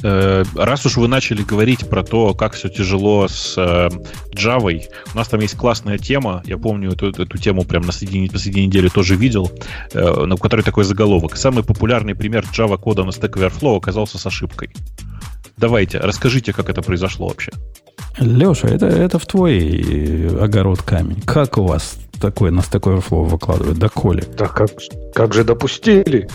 [0.02, 3.88] Э, раз уж вы начали говорить про то, как все тяжело с э,
[4.32, 4.82] Java,
[5.12, 8.38] у нас там есть классная тема, я помню эту, эту тему прям на середине, на
[8.38, 9.50] середине недели тоже видел,
[9.92, 11.36] э, на которой такой заголовок.
[11.36, 14.70] Самый популярный пример Java кода на Stack Overflow оказался с ошибкой.
[15.58, 17.50] Давайте, расскажите, как это произошло вообще.
[18.18, 21.20] Леша, это, это в твой огород камень.
[21.22, 23.78] Как у вас такое на Stack Overflow выкладывают?
[23.78, 24.24] Да коли?
[24.36, 24.70] Да как,
[25.14, 26.28] как же допустили?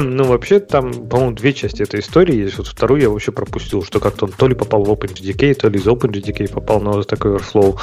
[0.00, 2.58] Ну, вообще, там, по-моему, две части этой истории есть.
[2.58, 5.78] Вот вторую я вообще пропустил, что как-то он то ли попал в OpenGDK, то ли
[5.78, 7.78] из OpenGDK попал на Stack Overflow.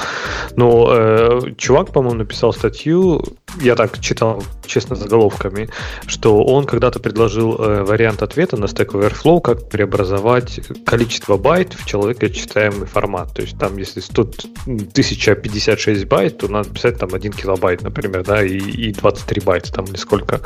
[0.55, 3.23] Но э, чувак, по-моему, написал статью,
[3.61, 5.69] я так читал, честно, заголовками,
[6.05, 11.85] что он когда-то предложил э, вариант ответа на Stack Overflow, как преобразовать количество байт в
[11.85, 13.33] человека читаемый формат.
[13.33, 14.21] То есть там, если 100,
[14.65, 19.85] 1056 байт, то надо писать там 1 килобайт, например, да, и, и 23 байта там
[19.85, 20.41] или сколько.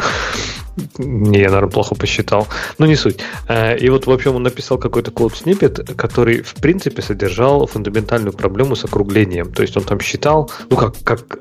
[0.98, 2.48] Не, я, наверное, плохо посчитал.
[2.78, 3.20] Но не суть.
[3.48, 8.34] Э, и вот, в общем, он написал какой-то код снипет, который, в принципе, содержал фундаментальную
[8.34, 9.52] проблему с округлением.
[9.52, 11.40] То есть он там считал, ну, как, как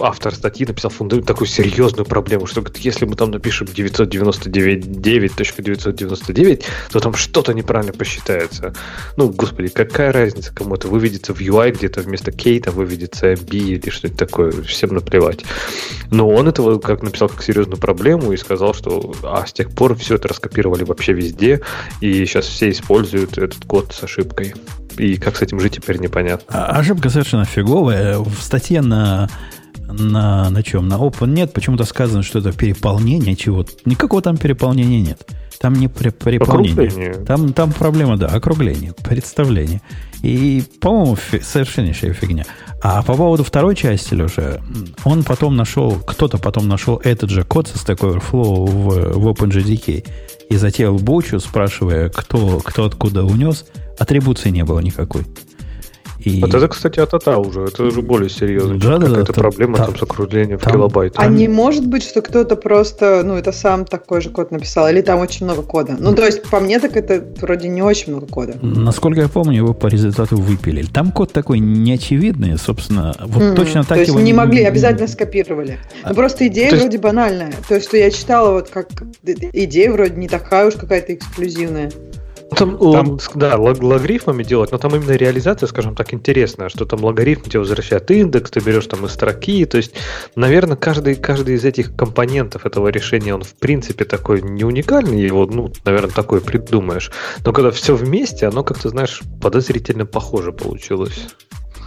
[0.00, 7.12] автор статьи написал такую серьезную проблему, что говорит, если мы там напишем 999.999, то там
[7.14, 8.72] что-то неправильно посчитается.
[9.16, 13.90] Ну, господи, какая разница кому это выведется в UI где-то вместо кейта выведется MB или
[13.90, 15.44] что-нибудь такое, всем наплевать.
[16.10, 19.96] Но он этого как написал как серьезную проблему и сказал, что а с тех пор
[19.96, 21.60] все это раскопировали вообще везде,
[22.00, 24.54] и сейчас все используют этот код с ошибкой.
[24.98, 26.44] И как с этим жить теперь непонятно.
[26.48, 28.18] А, ошибка совершенно фиговая.
[28.18, 29.28] В статье на
[29.88, 30.88] на, на чем?
[30.88, 31.52] На Open нет.
[31.52, 33.72] Почему-то сказано, что это переполнение чего-то.
[33.84, 35.26] Никакого там переполнения нет.
[35.58, 37.14] Там не при, переполнение.
[37.14, 39.80] Там, там проблема, да, округление, представление.
[40.22, 42.44] И, по-моему, совершеннейшая фигня.
[42.82, 44.60] А по поводу второй части, Леша,
[45.04, 50.06] он потом нашел, кто-то потом нашел этот же код со Stack Overflow в, в OpenGDK
[50.48, 53.66] и затеял бучу, спрашивая, кто, кто откуда унес.
[53.98, 55.24] Атрибуции не было никакой.
[56.24, 56.40] И...
[56.40, 57.64] Вот это, кстати, от АТА уже.
[57.64, 58.78] Это уже более серьезно.
[58.78, 61.14] Да, да, какая-то проблема там, там с округлением там, в килобайт.
[61.16, 65.00] А не может быть, что кто-то просто, ну, это сам такой же код написал, или
[65.00, 65.96] там очень много кода?
[65.98, 68.56] Ну, то есть, по мне, так это вроде не очень много кода.
[68.62, 70.86] Насколько я помню, его по результату выпилили.
[70.86, 73.14] Там код такой неочевидный, собственно.
[73.20, 75.78] Вот mm, точно так то есть, не могли, обязательно скопировали.
[76.02, 76.86] А, ну, просто идея то есть...
[76.86, 77.52] вроде банальная.
[77.68, 78.88] То есть, что я читала, вот как
[79.22, 81.90] идея вроде не такая уж какая-то эксклюзивная.
[82.56, 87.04] Там, там да, лог, логарифмами делать, но там именно реализация, скажем так, интересная, что там
[87.04, 89.94] логарифм тебе возвращает индекс, ты берешь там из строки, то есть,
[90.34, 95.46] наверное, каждый, каждый из этих компонентов этого решения, он в принципе такой не уникальный, его,
[95.46, 97.10] ну, наверное, такой придумаешь,
[97.44, 101.28] но когда все вместе, оно как-то, знаешь, подозрительно похоже получилось.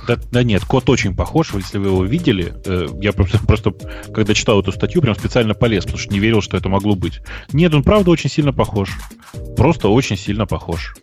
[0.08, 2.54] Да, да нет, код очень похож, если вы его видели.
[2.66, 3.74] Э, я просто, просто,
[4.14, 7.22] когда читал эту статью, прям специально полез, потому что не верил, что это могло быть.
[7.54, 8.90] Нет, он правда очень сильно похож.
[9.58, 10.96] Просто очень сильно похож.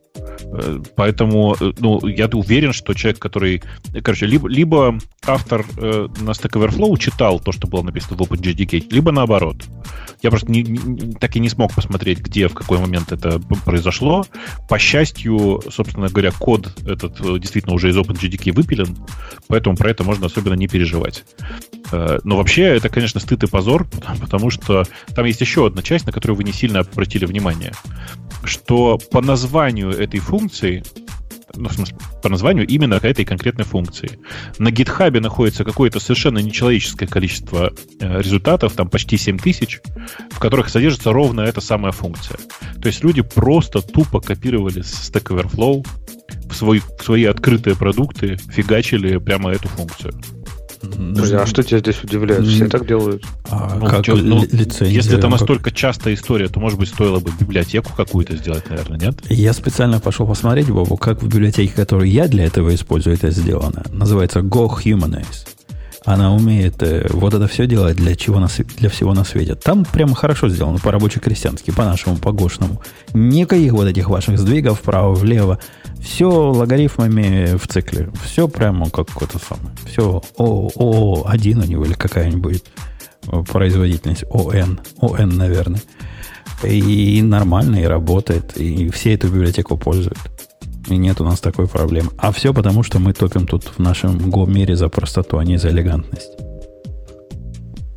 [0.53, 3.63] Э, поэтому, э, ну, я уверен, что человек, который...
[4.03, 8.89] Короче, либо, либо автор э, на Stack Overflow читал то, что было написано в OpenJDK,
[8.91, 9.65] либо наоборот.
[10.23, 14.27] Я просто не, не, так и не смог посмотреть, где, в какой момент это произошло.
[14.69, 18.97] По счастью, собственно говоря, код этот действительно уже из OpenJDK выпилен,
[19.49, 21.25] поэтому про это можно особенно не переживать.
[21.91, 23.87] Но вообще, это, конечно, стыд и позор,
[24.21, 24.85] потому что
[25.15, 27.73] там есть еще одна часть, на которую вы не сильно обратили внимание,
[28.45, 30.42] что по названию этой функции,
[31.55, 34.19] ну, в смысле, по названию именно этой конкретной функции.
[34.59, 39.81] На гитхабе находится какое-то совершенно нечеловеческое количество э, результатов, там почти 7 тысяч,
[40.31, 42.39] в которых содержится ровно эта самая функция.
[42.81, 45.87] То есть люди просто тупо копировали с Stack Overflow
[46.49, 50.15] в, свой, в свои открытые продукты фигачили прямо эту функцию.
[50.83, 52.47] Подожди, а что тебя здесь удивляет?
[52.47, 53.25] Все так делают.
[53.51, 54.89] А Ну, как чё, ну, ли- лицензия?
[54.95, 58.99] Если это как- настолько частая история, то, может быть, стоило бы библиотеку какую-то сделать, наверное,
[58.99, 59.19] нет?
[59.29, 63.85] Я специально пошел посмотреть, Бобу, как в библиотеке, которую я для этого использую, это сделано.
[63.93, 65.47] Называется Go Humanize.
[66.05, 69.55] Она умеет э, вот это все делать для, чего на, све- для всего на свете.
[69.55, 72.83] Там прямо хорошо сделано, по-рабоче-крестьянски, по-нашему, по-гошному.
[73.15, 75.59] Никаких вот этих ваших сдвигов вправо-влево.
[76.01, 78.11] Все логарифмами в цикле.
[78.25, 79.75] Все прямо как это самое.
[79.87, 82.65] Все О1 у него или какая-нибудь
[83.29, 84.25] э, производительность.
[84.31, 84.81] ОН.
[84.99, 85.81] ОН, наверное.
[86.65, 90.19] И нормально, и работает, и все эту библиотеку пользуют.
[90.89, 92.11] И нет у нас такой проблемы.
[92.19, 95.71] А все потому, что мы топим тут в нашем Го-мире за простоту, а не за
[95.71, 96.33] элегантность.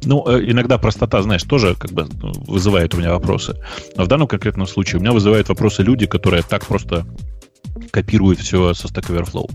[0.06, 3.56] Ну, э, иногда простота, знаешь, тоже как бы ну, вызывает у меня вопросы.
[3.96, 7.06] Но в данном конкретном случае у меня вызывают вопросы люди, которые так просто
[7.92, 9.50] копируют все со Stack Overflow.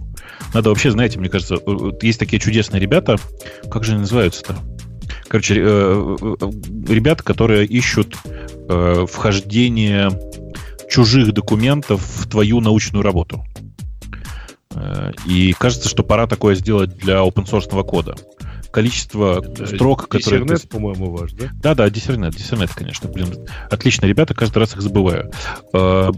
[0.53, 3.17] Надо вообще, знаете, мне кажется, э, есть такие чудесные ребята,
[3.71, 4.57] как же они называются-то?
[5.29, 6.17] Короче, э,
[6.89, 8.17] ребята, которые ищут
[9.09, 10.11] вхождение
[10.91, 13.45] чужих документов в твою научную работу.
[14.75, 18.15] Э, И кажется, что пора такое сделать для open source кода.
[18.73, 20.45] Количество строк, которые...
[20.47, 21.47] ты- Ethernet, по-моему, ваш, да?
[21.55, 23.09] да, да, диссернет, диссернет, конечно.
[23.11, 23.29] Блин,
[23.71, 25.31] отлично, ребята, каждый раз их забываю.
[25.73, 26.11] Э,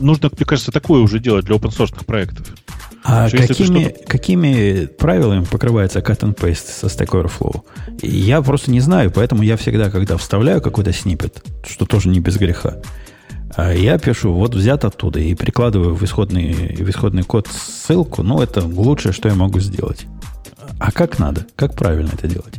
[0.00, 2.48] Нужно, мне кажется, такое уже делать для open source проектов.
[3.04, 7.62] А Что какими, какими правилами покрывается cut and paste со Stack Overflow?
[8.02, 12.36] Я просто не знаю, поэтому я всегда, когда вставляю какой-то снипет, что тоже не без
[12.38, 12.78] греха,
[13.58, 18.64] я пишу, вот взят оттуда, и прикладываю в исходный, в исходный код ссылку, ну, это
[18.64, 20.06] лучшее, что я могу сделать.
[20.78, 21.46] А как надо?
[21.56, 22.54] Как правильно это делать?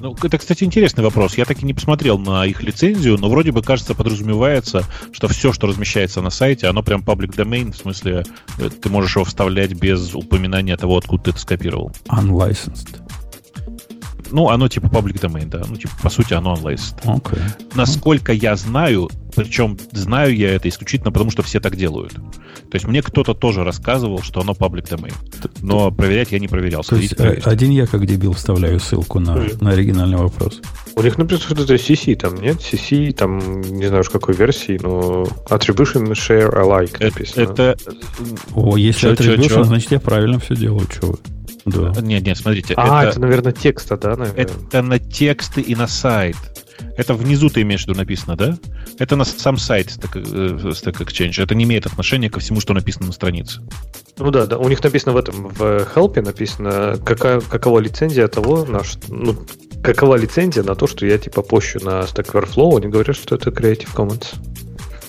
[0.00, 1.36] Ну, это, кстати, интересный вопрос.
[1.36, 5.52] Я так и не посмотрел на их лицензию, но вроде бы, кажется, подразумевается, что все,
[5.52, 8.24] что размещается на сайте, оно прям public domain, в смысле,
[8.58, 11.92] э, ты можешь его вставлять без упоминания того, откуда ты это скопировал.
[12.08, 12.98] Unlicensed.
[14.30, 15.62] Ну, оно типа public domain, да.
[15.68, 16.96] Ну, типа, по сути, оно unlicensed.
[17.04, 17.38] Окей.
[17.74, 22.12] Насколько я знаю, причем знаю я это исключительно потому, что все так делают.
[22.14, 25.12] То есть мне кто-то тоже рассказывал, что оно public domain.
[25.62, 26.82] Но проверять я не проверял.
[26.84, 29.58] То есть э, один я как дебил вставляю ссылку на, Мгм.
[29.60, 30.60] на оригинальный вопрос.
[30.96, 32.58] У них написано, что это CC, там нет?
[32.60, 37.42] CC, там не знаю уж какой версии, но Attribution Share Alike Это, написано.
[37.42, 37.76] это-
[38.54, 39.64] О, если Чё, чё, attribution, чё?
[39.64, 40.86] значит, я правильно все делаю.
[40.88, 41.18] Чего вы?
[41.64, 41.92] Да.
[42.00, 42.74] Нет, нет, смотрите.
[42.76, 44.42] а, это, это, наверное, текста, да, наверное?
[44.42, 46.36] это на тексты и на сайт.
[46.96, 48.58] Это внизу ты имеешь в виду написано, да?
[48.98, 51.42] Это на сам сайт Stack, э, Stack Exchange.
[51.42, 53.60] Это не имеет отношения ко всему, что написано на странице.
[54.18, 55.60] Ну да, да, у них написано в этом, в
[55.94, 59.36] help написано, какая, какова лицензия того, на ш- ну,
[59.82, 63.50] какова лицензия на то, что я типа пощу на Stack Overflow, они говорят, что это
[63.50, 64.34] Creative Commons.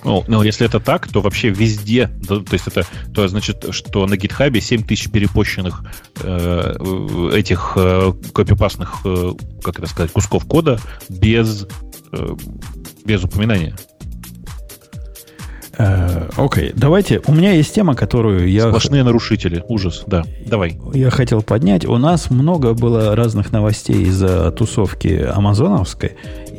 [0.04, 4.06] Ну, ну, если это так, то вообще везде, да, то есть это то значит, что
[4.08, 5.84] на GitHub 7 тысяч перепощенных
[6.22, 9.34] э, этих э, копипастных, э,
[9.64, 10.80] как это сказать, кусков кода
[11.10, 11.68] без,
[12.12, 12.36] э,
[13.06, 13.76] без упоминания.
[15.78, 17.22] Э, Окей, давайте.
[17.26, 19.64] У меня есть тема, которую я, Сплошные нарушители.
[19.68, 20.24] Ужас, да.
[20.46, 20.80] Давай.
[20.94, 21.86] я хотел поднять.
[21.86, 26.14] У нас много было разных новостей из-за тусовки амазоновской.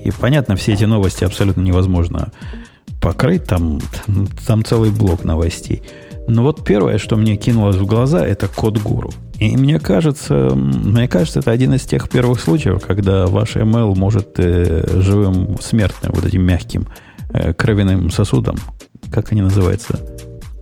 [0.04, 2.32] И, понятно, все эти новости абсолютно невозможно
[3.02, 3.44] покрыть.
[3.44, 5.82] Там, там, там целый блок новостей.
[6.28, 9.10] Но вот первое, что мне кинулось в глаза, это код гуру.
[9.40, 14.34] И мне кажется, мне кажется, это один из тех первых случаев, когда ваш email может
[14.38, 16.86] э, живым смертным, вот этим мягким
[17.34, 18.56] э, кровяным сосудом,
[19.10, 19.98] как они называются,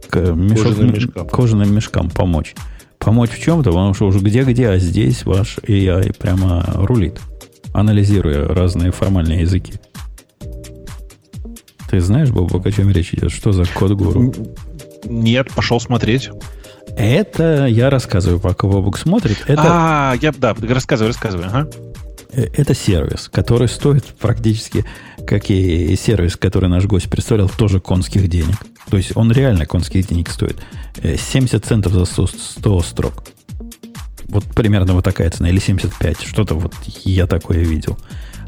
[0.08, 1.28] к мешок- Кожаным мешкам.
[1.28, 2.54] кожаным мешкам помочь.
[2.98, 7.20] Помочь в чем-то, потому что уже где-где, а здесь ваш AI прямо рулит,
[7.74, 9.74] анализируя разные формальные языки.
[11.90, 13.32] Ты знаешь, Бобок, о чем речь идет?
[13.32, 14.32] Что за код гуру?
[15.04, 16.30] Нет, пошел смотреть.
[16.96, 19.38] Это я рассказываю, пока Бобок смотрит.
[19.46, 21.46] Это, А, я, да, рассказывай, рассказывай.
[21.46, 21.68] Ага.
[22.32, 24.84] э, это сервис, который стоит практически,
[25.26, 28.56] как и сервис, который наш гость представлял, тоже конских денег.
[28.88, 30.58] То есть он реально конских денег стоит.
[31.02, 33.24] Э, 70 центов за 100, 100 строк.
[34.28, 36.22] Вот примерно вот такая цена, или 75.
[36.22, 37.98] Что-то вот я такое видел.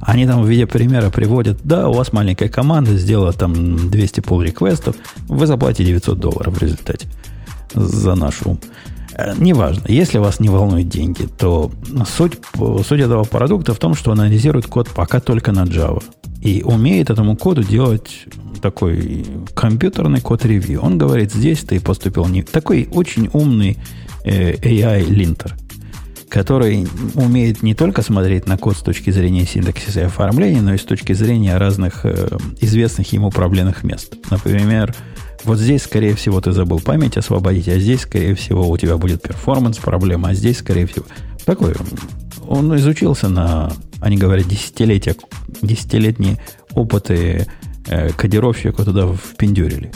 [0.02, 4.44] Они там в виде примера приводят, да, у вас маленькая команда сделала там 200 pull
[4.44, 4.96] реквестов,
[5.28, 7.06] вы заплатите 900 долларов в результате
[7.72, 8.58] за наш ум.
[9.14, 11.70] Э, Неважно, если вас не волнуют деньги, то
[12.06, 12.38] суть,
[12.86, 16.02] суть этого продукта в том, что он анализирует код пока только на Java.
[16.40, 18.26] И умеет этому коду делать
[18.60, 19.24] такой
[19.54, 20.80] компьютерный код-ревью.
[20.80, 22.42] Он говорит, здесь ты поступил не...
[22.42, 23.78] Такой очень умный
[24.24, 25.54] э, AI-линтер,
[26.32, 30.78] который умеет не только смотреть на код с точки зрения синтаксиса и оформления, но и
[30.78, 34.14] с точки зрения разных э, известных ему проблемных мест.
[34.30, 34.94] Например,
[35.44, 39.20] Вот здесь, скорее всего, ты забыл память освободить, а здесь, скорее всего, у тебя будет
[39.20, 41.04] перформанс проблема, а здесь, скорее всего...
[41.44, 41.74] Такой,
[42.48, 45.16] он изучился на, они говорят, десятилетия,
[45.60, 46.38] десятилетние
[46.72, 47.46] опыты
[47.88, 49.92] э, кодировщика туда впендюрили.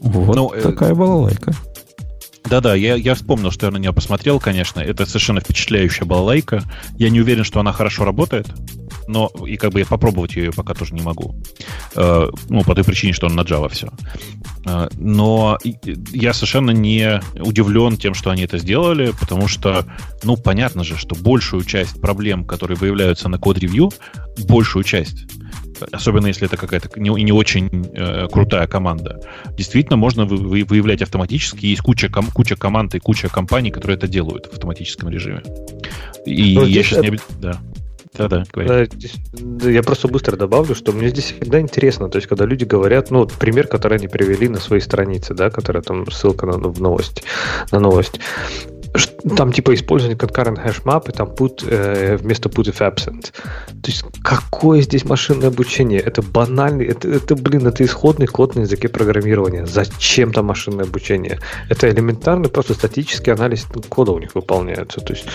[0.00, 1.52] Вот Ну, э, такая балалайка.
[2.44, 4.80] Да-да, я, я вспомнил, что я на нее посмотрел, конечно.
[4.80, 6.62] Это совершенно впечатляющая балалайка.
[6.98, 8.48] Я не уверен, что она хорошо работает,
[9.06, 11.34] но и как бы я попробовать ее пока тоже не могу.
[11.94, 13.88] Э, ну, по той причине, что он на Java все.
[14.66, 15.58] Э, но
[16.12, 19.84] я совершенно не удивлен тем, что они это сделали, потому что,
[20.24, 23.90] ну, понятно же, что большую часть проблем, которые выявляются на код-ревью,
[24.48, 25.26] большую часть
[25.90, 29.20] особенно если это какая-то не, не очень э, крутая команда,
[29.56, 31.66] действительно можно вы- вы- выявлять автоматически.
[31.66, 35.42] Есть куча, ком- куча команд и куча компаний, которые это делают в автоматическом режиме.
[36.24, 37.08] И Ну, я сейчас не...
[37.08, 37.60] это- обе- Да.
[38.14, 38.68] Да-да, говори.
[38.68, 42.44] Да, здесь- да, я просто быстро добавлю, что мне здесь всегда интересно, то есть когда
[42.44, 46.46] люди говорят, ну, вот пример, который они привели на своей странице, да, которая там ссылка
[46.46, 47.22] на, в новость,
[47.70, 48.20] на новость.
[49.38, 53.32] Там типа использование concurrent hash map и там put э, вместо put if absent.
[53.32, 55.98] То есть какое здесь машинное обучение?
[55.98, 59.64] Это банальный, это, это, блин, это исходный код на языке программирования.
[59.64, 61.38] Зачем там машинное обучение?
[61.70, 65.00] Это элементарный просто статический анализ кода у них выполняется.
[65.00, 65.26] То есть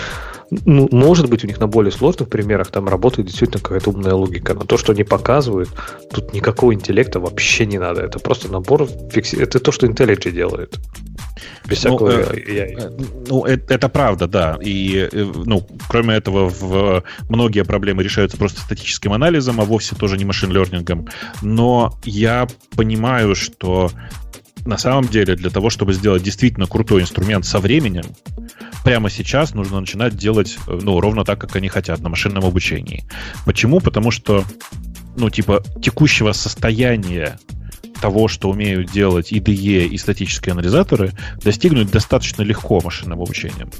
[0.50, 4.54] ну, может быть, у них на более сложных примерах там работает действительно какая-то умная логика,
[4.54, 5.68] но то, что они показывают,
[6.12, 8.02] тут никакого интеллекта вообще не надо.
[8.02, 9.36] Это просто набор фикси...
[9.36, 10.78] Это то, что IntelliJ делает.
[11.66, 12.74] Без Ну, всякого э.
[12.78, 12.90] Э,
[13.28, 14.58] Ну, это, это правда, да.
[14.62, 20.16] И, э, ну, кроме этого, в, многие проблемы решаются просто статическим анализом, а вовсе тоже
[20.16, 21.08] не машин-лернингом.
[21.42, 23.90] Но я понимаю, что
[24.64, 28.04] на самом деле для того, чтобы сделать действительно крутой инструмент со временем,
[28.88, 33.04] прямо сейчас нужно начинать делать, э, ну, ровно так, как они хотят, на машинном обучении.
[33.44, 33.80] Почему?
[33.80, 34.44] Потому что,
[35.16, 37.38] ну, типа, текущего состояния
[38.00, 41.12] того, что умеют делать IDE и статические анализаторы,
[41.42, 43.70] достигнуть достаточно легко машинным обучением.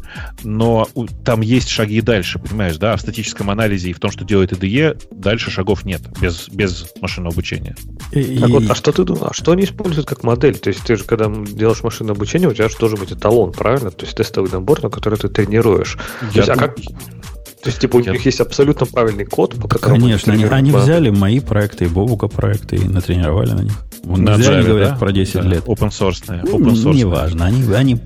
[0.45, 0.89] Но
[1.24, 2.97] там есть шаги дальше, понимаешь, да?
[2.97, 7.32] В статическом анализе и в том, что делает IDE, дальше шагов нет без, без машинного
[7.32, 7.77] обучения.
[8.12, 9.27] И- Так вот, а что ты думаешь?
[9.31, 10.57] А что они используют как модель?
[10.59, 13.90] То есть ты же, когда делаешь машинное обучение, у тебя же должен быть эталон, правильно?
[13.90, 15.97] То есть тестовый набор, на который ты тренируешь.
[16.32, 16.77] То есть, а дум- как...
[16.77, 20.70] То есть, типа, у Я- них есть абсолютно правильный код, по которому Конечно, они, они
[20.70, 23.73] взяли мои проекты и Бобука проекты и натренировали на них.
[24.09, 24.97] Вон, На не зря они Java, говорят да?
[24.97, 25.65] про 10 Да, лет.
[25.67, 26.23] Open source.
[26.29, 26.95] Ну, Open source.
[26.95, 27.97] Неважно, они, они э,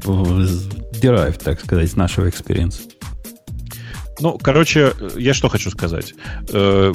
[1.00, 2.80] derived, так сказать, с нашего experience а.
[4.20, 6.14] Ну, короче, я что хочу сказать.
[6.52, 6.92] Э,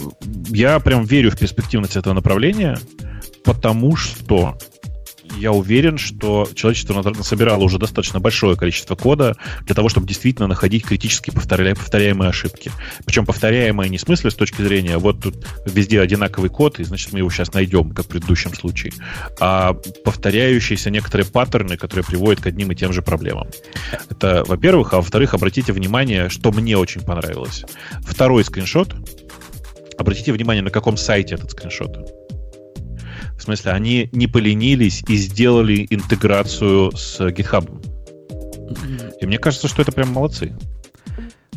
[0.49, 2.77] Я прям верю в перспективность этого направления,
[3.45, 4.57] потому что
[5.37, 10.85] я уверен, что человечество собирало уже достаточно большое количество кода для того, чтобы действительно находить
[10.85, 12.71] критически повторя- повторяемые ошибки.
[13.05, 17.13] Причем повторяемые не в смысле с точки зрения, вот тут везде одинаковый код, и значит
[17.13, 18.93] мы его сейчас найдем, как в предыдущем случае,
[19.39, 19.73] а
[20.03, 23.47] повторяющиеся некоторые паттерны, которые приводят к одним и тем же проблемам.
[24.09, 27.63] Это, во-первых, а во-вторых, обратите внимание, что мне очень понравилось.
[28.01, 28.95] Второй скриншот.
[29.97, 32.26] Обратите внимание, на каком сайте этот скриншот.
[33.37, 37.69] В смысле, они не поленились и сделали интеграцию с GitHub.
[39.21, 40.53] И мне кажется, что это прям молодцы.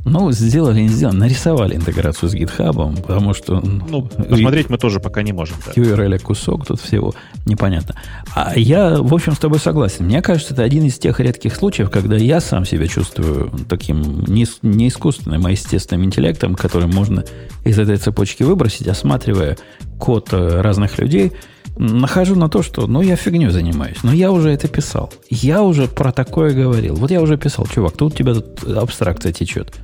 [0.05, 3.61] Ну, сделали, не сделали, нарисовали интеграцию с GitHub, потому что...
[3.61, 5.57] Ну, посмотреть мы тоже пока не можем.
[5.67, 5.73] да.
[5.73, 7.95] URL кусок тут всего непонятно.
[8.35, 10.07] А я, в общем, с тобой согласен.
[10.07, 14.47] Мне кажется, это один из тех редких случаев, когда я сам себя чувствую таким не,
[14.63, 17.25] не искусственным, а естественным интеллектом, который можно
[17.65, 19.59] из этой цепочки выбросить, осматривая
[19.99, 21.33] код э, разных людей,
[21.81, 23.99] нахожу на то, что, ну, я фигню занимаюсь.
[24.03, 25.13] Но я уже это писал.
[25.31, 26.95] Я уже про такое говорил.
[26.95, 29.75] Вот я уже писал, чувак, тут у тебя тут абстракция течет.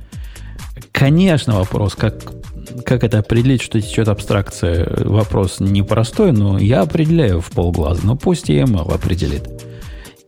[0.91, 2.13] Конечно, вопрос, как,
[2.85, 8.01] как это определить, что течет абстракция, вопрос непростой, но я определяю в полглаза.
[8.03, 9.43] Но пусть и ML определит.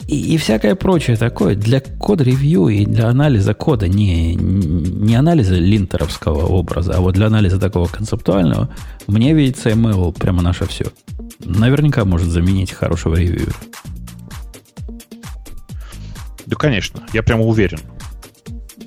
[0.10, 6.48] И, и всякое прочее такое для код-ревью и для анализа кода, не, не анализа линтеровского
[6.48, 8.74] образа, а вот для анализа такого концептуального,
[9.06, 10.86] мне видится ML прямо наше все.
[11.46, 13.54] Наверняка может заменить хорошего ревьюера.
[16.48, 17.80] Да, конечно, я прямо уверен.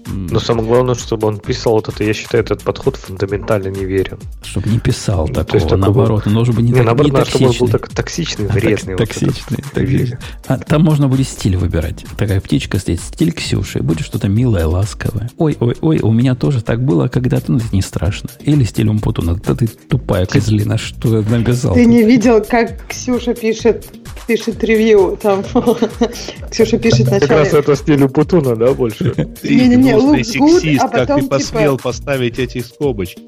[0.06, 4.18] Но самое главное, чтобы он писал вот это, я считаю, этот подход фундаментально неверен.
[4.44, 7.12] Чтобы не писал То такого, есть такого- наоборот, он должен быть не, Не, так- наоборот,
[7.12, 7.78] не надо, чтобы он был токсичный.
[7.78, 8.92] так, токсичный, А, так- вредный.
[8.94, 9.82] вот этот токсичный, токсичный.
[9.86, 10.18] ревью.
[10.46, 12.04] А там можно будет стиль выбирать.
[12.18, 15.30] Такая птичка стоит, стиль Ксюши, будет что-то милое, ласковое.
[15.38, 18.28] Ой, ой, ой, у меня тоже так было когда-то, но это не страшно.
[18.40, 21.74] Или стиль Умпутуна, да ты тупая козлина, что ты написал?
[21.74, 23.86] Ты не видел, как Ксюша пишет,
[24.26, 25.44] пишет ревью там.
[26.50, 27.58] Ксюша пишет Как раз вначале.
[27.60, 29.14] это стиль Путуна, да, больше?
[29.42, 33.22] Не-не-не, гнусный сексист, а как ты типа- посмел поставить эти скобочки?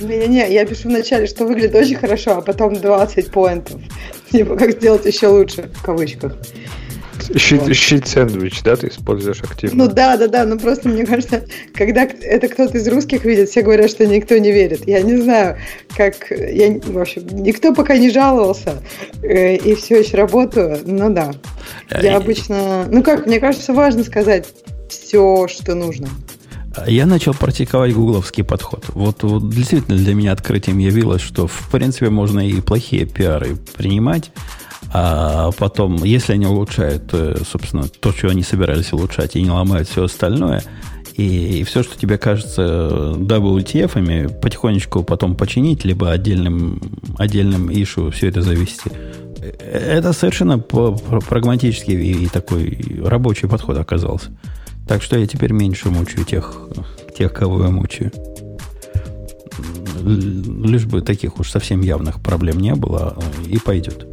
[0.00, 3.80] Не-не-не, я пишу вначале, что выглядит очень хорошо, а потом 20 поинтов.
[4.30, 6.36] Типа, как сделать еще лучше, в кавычках.
[7.36, 9.84] Щит, щит сэндвич, да, ты используешь активно?
[9.84, 13.62] Ну да, да, да, ну просто мне кажется, когда это кто-то из русских видит, все
[13.62, 14.88] говорят, что никто не верит.
[14.88, 15.58] Я не знаю,
[15.96, 18.82] как, я, в общем, никто пока не жаловался,
[19.22, 21.32] э, и все еще работаю, ну да.
[22.00, 24.46] Я обычно, ну как, мне кажется, важно сказать
[24.98, 26.08] все, что нужно.
[26.86, 28.84] Я начал практиковать гугловский подход.
[28.88, 34.30] Вот, вот действительно для меня открытием явилось, что в принципе можно и плохие пиары принимать,
[34.94, 39.88] а потом, если они улучшают, э, собственно, то, что они собирались улучшать, и не ломают
[39.88, 40.62] все остальное,
[41.16, 42.62] и, и все, что тебе кажется
[43.16, 46.80] WTF-ами, потихонечку потом починить, либо отдельным,
[47.18, 48.90] отдельным ишу все это завести.
[49.40, 54.30] Это совершенно прагматический и такой рабочий подход оказался.
[54.86, 56.68] Так что я теперь меньше мучаю тех,
[57.16, 58.10] тех кого я мучаю.
[60.02, 64.06] Лишь бы таких уж совсем явных проблем не было, и пойдет.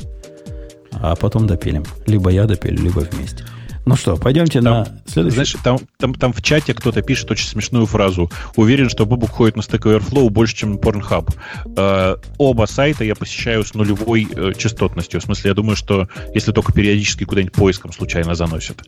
[0.91, 1.83] А потом допилим.
[2.05, 3.45] Либо я допилю, либо вместе.
[3.89, 5.33] Ну что, пойдемте там, на следующий.
[5.33, 8.31] Знаешь, там, там, там в чате кто-то пишет очень смешную фразу.
[8.55, 11.33] Уверен, что Бобук ходит на Stack Overflow больше, чем Pornhub.
[11.75, 15.19] Э, оба сайта я посещаю с нулевой э, частотностью.
[15.19, 18.87] В смысле, я думаю, что если только периодически куда-нибудь поиском случайно заносят.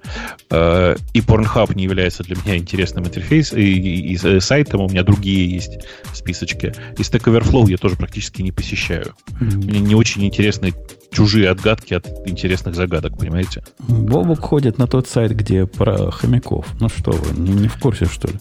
[0.51, 4.87] Э, и Pornhub не является для меня интересным интерфейсом, и, и, и, и сайтом у
[4.87, 5.79] меня другие есть
[6.13, 6.75] списочки.
[6.99, 9.15] И Stack Overflow я тоже практически не посещаю.
[9.29, 9.65] Mm-hmm.
[9.65, 10.75] Мне не очень интересны
[11.11, 13.63] чужие отгадки от интересных загадок, понимаете?
[13.79, 16.65] Бобук ходит на тот сайт, где про хомяков.
[16.79, 18.39] Ну что вы, не, не в курсе, что ли?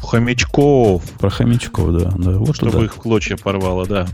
[0.00, 1.02] Хомячков.
[1.18, 2.10] Про хомячков, да.
[2.16, 2.84] да вот Чтобы туда.
[2.84, 4.06] их в клочья порвало, да.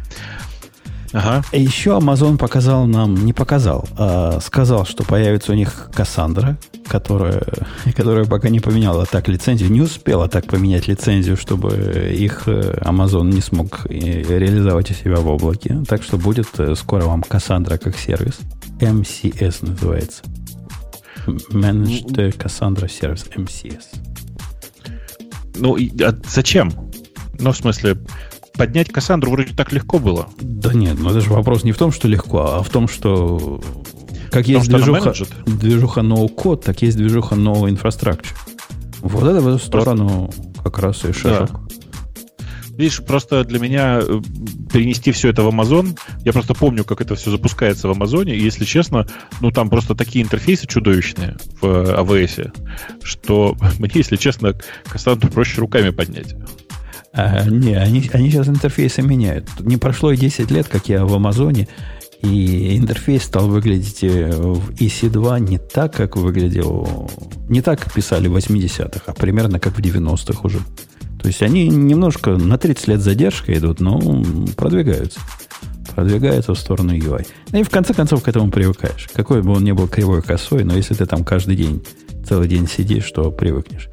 [1.12, 1.44] Ага.
[1.52, 6.56] Еще Amazon показал нам, не показал, а сказал, что появится у них Кассандра,
[6.88, 7.42] которая,
[7.96, 13.24] которая пока не поменяла так лицензию, не успела так поменять лицензию, чтобы их э, Amazon
[13.24, 15.82] не смог реализовать у себя в облаке.
[15.86, 18.38] Так что будет э, скоро вам Кассандра как сервис.
[18.80, 20.22] MCS называется.
[21.26, 23.84] Managed Cassandra Service, MCS.
[25.56, 26.72] Ну, а зачем?
[27.38, 27.96] Ну, в смысле,
[28.54, 30.28] поднять Кассандру вроде так легко было.
[30.40, 33.60] Да нет, но это же вопрос не в том, что легко, а в том, что
[34.30, 35.14] как есть том, движуха,
[35.46, 38.34] движуха no-code, так есть движуха no infrastructure.
[39.00, 40.62] Вот это в эту сторону просто...
[40.62, 41.50] как раз и шажок.
[41.50, 41.60] Да.
[42.76, 44.20] Видишь, просто для меня э,
[44.72, 48.42] перенести все это в Amazon, я просто помню, как это все запускается в Амазоне, и
[48.42, 49.06] если честно,
[49.40, 52.52] ну там просто такие интерфейсы чудовищные в AWS,
[53.02, 54.54] что мне, если честно,
[54.84, 56.34] Кассандру проще руками поднять.
[57.12, 59.48] А, не, они, они сейчас интерфейсы меняют.
[59.60, 61.68] Не прошло и 10 лет, как я в Амазоне,
[62.22, 67.10] и интерфейс стал выглядеть э, в EC2 не так, как выглядел...
[67.48, 70.60] Не так, как писали в 80-х, а примерно как в 90-х уже.
[71.20, 74.00] То есть они немножко на 30 лет задержка идут, но
[74.56, 75.20] продвигаются.
[75.94, 77.26] Продвигаются в сторону UI.
[77.50, 79.08] Ну и в конце концов к этому привыкаешь.
[79.12, 81.84] Какой бы он ни был кривой косой, но если ты там каждый день,
[82.26, 83.88] целый день сидишь, то привыкнешь.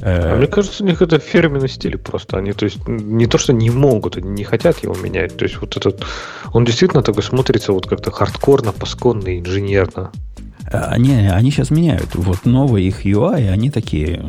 [0.00, 2.38] А мне кажется, у них это фирменный стиль просто.
[2.38, 5.36] Они, то есть, не то, что не могут, они не хотят его менять.
[5.36, 6.04] То есть, вот этот,
[6.52, 10.12] он действительно такой смотрится вот как-то хардкорно, пасконно, инженерно.
[10.70, 12.14] Они, они сейчас меняют.
[12.14, 14.24] Вот новые их UI, они такие,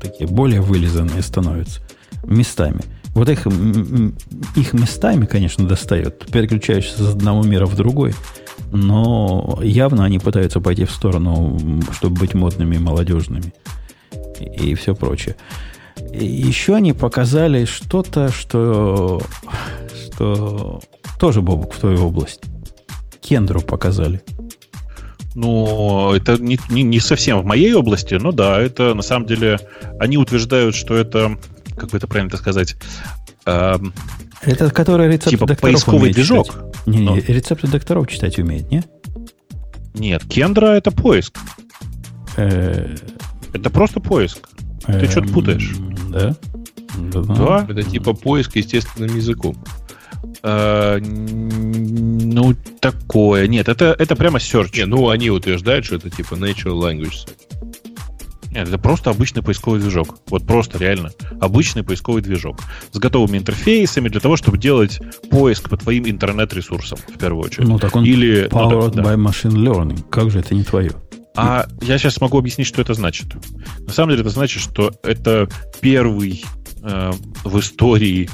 [0.00, 1.80] такие более вылизанные становятся
[2.24, 2.80] местами.
[3.14, 6.26] Вот их, их местами, конечно, достает.
[6.32, 8.14] Переключаешься с одного мира в другой.
[8.72, 11.58] Но явно они пытаются пойти в сторону,
[11.92, 13.52] чтобы быть модными и молодежными
[14.40, 15.36] и все прочее.
[16.12, 19.22] И еще они показали что-то, что,
[19.92, 20.80] что
[21.18, 22.40] тоже, Бобук, в твою область.
[23.20, 24.22] Кендру показали.
[25.34, 29.58] Ну, это не, не, не совсем в моей области, но да, это на самом деле
[29.98, 31.38] они утверждают, что это,
[31.76, 32.76] как бы это правильно сказать,
[33.46, 33.92] эм,
[34.42, 36.46] это который рецепты типа докторов поисковый движок.
[36.46, 36.86] Читать.
[36.86, 38.84] Не, не, рецепты докторов читать умеет, не?
[39.94, 41.38] Нет, Кендра это поиск.
[42.36, 42.94] Э,
[43.54, 44.48] это просто поиск.
[44.86, 45.74] Ты что-то путаешь.
[46.10, 46.36] Да?
[46.98, 47.66] Да.
[47.68, 49.56] Это типа поиск естественным языком.
[50.42, 53.46] Э, ну, такое.
[53.46, 54.76] Нет, это, это прямо search.
[54.76, 57.28] Не, ну, они утверждают, что это типа natural language.
[58.54, 60.18] Нет, это просто обычный поисковый движок.
[60.28, 61.10] Вот просто реально.
[61.40, 62.60] Обычный поисковый движок.
[62.92, 67.66] С готовыми интерфейсами для того, чтобы делать поиск по твоим интернет-ресурсам, в первую очередь.
[67.66, 69.30] Ну, так он Или, powered ну, да, by да.
[69.30, 70.04] machine learning.
[70.08, 70.92] Как же это не твое?
[71.36, 73.26] А я сейчас могу объяснить, что это значит.
[73.80, 75.48] На самом деле это значит, что это
[75.80, 76.44] первый
[76.82, 77.12] э,
[77.44, 78.30] в истории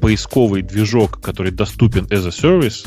[0.00, 2.86] поисковый движок, который доступен as a service,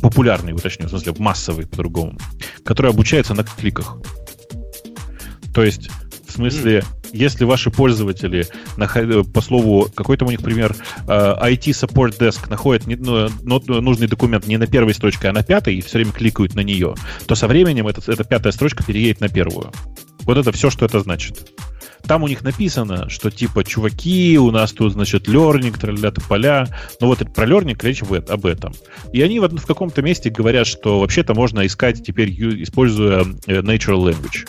[0.00, 2.18] популярный, уточню, в смысле массовый по-другому,
[2.64, 3.98] который обучается на кликах.
[5.54, 5.90] То есть,
[6.26, 8.46] в смысле, если ваши пользователи,
[8.76, 10.74] наход- по слову, какой там у них пример,
[11.06, 15.32] э, IT Support Desk находят не- ну, ну, нужный документ не на первой строчке, а
[15.32, 16.94] на пятой, и все время кликают на нее,
[17.26, 19.72] то со временем эта, эта пятая строчка переедет на первую.
[20.22, 21.50] Вот это все, что это значит.
[22.06, 26.66] Там у них написано, что типа, чуваки, у нас тут, значит, learning, тролля поля.
[27.00, 28.74] Ну вот про learning речь об этом.
[29.12, 32.30] И они в, в каком-то месте говорят, что вообще-то можно искать теперь,
[32.62, 34.46] используя э, natural language.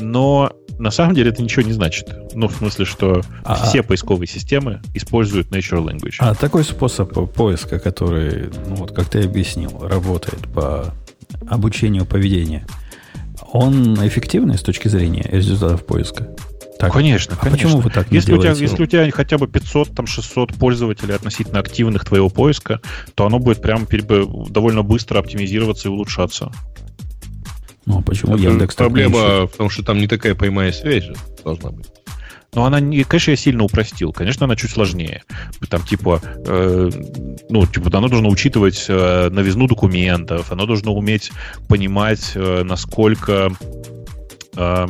[0.00, 2.08] Но на самом деле это ничего не значит.
[2.34, 6.16] Ну, в смысле, что А- все поисковые системы используют natural language.
[6.18, 10.94] А такой способ поиска, который, ну вот как ты объяснил, работает по
[11.48, 12.66] обучению поведения,
[13.52, 16.28] он эффективный с точки зрения результатов поиска?
[16.78, 17.68] Так, конечно, а конечно.
[17.68, 18.64] почему вы так не если у, тебя, делаете?
[18.64, 22.80] если у тебя хотя бы 500, там 600 пользователей относительно активных твоего поиска,
[23.14, 23.86] то оно будет прям
[24.48, 26.50] довольно быстро оптимизироваться и улучшаться.
[27.92, 28.74] Ну, а почему Это Яндекс?
[28.74, 31.14] Проблема в том, что там не такая прямая связь же
[31.44, 31.86] должна быть.
[32.54, 34.12] Но она, не, конечно, я сильно упростил.
[34.12, 35.22] Конечно, она чуть сложнее.
[35.70, 36.90] Там, типа, э,
[37.48, 41.32] ну, типа, оно должно учитывать э, новизну документов, оно должно уметь
[41.68, 43.52] понимать, э, насколько...
[44.56, 44.86] э,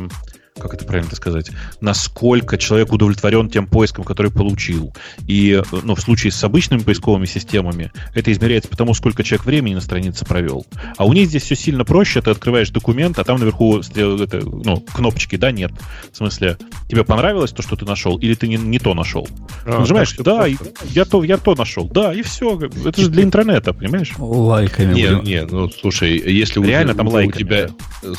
[0.59, 1.49] как это правильно сказать,
[1.81, 4.93] насколько человек удовлетворен тем поиском, который получил.
[5.27, 9.75] И ну, в случае с обычными поисковыми системами это измеряется по тому, сколько человек времени
[9.75, 10.65] на странице провел.
[10.97, 12.21] А у них здесь все сильно проще.
[12.21, 15.71] Ты открываешь документ, а там наверху это, ну, кнопочки, да, нет.
[16.11, 16.57] В смысле,
[16.87, 19.27] тебе понравилось то, что ты нашел, или ты не, не то нашел?
[19.65, 20.85] А, Нажимаешь, так да, просто.
[20.89, 22.59] я то, я то нашел, да, и все.
[22.85, 24.11] Это же для интернета, понимаешь?
[24.17, 25.23] Лайками Не, будем.
[25.23, 27.69] не, ну слушай, если Реально уже, там у лайками, тебя,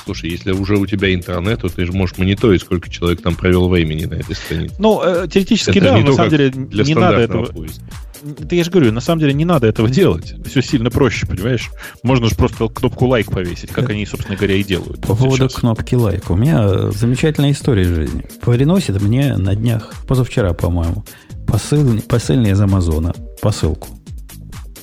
[0.04, 3.68] слушай, если уже у тебя интернет, то ты же можешь мониторить, сколько человек там провел
[3.68, 4.74] времени на этой странице.
[4.78, 7.44] Ну, э, теоретически, Это да, не но то, на самом деле Для не надо этого.
[7.46, 7.82] поиска.
[8.22, 10.34] Да я же говорю, на самом деле не надо этого делать.
[10.46, 11.70] Все сильно проще, понимаешь?
[12.02, 15.02] Можно же просто кнопку лайк повесить, как они, собственно говоря, и делают.
[15.02, 15.60] По поводу сейчас.
[15.60, 16.30] кнопки лайк.
[16.30, 18.24] У меня замечательная история из жизни.
[18.40, 21.04] Приносит мне на днях, позавчера, по-моему,
[21.46, 23.88] посыл, посыльный из Амазона, посылку.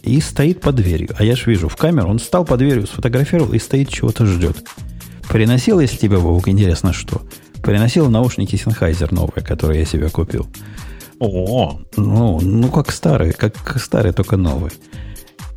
[0.04, 1.10] И стоит под дверью.
[1.18, 4.58] А я ж вижу в камеру, он встал под дверью, сфотографировал и стоит, чего-то ждет.
[5.30, 7.22] Приносил, если тебе, Бобук, интересно, что?
[7.62, 10.48] Приносил наушники Sennheiser новые, которые я себе купил.
[11.20, 14.72] О, Ну, ну как старые, как старые, только новые.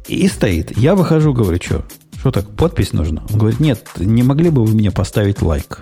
[0.06, 0.76] И стоит.
[0.76, 1.84] Я выхожу, говорю, что?
[2.18, 3.22] Что так, подпись нужна?
[3.30, 5.80] Он говорит, нет, не могли бы вы мне поставить лайк?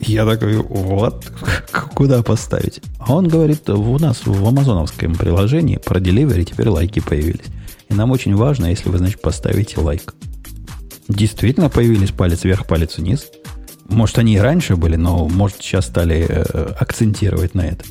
[0.00, 1.30] Я такой, вот,
[1.94, 2.80] куда поставить?
[2.98, 7.46] А он говорит, у нас в амазоновском приложении про delivery теперь лайки появились.
[7.88, 10.14] И нам очень важно, если вы, значит, поставите лайк.
[11.08, 13.26] Действительно появились палец вверх, палец вниз.
[13.88, 17.84] Может, они и раньше были, но, может, сейчас стали э, акцентировать на это.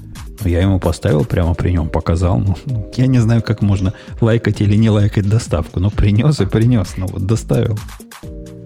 [0.43, 2.39] Но я ему поставил прямо при нем, показал.
[2.39, 5.79] Ну, я не знаю, как можно лайкать или не лайкать доставку.
[5.79, 6.95] Но принес и принес.
[6.97, 7.79] Ну, вот доставил.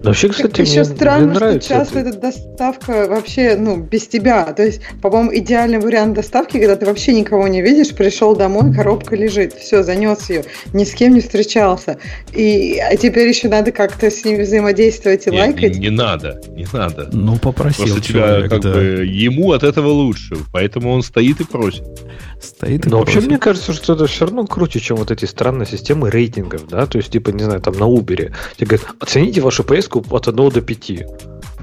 [0.02, 2.08] Вообще, Так кстати, еще мне, странно, мне что нравится часто это.
[2.10, 4.44] эта доставка вообще, ну, без тебя.
[4.54, 9.14] То есть, по-моему, идеальный вариант доставки, когда ты вообще никого не видишь, пришел домой, коробка
[9.14, 11.98] лежит, все, занес ее, ни с кем не встречался.
[12.32, 15.74] И а теперь еще надо как-то с ними взаимодействовать и Не, лайкать.
[15.74, 17.08] не, не надо, не надо.
[17.12, 18.72] Ну, попросил Просто тебя, человек, как да.
[18.72, 21.84] бы, ему от этого лучше, поэтому он стоит и просит.
[22.40, 26.10] Стоит Но вообще, мне кажется, что это все равно круче, чем вот эти странные системы
[26.10, 28.32] рейтингов, да, то есть, типа, не знаю, там на Uber.
[28.56, 30.92] Тебе говорят, оцените вашу поездку от 1 до 5.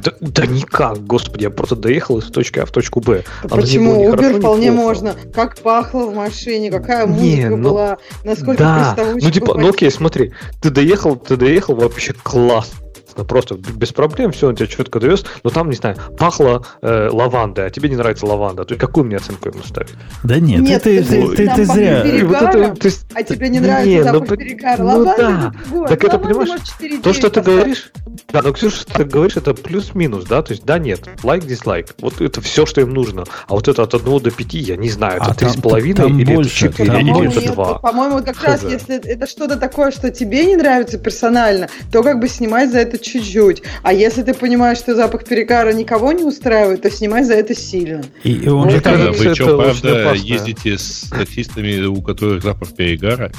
[0.03, 3.23] Да, да никак, господи, я просто доехал из точки А в точку Б.
[3.43, 4.03] Не Почему?
[4.03, 4.83] ни вполне плохо.
[4.83, 5.15] можно.
[5.33, 9.89] Как пахло в машине, какая Не, музыка ну, была, насколько Да, ну типа, ну окей,
[9.89, 12.86] смотри, ты доехал, ты доехал вообще классно.
[13.23, 17.65] Просто без проблем, все, он тебя четко довез, но там, не знаю, пахло э, лавандой,
[17.65, 18.65] а тебе не нравится лаванда.
[18.65, 19.91] То есть какую мне оценку ему ставить?
[20.23, 22.01] Да нет, Нет, ты, ты- ты, ты, ты зря.
[22.01, 22.27] перегаром.
[22.29, 24.77] Вот это, то есть, А тебе не нравится ну, запах по- перегара?
[24.77, 25.87] ну Лаванда да.
[25.87, 27.91] Так это, понимаешь, может 4 То, что ты говоришь,
[28.31, 31.95] да, но Ксюша, что ты говоришь, это плюс-минус, да, то есть да, нет, лайк, дизлайк,
[32.01, 33.23] вот это все, что им нужно.
[33.47, 35.61] А вот это от 1 до 5, я не знаю, это А три там- с
[35.61, 37.53] половиной там или больше, это 4, там или По-моему, это нет.
[37.53, 37.79] 2.
[37.79, 42.27] По-моему, как раз, если это что-то такое, что тебе не нравится персонально, то как бы
[42.27, 43.63] снимай за это чуть-чуть.
[43.83, 48.03] А если ты понимаешь, что запах перегара никого не устраивает, то снимай за это сильно.
[48.23, 52.01] И, и он Мне же Да, как- кажется, вы что, правда, ездите с таксистами, у
[52.01, 53.31] которых запах перегара?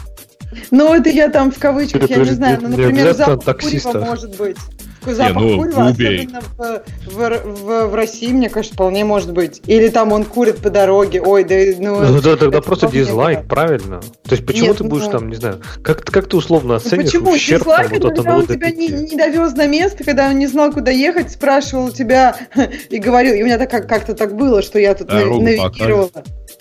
[0.70, 2.58] Ну, это я там в кавычках, я не знаю.
[2.62, 3.92] Ну, не например, запах таксиста.
[3.92, 4.56] курева может быть.
[5.06, 6.18] Запах ну, курева, в Убере.
[6.18, 9.62] особенно в, в- в- в России, мне кажется, вполне может быть.
[9.66, 11.22] Или там он курит по дороге.
[11.22, 12.00] Ой, да ну...
[12.00, 13.44] Ну, да, тогда просто дизлайк, да.
[13.46, 14.00] правильно?
[14.00, 15.12] То есть почему Нет, ты ну будешь да.
[15.12, 17.30] там, не знаю, как, как ты условно Ну, оценишь почему?
[17.30, 18.76] ущерб там, Дизлайк, вот когда 1 он тебя 5?
[18.76, 22.36] не, не довез на место, когда он не знал, куда ехать, спрашивал тебя
[22.90, 23.34] и говорил.
[23.34, 26.10] И у меня так, как- как-то так было, что я тут на- Дорогу навигировала.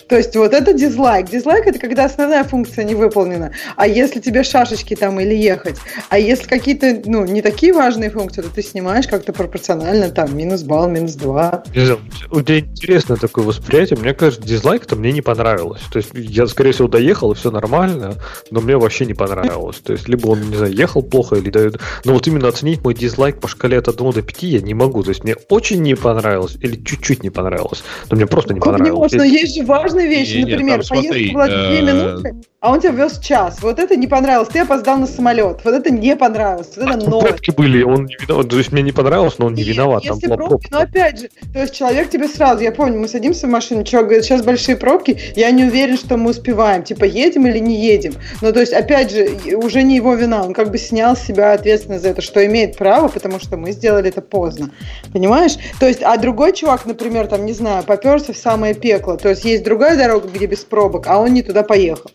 [0.08, 1.30] То есть вот это дизлайк.
[1.30, 3.52] Дизлайк это когда основная функция не выполнена.
[3.76, 5.76] А если тебе шашечки там или ехать,
[6.08, 10.62] а если какие-то, ну, не такие важные функции, то ты снимаешь как-то пропорционально, там, минус
[10.62, 11.62] балл, минус два.
[11.74, 11.98] Не
[12.30, 13.98] у тебя интересное такое восприятие.
[13.98, 15.82] Мне кажется, дизлайк-то мне не понравилось.
[15.92, 18.14] То есть я, скорее всего, доехал, и все нормально,
[18.50, 19.76] но мне вообще не понравилось.
[19.76, 21.80] То есть либо он, не знаю, ехал плохо, или дает...
[22.04, 25.02] Но вот именно оценить мой дизлайк по шкале от 1 до 5 я не могу.
[25.02, 27.82] То есть мне очень не понравилось или чуть-чуть не понравилось.
[28.10, 29.12] Но мне просто не Как не понравилось.
[29.12, 29.22] можно?
[29.22, 29.64] Есть же
[29.98, 30.36] важные вещи.
[30.36, 33.58] Не-не, Например, там смотри, поездка была две э, минуты, а он тебя вез час.
[33.62, 34.48] Вот это не понравилось.
[34.48, 35.60] Ты опоздал на самолет.
[35.64, 36.68] Вот это не понравилось.
[36.76, 37.28] Вот это Там новость.
[37.28, 38.48] пробки были, он не виноват.
[38.48, 40.02] То есть мне не понравилось, но он не Нет, виноват.
[40.04, 40.68] Там Если была пробки, пробка.
[40.72, 44.08] но опять же, то есть человек тебе сразу, я помню, мы садимся в машину, человек
[44.08, 48.14] говорит, сейчас большие пробки, я не уверен, что мы успеваем, типа едем или не едем.
[48.42, 51.52] Ну, то есть, опять же, уже не его вина, он как бы снял с себя
[51.52, 54.70] ответственность за это, что имеет право, потому что мы сделали это поздно.
[55.12, 55.56] Понимаешь?
[55.78, 59.44] То есть, а другой чувак, например, там, не знаю, поперся в самое пекло, то есть
[59.44, 62.10] есть другая дорога, где без пробок, а он не туда поехал.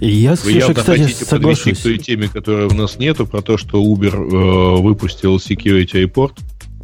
[0.00, 1.78] Я, Вы явно кстати, хотите подвести соглашусь.
[1.78, 6.32] к той теме, которой у нас нету, про то, что Uber э, выпустил Security Report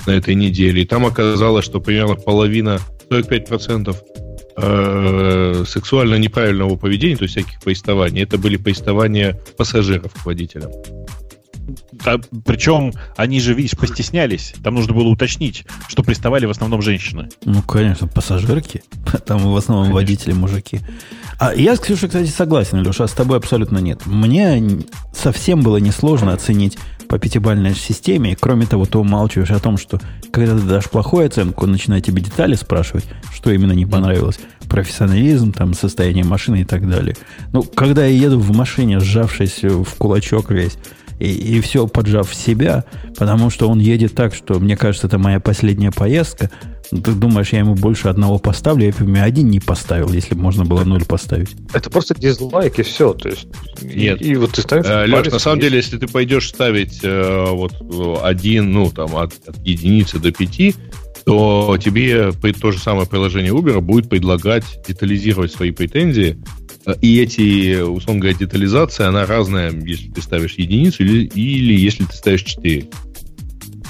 [0.07, 0.83] на этой неделе.
[0.83, 3.97] И там оказалось, что примерно половина, 45%
[4.57, 10.71] э, сексуально неправильного поведения, то есть всяких поистований, это были поистования пассажиров к водителям.
[11.93, 14.55] Да, причем они же, видишь, постеснялись.
[14.63, 17.29] Там нужно было уточнить, что приставали в основном женщины.
[17.45, 18.83] Ну, конечно, пассажирки.
[19.27, 20.81] Там в основном водители мужики.
[21.39, 24.07] А я с Ксюшей, кстати, согласен, Леша, а с тобой абсолютно нет.
[24.07, 24.83] Мне
[25.15, 26.79] совсем было несложно оценить
[27.09, 28.33] по пятибалльной системе.
[28.33, 30.01] И кроме того, ты умалчиваешь о том, что
[30.31, 34.39] когда ты дашь плохую оценку, он начинает тебе детали спрашивать, что именно не понравилось.
[34.69, 37.17] Профессионализм, там, состояние машины и так далее.
[37.53, 40.77] Ну, когда я еду в машине, сжавшись в кулачок весь,
[41.19, 42.85] и, и все поджав в себя,
[43.17, 46.51] потому что он едет так, что мне кажется, это моя последняя поездка.
[46.91, 48.87] Ты думаешь, я ему больше одного поставлю?
[48.87, 51.51] Я бы ему один не поставил, если бы можно было ноль поставить.
[51.75, 53.13] Это просто дизлайк и все.
[53.13, 53.47] То есть,
[53.83, 54.23] и- Нет.
[54.23, 54.87] И, вот ты ставишь...
[54.87, 55.67] Э, Леш, на самом вниз.
[55.67, 57.75] деле, если ты пойдешь ставить э, вот
[58.23, 60.75] один, ну, там, от, от единицы до пяти,
[61.27, 66.39] то тебе то же самое приложение Uber будет предлагать детализировать свои претензии.
[66.89, 72.05] Э, И эти, условно говоря, детализация, она разная, если ты ставишь единицу или, или если
[72.05, 72.89] ты ставишь 4.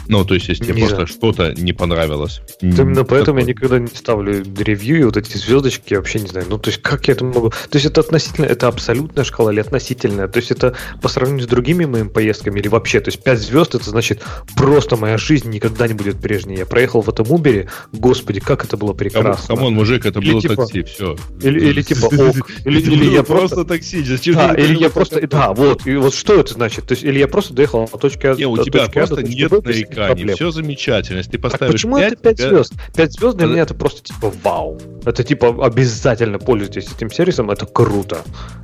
[0.09, 2.41] Ну, то есть, если тебе просто что-то не понравилось.
[2.63, 6.47] Именно поэтому я никогда не ставлю ревью, и вот эти звездочки я вообще не знаю.
[6.49, 7.51] Ну, то есть, как я это могу...
[7.51, 10.27] То есть, это относительно, это абсолютная шкала или относительная?
[10.27, 13.01] То есть, это по сравнению с другими моими поездками или вообще?
[13.01, 14.23] То есть, 5 звезд, это значит,
[14.57, 16.57] просто моя жизнь никогда не будет прежней.
[16.57, 19.57] Я проехал в этом Убере, господи, как это было прекрасно.
[19.57, 21.17] камон, мужик, это Или было типа- такси, все.
[21.43, 23.65] Или, или типа ок, или, или я просто...
[23.65, 24.03] такси.
[24.33, 25.27] Да, или я просто...
[25.27, 26.87] Да, вот, и вот что это значит?
[26.87, 29.07] То есть, или я просто доехал от точки А Не, у до тебя точки А
[29.07, 29.61] до просто нет Б
[29.99, 30.37] нареканий, проблем.
[30.37, 31.19] все замечательно.
[31.19, 32.73] Если ты поставишь почему 5, это 5 звезд?
[32.97, 34.79] 5 звезд для меня это просто типа вау.
[35.05, 38.19] Это типа обязательно пользуйтесь этим сервисом, это круто.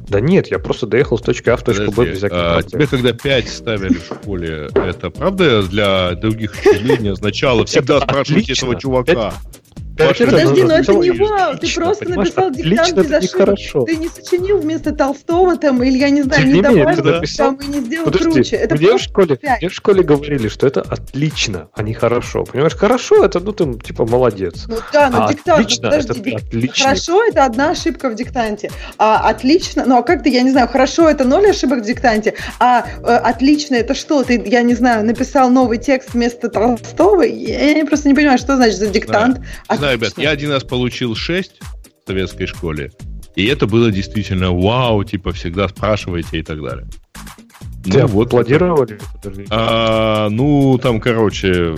[0.08, 2.86] Да нет, я просто доехал с точки А в точку Б без всяких а, тебе
[2.86, 8.52] когда 5 ставили в школе, это правда для других учреждений означало всегда Это отлично.
[8.52, 9.34] этого чувака?
[9.96, 13.22] Подожди, ну, но это не отлично, вау, ты просто написал Отлично, диктант без ошибок.
[13.22, 13.84] нехорошо.
[13.84, 17.56] Ты не сочинил вместо Толстого там, или я не знаю, не не менее, добавил написал-
[17.56, 18.56] там и не сделал Подожди, круче.
[18.56, 19.60] Это мне в школе, пять.
[19.60, 22.44] мне в школе говорили, что это отлично, а не хорошо.
[22.44, 24.64] Понимаешь, хорошо это, ну ты типа молодец.
[24.66, 26.84] Ну да, но А диктант, ну, отлично, подожди, это отлично.
[26.84, 28.70] Хорошо, это одна ошибка в диктанте.
[28.98, 32.34] А отлично, ну а как ты, я не знаю, хорошо, это ноль ошибок в диктанте,
[32.58, 34.24] а э, отлично, это что?
[34.24, 37.22] Ты, я не знаю, написал новый текст вместо Толстого?
[37.22, 39.38] Я, я просто не понимаю, что значит за диктант.
[39.38, 42.90] Не знаю, ребят, я один раз получил 6 в советской школе,
[43.36, 46.86] и это было действительно вау, типа всегда спрашивайте и так далее.
[47.84, 48.28] Тебя Ну, вот.
[48.28, 48.98] аплодировали?
[49.50, 51.74] А, ну, там, короче,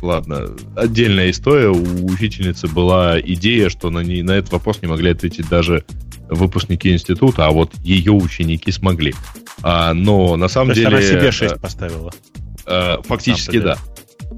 [0.00, 1.68] ладно, отдельная история.
[1.68, 5.84] У учительницы была идея, что на, ней, на этот вопрос не могли ответить даже
[6.30, 9.14] выпускники института, а вот ее ученики смогли.
[9.62, 10.96] А, но на То самом есть деле...
[10.96, 12.10] она себе э, 6 поставила.
[12.66, 13.76] э, фактически да.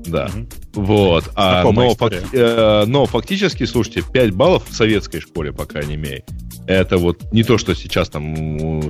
[0.06, 0.28] Да.
[0.28, 0.48] Мгм.
[0.74, 1.30] Вот.
[1.34, 2.20] А, Знакомая но, история.
[2.20, 6.24] фак- э, но фактически, слушайте, 5 баллов в советской школе, по крайней мере,
[6.66, 8.26] это вот не то, что сейчас там,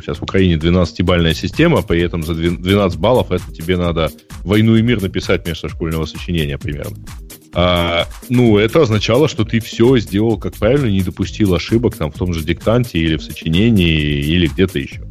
[0.01, 4.11] сейчас в Украине 12-бальная система, при этом за две- 12 баллов это тебе надо
[4.45, 6.97] «Войну и мир» написать вместо школьного сочинения примерно.
[7.55, 12.17] А, ну, это означало, что ты все сделал как правильно, не допустил ошибок там в
[12.19, 15.03] том же диктанте или в сочинении, или где-то еще.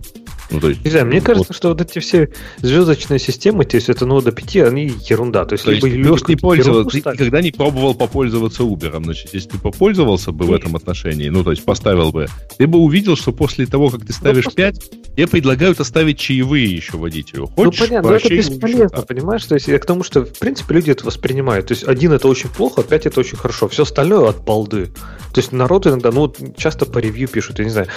[0.51, 1.25] Ну, то есть, Не знаю, мне вот.
[1.25, 5.45] кажется, что вот эти все звездочные системы, то есть это ну до 5, они ерунда.
[5.45, 8.63] То есть, То есть либо ты люди просто не пользовался, ты никогда не пробовал попользоваться
[8.63, 9.03] Uber.
[9.03, 12.27] Значит, если ты попользовался бы в этом отношении, ну, то есть поставил бы,
[12.57, 16.65] ты бы увидел, что после того, как ты ставишь просто- 5, тебе предлагают оставить чаевые
[16.65, 17.49] еще водителю.
[17.57, 19.45] Ну Хочешь, понятно, но это бесполезно, еще понимаешь?
[19.45, 21.67] То есть я к тому, что в принципе люди это воспринимают.
[21.67, 23.67] То есть один это очень плохо, пять это очень хорошо.
[23.67, 24.91] Все остальное от балды.
[25.33, 27.87] То есть народ иногда, ну, часто по ревью пишут, я не знаю.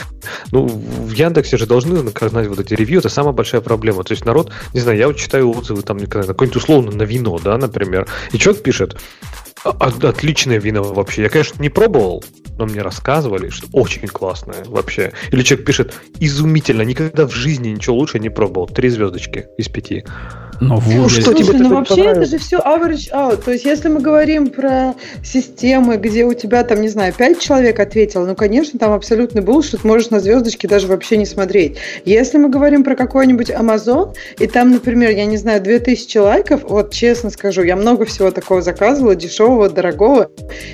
[0.51, 4.05] Ну, в Яндексе же должны на, на распознать вот эти ревью, это самая большая проблема.
[4.05, 7.39] То есть народ, не знаю, я вот читаю отзывы там на какой-нибудь условно на вино,
[7.43, 11.23] да, например, и человек пишет, «А, отличное вино вообще.
[11.23, 12.25] Я, конечно, не пробовал,
[12.59, 15.13] но мне рассказывали, что очень классное вообще.
[15.31, 18.67] Или человек пишет, изумительно, никогда в жизни ничего лучше не пробовал.
[18.67, 20.05] Три звездочки из пяти.
[20.61, 23.43] Но в Ну, Вуде- что тебе Слушай, ну такое вообще это же все average out.
[23.45, 27.79] То есть, если мы говорим про системы, где у тебя там, не знаю, 5 человек
[27.79, 31.77] ответило, ну, конечно, там абсолютно был, что ты можешь на звездочки даже вообще не смотреть.
[32.05, 36.93] Если мы говорим про какой-нибудь Amazon, и там, например, я не знаю, 2000 лайков, вот
[36.93, 40.31] честно скажу, я много всего такого заказывала, дешевого, дорогого,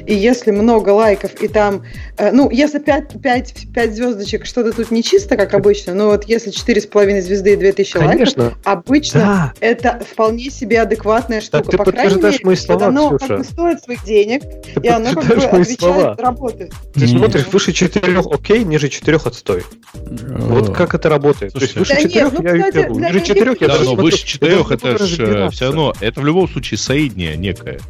[0.06, 1.82] и если много лайков, и там,
[2.16, 6.24] э, ну, если 5, 5, 5 звездочек, что-то тут не чисто, как обычно, но вот
[6.24, 8.52] если 4,5 звезды и 2000 лайков, Конечно.
[8.64, 9.52] обычно Да.
[9.60, 11.64] это вполне себе адекватная штука.
[11.70, 13.28] ты По крайней подтверждаешь мере, мои слова, оно Ксюша.
[13.28, 16.16] как бы стоит своих денег, Ты и оно как бы отвечает, слова.
[16.18, 16.72] работает.
[16.94, 19.64] Ты смотришь, выше четырех окей, ниже четырех отстой.
[19.94, 21.52] Вот как это работает.
[21.52, 22.98] То есть выше Да четырех ну, я беру.
[22.98, 25.56] Ниже четырех я Да, даже выше четырех это буду ж разбираться.
[25.56, 27.80] все равно, это в любом случае среднее некое.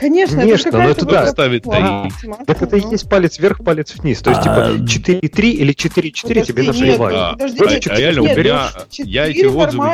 [0.00, 1.26] Конечно, Конечно, это но это да.
[1.26, 2.92] Ставит математика, Так это и ну.
[2.92, 4.20] есть палец вверх, палец вниз.
[4.20, 6.62] То есть, А, типа, 4,3 или 4,4 тебе
[6.98, 7.32] Да.
[7.32, 9.84] подожди, А- нет, а реально, у меня ну, я эти четыре отзывы.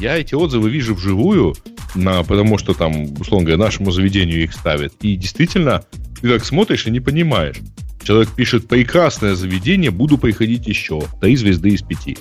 [0.00, 1.54] Я эти отзывы вижу вживую,
[1.94, 4.92] на, потому что там, условно говоря, нашему заведению их ставят.
[5.00, 5.84] И действительно,
[6.20, 7.56] ты так смотришь и не понимаешь.
[8.02, 11.02] Человек пишет прекрасное заведение, буду приходить еще.
[11.20, 12.16] Три звезды из пяти.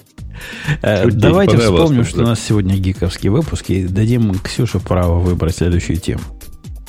[0.82, 5.98] Э, Давайте вспомним, что у нас сегодня гиковский выпуск, и дадим Ксюше право выбрать следующую
[5.98, 6.22] тему.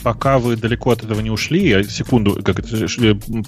[0.02, 2.88] Пока вы далеко от этого не ушли, я секунду, как это,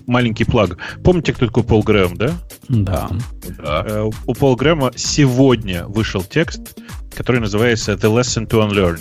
[0.06, 0.78] маленький плаг.
[1.02, 2.32] Помните, кто такой Пол Грэм, да?
[2.68, 3.08] Да.
[3.58, 3.84] Да.
[3.86, 6.78] Э, У Пола Грэма сегодня вышел текст,
[7.14, 9.00] который называется The Lesson to Unlearn,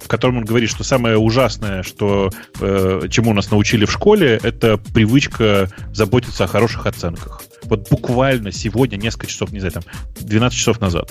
[0.00, 2.30] в котором он говорит, что самое ужасное, что,
[2.60, 7.42] э, чему нас научили в школе, это привычка заботиться о хороших оценках.
[7.64, 9.82] Вот буквально сегодня, несколько часов, не знаю, там,
[10.20, 11.10] 12 часов назад.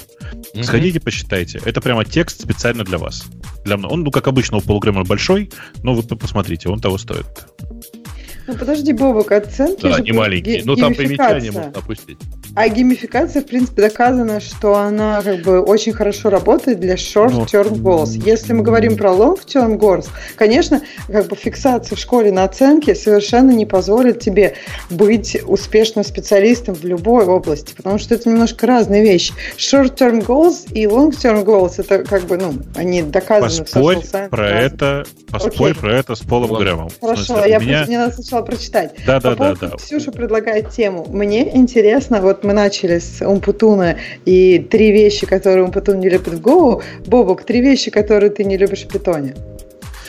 [0.53, 0.63] Мгм.
[0.63, 1.61] Сходите, почитайте.
[1.65, 3.23] Это прямо текст специально для вас.
[3.63, 3.89] Для мной.
[3.91, 5.49] Он, ну, как обычно, у Пола Грэма большой,
[5.81, 7.25] но вы посмотрите, он того стоит.
[8.47, 10.57] Ну подожди, Бобок, оценки Да, же не маленький.
[10.57, 12.17] ге- Ну, там примечание можно опустить.
[12.53, 18.21] А геймификация, в принципе, доказано, что она как бы очень хорошо работает для short-term goals.
[18.25, 23.51] Если мы говорим про long-term goals, конечно, как бы фиксация в школе на оценке совершенно
[23.51, 24.55] не позволит тебе
[24.89, 29.33] быть успешным специалистом в любой области, потому что это немножко разные вещи.
[29.57, 34.29] Short-term goals и long-term goals это как бы, ну, они доказаны Поспорь в social science
[34.29, 34.65] про разные.
[34.65, 35.81] это, поспорь Окей.
[35.81, 36.51] про это с Полом.
[36.53, 36.89] Грэмом.
[36.99, 37.71] Хорошо, смысле, я меня...
[37.77, 38.91] просто- мне надо сначала прочитать.
[39.07, 39.77] Да, По да, да, поводу, да.
[39.77, 41.05] Ксюша предлагает тему.
[41.09, 46.41] Мне интересно, вот мы начали с Умпутуна и три вещи, которые Умпутун не любит в
[46.41, 46.81] Go.
[47.05, 49.33] Бобок, три вещи, которые ты не любишь в Питоне.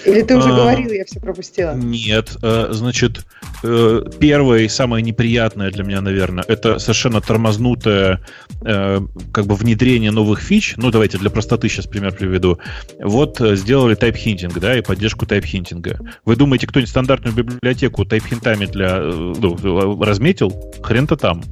[0.04, 1.74] Или ты уже А, говорил, я все пропустила.
[1.74, 3.24] Нет, э, значит,
[3.62, 8.20] э, первое и самое неприятное для меня, наверное, это совершенно тормознутое
[8.64, 9.00] э,
[9.32, 10.74] как бы внедрение новых фич.
[10.76, 12.58] Ну, давайте для простоты сейчас пример приведу.
[13.00, 16.00] Вот сделали type hinting, да, и поддержку type hinting'а.
[16.24, 20.52] Вы думаете, кто-нибудь стандартную библиотеку type hint'ами для, ну, разметил?
[20.82, 21.42] Хрен-то там.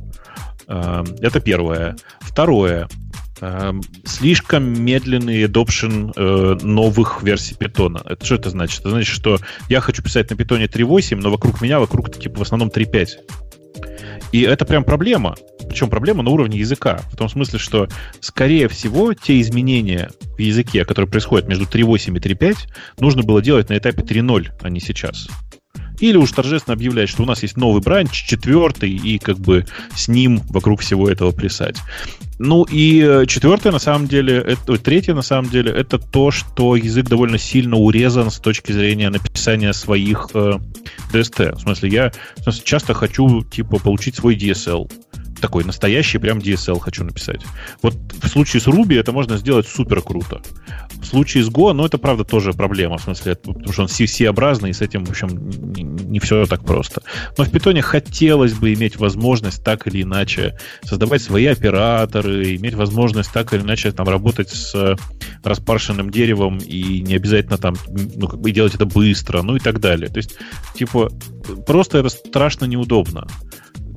[0.70, 1.96] Э, Это первое.
[2.20, 2.88] Второе.
[3.42, 8.02] Эм, слишком медленный adoption э, новых версий питона.
[8.04, 8.80] Это что это значит?
[8.80, 9.38] Это значит, что
[9.68, 13.08] я хочу писать на питоне 3.8, но вокруг меня, вокруг типа в основном 3.5.
[14.32, 15.34] И это прям проблема.
[15.68, 17.00] Причем проблема на уровне языка.
[17.10, 17.88] В том смысле, что,
[18.20, 22.56] скорее всего, те изменения в языке, которые происходят между 3.8 и 3.5,
[22.98, 25.28] нужно было делать на этапе 3.0, а не сейчас.
[26.00, 30.08] Или уж торжественно объявлять, что у нас есть новый бранч, четвертый, и как бы с
[30.08, 31.76] ним вокруг всего этого плясать.
[32.38, 36.74] Ну и э, четвертое, на самом деле, это, третье, на самом деле, это то, что
[36.74, 40.54] язык довольно сильно урезан с точки зрения написания своих э,
[41.12, 41.56] DST.
[41.56, 44.90] В смысле, я в смысле, часто хочу, типа, получить свой DSL.
[45.40, 47.40] Такой настоящий прям DSL хочу написать.
[47.82, 50.42] Вот в случае с Ruby это можно сделать супер круто.
[51.00, 52.98] В случае с Go, ну, это, правда, тоже проблема.
[52.98, 55.28] В смысле, потому что он C-образный, и с этим, в общем,
[55.72, 57.02] не, не все так просто.
[57.38, 63.32] Но в Python хотелось бы иметь возможность так или иначе создавать свои операторы, иметь возможность
[63.32, 64.96] так или иначе там работать с э,
[65.42, 69.80] распаршенным деревом и не обязательно там, ну, как бы делать это быстро, ну и так
[69.80, 70.08] далее.
[70.08, 70.36] То есть,
[70.74, 71.10] типа,
[71.66, 73.26] просто это страшно неудобно.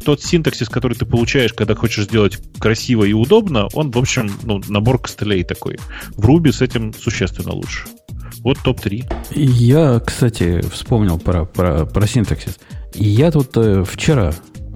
[0.05, 4.61] Тот синтаксис, который ты получаешь, когда хочешь сделать красиво и удобно, он, в общем, ну,
[4.67, 5.77] набор костылей такой.
[6.15, 7.87] В Ruby с этим существенно лучше.
[8.39, 9.05] Вот топ-3.
[9.35, 12.59] Я, кстати, вспомнил про, про, про синтаксис.
[12.93, 14.33] Я тут э, вчера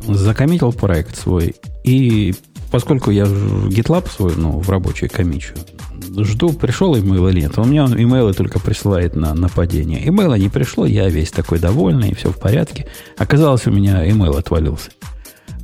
[0.07, 2.33] закоммитил проект свой, и
[2.71, 5.53] поскольку я GitLab свой, ну, в рабочий комичу,
[6.23, 7.57] жду, пришел имейл или нет.
[7.57, 10.07] Он мне имейлы только присылает на нападение.
[10.07, 12.87] Имейла не пришло, я весь такой довольный, все в порядке.
[13.17, 14.91] Оказалось, у меня имейл отвалился.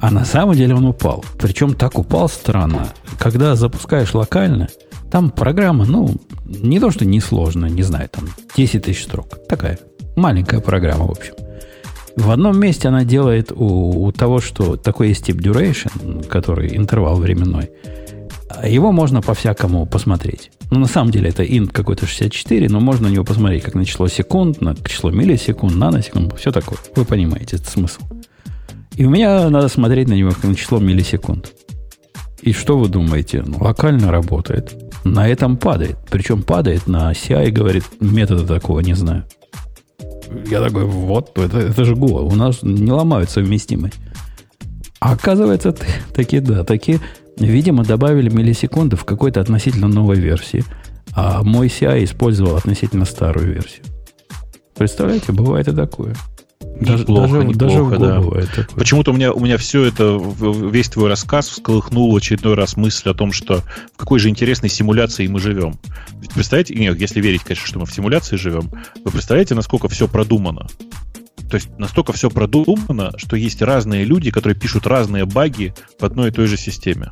[0.03, 1.23] А на самом деле он упал.
[1.39, 2.89] Причем так упал странно.
[3.17, 4.67] Когда запускаешь локально,
[5.09, 9.47] там программа, ну, не то, что несложная, не знаю, там 10 тысяч строк.
[9.47, 9.79] Такая
[10.17, 11.35] маленькая программа, в общем.
[12.17, 17.15] В одном месте она делает у, у того, что такой есть тип duration, который интервал
[17.15, 17.71] временной.
[18.61, 20.51] Его можно по-всякому посмотреть.
[20.69, 23.85] Ну, на самом деле, это int какой-то 64, но можно на него посмотреть как на
[23.85, 26.77] число секунд, на число миллисекунд, наносекунд, все такое.
[26.93, 28.01] Вы понимаете этот смысл.
[28.95, 31.53] И у меня надо смотреть на него на число миллисекунд.
[32.41, 33.41] И что вы думаете?
[33.45, 34.75] Ну, локально работает.
[35.03, 35.97] На этом падает.
[36.09, 39.25] Причем падает на CI, говорит, метода такого не знаю.
[40.49, 42.21] Я такой, вот, это, это же Go.
[42.21, 43.93] У нас не ломают совместимые.
[44.99, 45.75] А оказывается,
[46.13, 46.99] такие, да, такие,
[47.37, 50.63] видимо, добавили миллисекунды в какой-то относительно новой версии.
[51.15, 53.85] А мой CI использовал относительно старую версию.
[54.75, 56.15] Представляете, бывает и такое.
[56.79, 58.19] Даже, неплохо, даже, неплохо, даже да.
[58.19, 58.77] бывает такое.
[58.77, 63.13] Почему-то у меня, у меня все это, весь твой рассказ всколыхнул очередной раз мысль о
[63.13, 63.63] том, что
[63.93, 65.79] в какой же интересной симуляции мы живем.
[66.19, 68.71] Ведь представляете, нет, если верить, конечно, что мы в симуляции живем,
[69.03, 70.67] вы представляете, насколько все продумано?
[71.49, 76.29] То есть настолько все продумано, что есть разные люди, которые пишут разные баги в одной
[76.29, 77.11] и той же системе.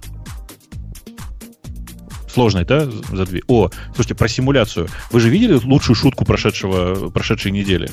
[2.27, 3.41] Сложный, да, за две?
[3.47, 4.87] О, слушайте, про симуляцию.
[5.11, 7.91] Вы же видели лучшую шутку прошедшего, прошедшей недели?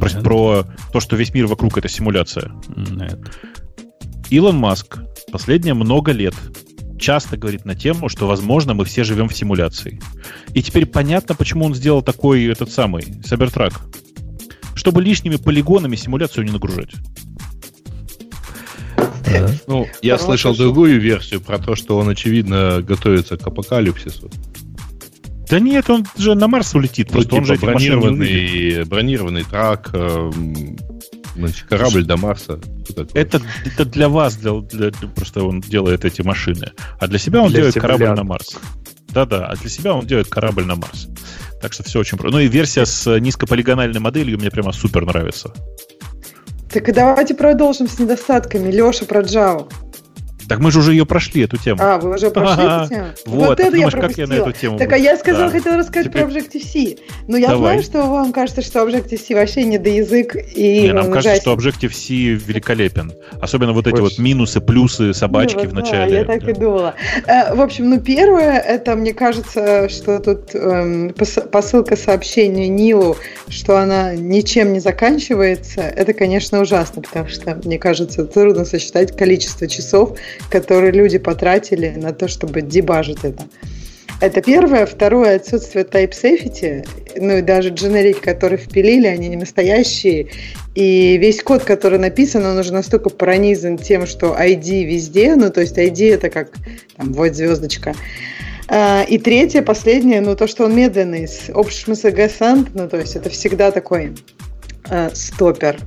[0.00, 2.52] Про, про то, что весь мир вокруг это симуляция.
[2.68, 3.18] Нет.
[4.30, 4.98] Илон Маск
[5.32, 6.34] последние много лет
[6.98, 10.00] часто говорит на тему, что, возможно, мы все живем в симуляции.
[10.54, 13.74] И теперь понятно, почему он сделал такой этот самый Cybertruck.
[14.74, 16.90] Чтобы лишними полигонами симуляцию не нагружать.
[19.66, 24.30] Ну, я слышал другую версию про то, что он, очевидно, готовится к апокалипсису.
[25.50, 27.08] Да нет, он же на Марс улетит.
[27.08, 30.30] Ну, просто типа он же бронированный, бронированный трак, э,
[31.34, 32.60] значит, корабль до Марса.
[33.14, 36.70] Это, это для вас, для, для, просто он делает эти машины.
[37.00, 38.58] А для себя он для делает корабль на Марс.
[39.08, 41.08] Да-да, а для себя он делает корабль на Марс.
[41.60, 42.38] Так что все очень просто.
[42.38, 45.52] Ну и версия с низкополигональной моделью мне прямо супер нравится.
[46.72, 48.70] Так и давайте продолжим с недостатками.
[48.70, 49.68] Леша про Java.
[50.50, 51.80] Так мы же уже ее прошли, эту тему.
[51.80, 53.06] А, вы уже прошли эту тему?
[53.24, 55.56] Вот, вот это думаешь, я как я на эту тему Так, а я сказала, да.
[55.56, 56.24] хотела рассказать Теперь...
[56.24, 56.96] про Objective-C.
[57.28, 57.74] Но я Давай.
[57.74, 60.34] знаю, что вам кажется, что Objective-C вообще не до язык.
[60.56, 62.14] И не, нам кажется, что Objective-C
[62.44, 63.12] великолепен.
[63.40, 66.10] Особенно вот эти вот минусы, плюсы, собачки ну, в начале.
[66.10, 66.94] Да, я так и думала.
[67.28, 71.14] Э, в общем, ну первое, это мне кажется, что тут эм,
[71.52, 73.16] посылка сообщения Нилу,
[73.48, 79.68] что она ничем не заканчивается, это, конечно, ужасно, потому что, мне кажется, трудно сосчитать количество
[79.68, 80.18] часов,
[80.48, 83.44] которые люди потратили на то, чтобы дебажить это.
[84.20, 84.84] Это первое.
[84.84, 86.86] Второе, отсутствие type safety.
[87.16, 90.28] Ну и даже дженерики, которые впилили, они не настоящие.
[90.74, 95.34] И весь код, который написан, он уже настолько пронизан тем, что ID везде.
[95.36, 96.52] Ну то есть ID это как
[96.96, 97.94] там, вот звездочка.
[98.68, 101.26] А, и третье, последнее, ну то, что он медленный.
[101.26, 101.94] С общим
[102.74, 104.12] ну то есть это всегда такой
[104.90, 105.78] э, стопер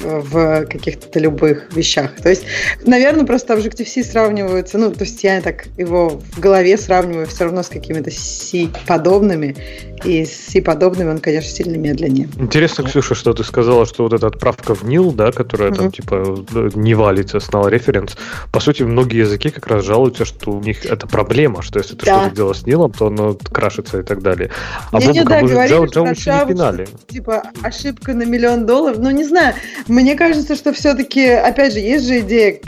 [0.00, 2.16] в каких-то любых вещах.
[2.16, 2.44] То есть,
[2.84, 7.62] наверное, просто Objective-C сравниваются, ну, то есть я так его в голове сравниваю все равно
[7.62, 9.56] с какими-то C-подобными,
[10.04, 12.28] и с C-подобными он, конечно, сильно медленнее.
[12.36, 15.76] Интересно, Ксюша, что ты сказала, что вот эта отправка в NIL, да, которая mm-hmm.
[15.76, 16.44] там, типа,
[16.74, 18.16] не валится с null reference,
[18.50, 22.06] по сути, многие языки как раз жалуются, что у них это проблема, что если ты
[22.06, 22.20] да.
[22.20, 24.50] что-то делаешь с NIL, то оно крашится и так далее.
[24.90, 26.88] А не, да, говорили, Java, Java еще не пинали.
[27.08, 29.54] Типа, ошибка на миллион долларов, ну, не знаю,
[29.88, 32.58] мне кажется, что все-таки, опять же, есть же идея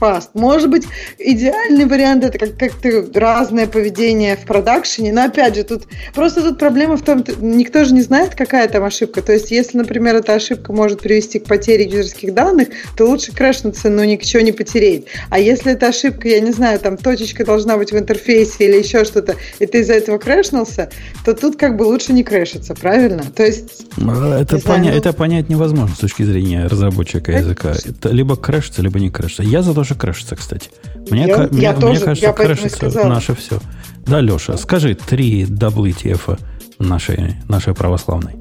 [0.00, 0.30] fast.
[0.34, 0.84] Может быть,
[1.18, 5.84] идеальный вариант это как- как-то разное поведение в продакшене, но опять же, тут
[6.14, 9.22] просто тут проблема в том, никто же не знает, какая там ошибка.
[9.22, 13.90] То есть, если, например, эта ошибка может привести к потере юзерских данных, то лучше крэшнуться,
[13.90, 15.06] но ничего не потереть.
[15.30, 19.04] А если эта ошибка, я не знаю, там точечка должна быть в интерфейсе или еще
[19.04, 20.90] что-то, и ты из-за этого крэшнулся,
[21.24, 23.22] то тут как бы лучше не крэшиться, правильно?
[23.34, 23.86] То есть...
[23.96, 24.90] Это, поня- знаю, ну...
[24.90, 27.72] это понять невозможно с точки зрения разработчика языка.
[27.84, 29.42] Это либо крэшится, либо не крэшится.
[29.42, 30.70] Я за то, что крэшится, кстати.
[31.10, 33.60] Мне, я, мне, я мне тоже, кажется, я крэшится наше все.
[34.06, 36.38] Да, Леша, скажи три WTF
[36.78, 38.34] нашей, нашей православной.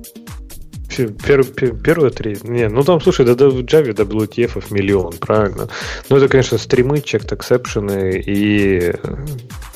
[0.95, 2.38] Пер, пер, первые три?
[2.44, 5.68] Не, ну там, слушай, да, да в Java WTF миллион, правильно?
[6.10, 8.94] Ну, это, конечно, стримы, exception и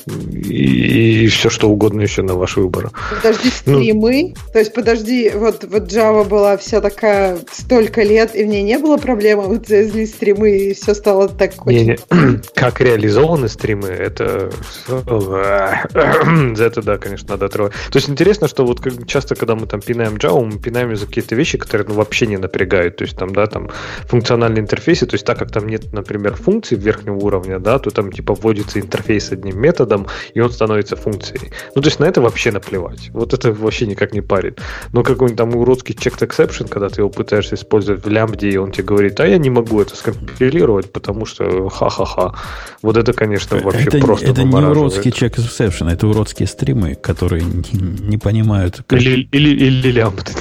[0.07, 2.91] и, и все что угодно еще на ваш выбор.
[3.09, 3.79] Подожди, Ну.
[3.79, 4.33] стримы?
[4.53, 8.77] То есть, подожди, вот, вот Java была вся такая столько лет, и в ней не
[8.77, 11.77] было проблем, а вот завезли стримы, и все стало так очень...
[11.77, 11.97] Не-не,
[12.53, 14.51] как реализованы стримы, это
[14.87, 17.73] за это, да, конечно, надо отрывать.
[17.91, 21.35] То есть интересно, что вот часто, когда мы там пинаем Java, мы пинаем за какие-то
[21.35, 22.97] вещи, которые ну, вообще не напрягают.
[22.97, 23.69] То есть там, да, там
[24.07, 28.11] функциональные интерфейсы, то есть так как там нет, например, функций верхнего уровня, да, то там
[28.11, 29.96] типа вводится интерфейс одним методом,
[30.33, 31.51] и он становится функцией.
[31.73, 33.09] Ну, то есть на это вообще наплевать.
[33.13, 34.59] Вот это вообще никак не парит.
[34.93, 38.71] Но какой-нибудь там уродский checked exception, когда ты его пытаешься использовать в лямбде, и он
[38.71, 42.35] тебе говорит, а я не могу это скомпилировать, потому что ха-ха-ха.
[42.81, 47.43] Вот это, конечно, вообще это, просто это не уродский чек exception, это уродские стримы, которые
[47.43, 47.63] не,
[48.09, 48.81] не понимают.
[48.85, 50.31] как- Или, или, или лямбда.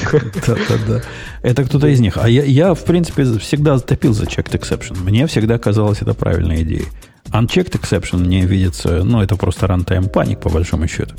[0.47, 1.03] Да, да, да.
[1.43, 2.17] Это кто-то из них.
[2.17, 4.99] А я, я, в принципе, всегда топил за checked exception.
[5.03, 6.87] Мне всегда казалось это правильной идеей.
[7.33, 11.15] Unchecked exception мне видится, ну, это просто runtime паник, по большому счету.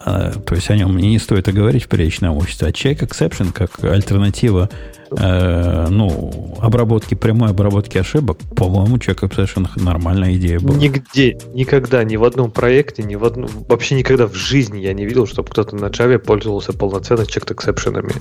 [0.00, 2.68] А, то есть о нем не стоит и говорить в приличном обществе.
[2.68, 4.68] А check exception как альтернатива
[5.10, 10.76] э, ну, обработки, прямой обработки ошибок, по-моему, check exception нормальная идея была.
[10.76, 15.04] Нигде, никогда, ни в одном проекте, ни в одном, вообще никогда в жизни я не
[15.06, 18.12] видел, чтобы кто-то на Java пользовался полноценно checked эксепшенами.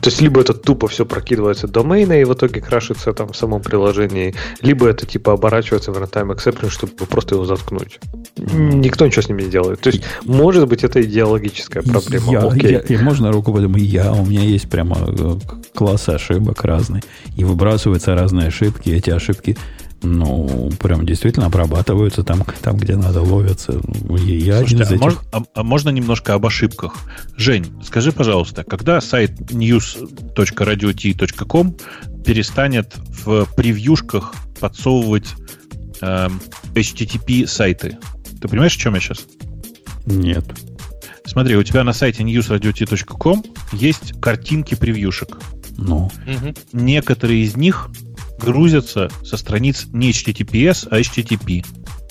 [0.00, 3.36] То есть, либо это тупо все прокидывается до мейна и в итоге крашится там в
[3.36, 8.00] самом приложении, либо это типа оборачивается в runtime exception, чтобы просто его заткнуть.
[8.36, 9.80] Никто ничего с ним не делает.
[9.80, 12.32] То есть, может быть, это идеологическая проблема.
[12.32, 12.72] Я, Окей.
[12.72, 15.34] я- и можно руку подумать, я, у меня есть прямо э,
[15.74, 17.02] классы ошибок разные.
[17.36, 18.90] И выбрасываются разные ошибки.
[18.90, 19.56] Эти ошибки,
[20.02, 23.80] ну, прям действительно обрабатываются там, там где надо, ловятся.
[24.18, 25.00] Я один Слушайте, из а, этих.
[25.02, 26.94] мож- а- а можно немножко об ошибках?
[27.36, 29.30] Жень, скажи, пожалуйста, когда сайт
[30.44, 31.76] news.radiot.com
[32.24, 35.34] перестанет в превьюшках подсовывать
[36.00, 36.40] эм,
[36.74, 37.98] HTTP сайты?
[38.40, 39.24] Ты понимаешь, о чем я сейчас?
[40.06, 40.44] Нет.
[41.26, 43.42] Смотри, у тебя на сайте newsradiot.com
[43.72, 45.38] есть картинки превьюшек.
[45.76, 46.10] Ну,
[46.72, 47.88] Некоторые из них
[48.40, 51.64] грузятся со страниц не HTTPS, а HTTP.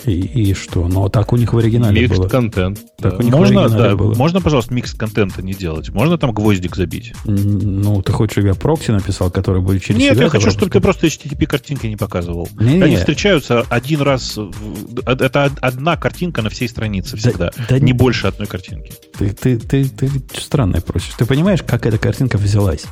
[0.06, 0.88] и, и что?
[0.88, 2.27] Ну, так у них в оригинале Микс было.
[2.27, 2.80] контент.
[2.98, 3.18] Так Да.
[3.19, 4.14] у них в Можно, оригинале да, было.
[4.15, 5.90] можно, пожалуйста, микс контента не делать?
[5.90, 7.14] Можно там гвоздик забить?
[7.26, 10.72] Ну, ты хочешь, чтобы я прокси написал, который будет через Нет, себя я хочу, чтобы
[10.72, 12.49] ты просто HTTP картинки не показывал.
[12.60, 12.81] Не-не.
[12.84, 14.35] Они встречаются один раз.
[14.38, 17.52] в- Это од- одна картинка на всей странице всегда.
[17.69, 18.91] да не не- больше одной картинки.
[19.18, 21.14] Ты, ты, ты, ты странное просишь.
[21.18, 22.84] Ты понимаешь, как эта картинка взялась?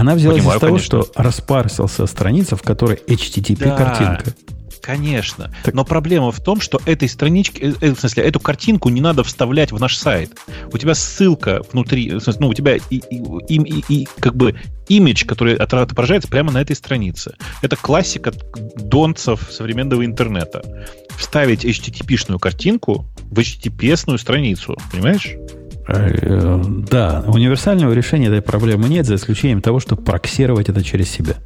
[0.00, 1.02] Она взялась Понимаю, из того, конечно.
[1.02, 3.76] что распарсился страница, в которой HTTP Да.
[3.76, 4.34] картинка.
[4.80, 5.52] Конечно.
[5.62, 9.02] Так- Но проблема в том, что этой страничке, э, э, в смысле, эту картинку не
[9.02, 10.32] надо вставлять в наш сайт.
[10.72, 13.00] У тебя ссылка внутри, в смысле, ну, у тебя и, и-
[13.50, 14.58] и- и- как бы
[14.88, 17.34] имидж, который отображается прямо на этой странице.
[17.60, 18.32] Это классика
[18.76, 20.62] донцев современного интернета.
[21.10, 24.78] Вставить HTTP-шную картинку в HTTPS-ную страницу.
[24.90, 25.34] Понимаешь?
[25.92, 31.36] Э, Да, универсального решения этой проблемы нет, за исключением того, чтобы проксировать это через себя.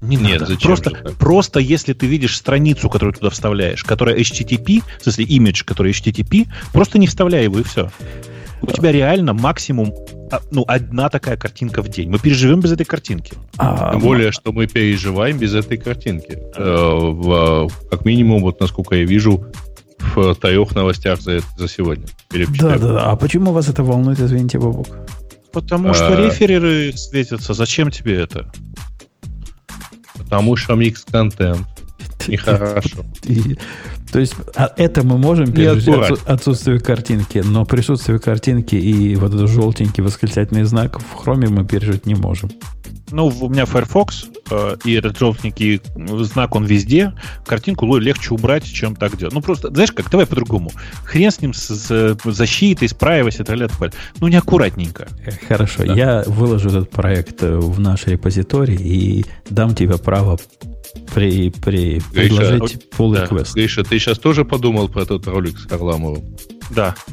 [0.00, 0.46] Не Нет, надо.
[0.52, 5.64] зачем просто, просто если ты видишь страницу, которую туда вставляешь, которая HTTP, в смысле имидж,
[5.64, 7.90] который HTTP, просто не вставляй его и все.
[8.62, 9.92] У тебя реально максимум
[10.30, 12.10] а, ну, одна такая картинка в день.
[12.10, 13.32] Мы переживем без этой картинки.
[13.56, 16.38] А, Тем более, что мы переживаем без этой картинки.
[16.56, 19.46] Э, в, как минимум, вот насколько я вижу,
[20.00, 22.06] в трех новостях за, за сегодня.
[22.32, 23.04] Или в Да, да, да.
[23.10, 24.88] А почему вас это волнует, извините, Бобок?
[25.52, 26.16] Потому что А.
[26.16, 27.54] рефереры светятся.
[27.54, 28.50] Зачем тебе это?
[30.16, 31.66] Потому что микс-контент.
[32.28, 33.04] Нехорошо.
[33.24, 33.56] И-
[34.10, 39.34] то есть а это мы можем пережить отсу- отсутствие картинки, но присутствие картинки и вот
[39.34, 42.50] этот желтенький восклицательный знак в хроме мы пережить не можем.
[43.10, 45.80] Ну, у меня Firefox, э, и этот желтенький
[46.24, 47.14] знак, он везде.
[47.46, 49.34] Картинку легче убрать, чем так делать.
[49.34, 50.70] Ну, просто, знаешь как, давай по-другому.
[51.04, 53.68] Хрен с ним, с, с защитой, с privacy, далее.
[54.20, 55.08] Ну, неаккуратненько.
[55.24, 55.94] Э, Хорошо, Да.
[55.94, 60.38] я выложу этот проект э, в наш репозиторий и дам тебе право
[61.14, 63.44] при, при Гриша, предложить pull да.
[63.54, 66.36] Гриша, ты сейчас тоже подумал про этот ролик с Харламовым?
[66.70, 66.94] Да.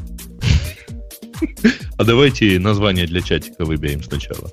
[1.98, 4.50] А давайте название для чатика выберем сначала.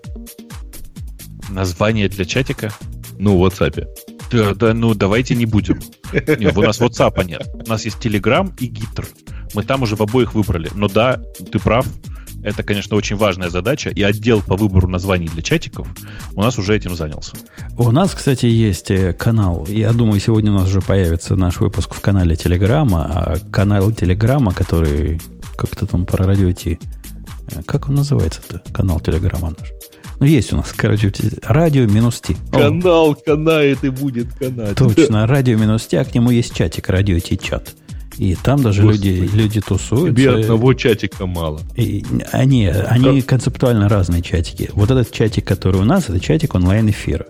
[1.49, 2.73] Название для чатика.
[3.19, 3.85] Ну, в WhatsApp.
[4.31, 5.80] Да, да, ну, давайте не будем.
[6.14, 7.47] Нет, у нас WhatsApp нет.
[7.53, 9.07] У нас есть Telegram и Gitter.
[9.53, 10.69] Мы там уже в обоих выбрали.
[10.73, 11.85] Но да, ты прав.
[12.44, 13.90] Это, конечно, очень важная задача.
[13.90, 15.88] И отдел по выбору названий для чатиков
[16.36, 17.34] у нас уже этим занялся.
[17.78, 19.65] У нас, кстати, есть э, канал.
[19.70, 23.06] Я думаю, сегодня у нас уже появится наш выпуск в канале Телеграма.
[23.06, 25.22] А канал Телеграма, который
[25.57, 26.80] как-то там про радио Ти.
[27.52, 28.61] э, Как он называется-то?
[28.74, 29.70] Канал Телеграма наш.
[30.20, 31.11] Ну, есть у нас, короче,
[31.44, 32.38] радио минус Ти.
[32.52, 34.76] Канал канает и будет канать.
[34.78, 37.74] Точно, радио минус Ти, а к нему есть чатик, радио Ти чат.
[38.18, 40.15] И там даже люди, люди тусуются.
[40.15, 41.61] Тебе одного чатика мало.
[41.76, 44.69] И, они, они концептуально разные чатики.
[44.73, 47.26] Вот этот чатик, который у нас, это чатик онлайн-эфира.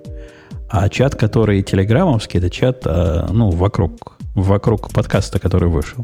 [0.69, 6.03] А чат, который телеграммовский, это чат, а, ну, вокруг, вокруг подкаста, который вышел.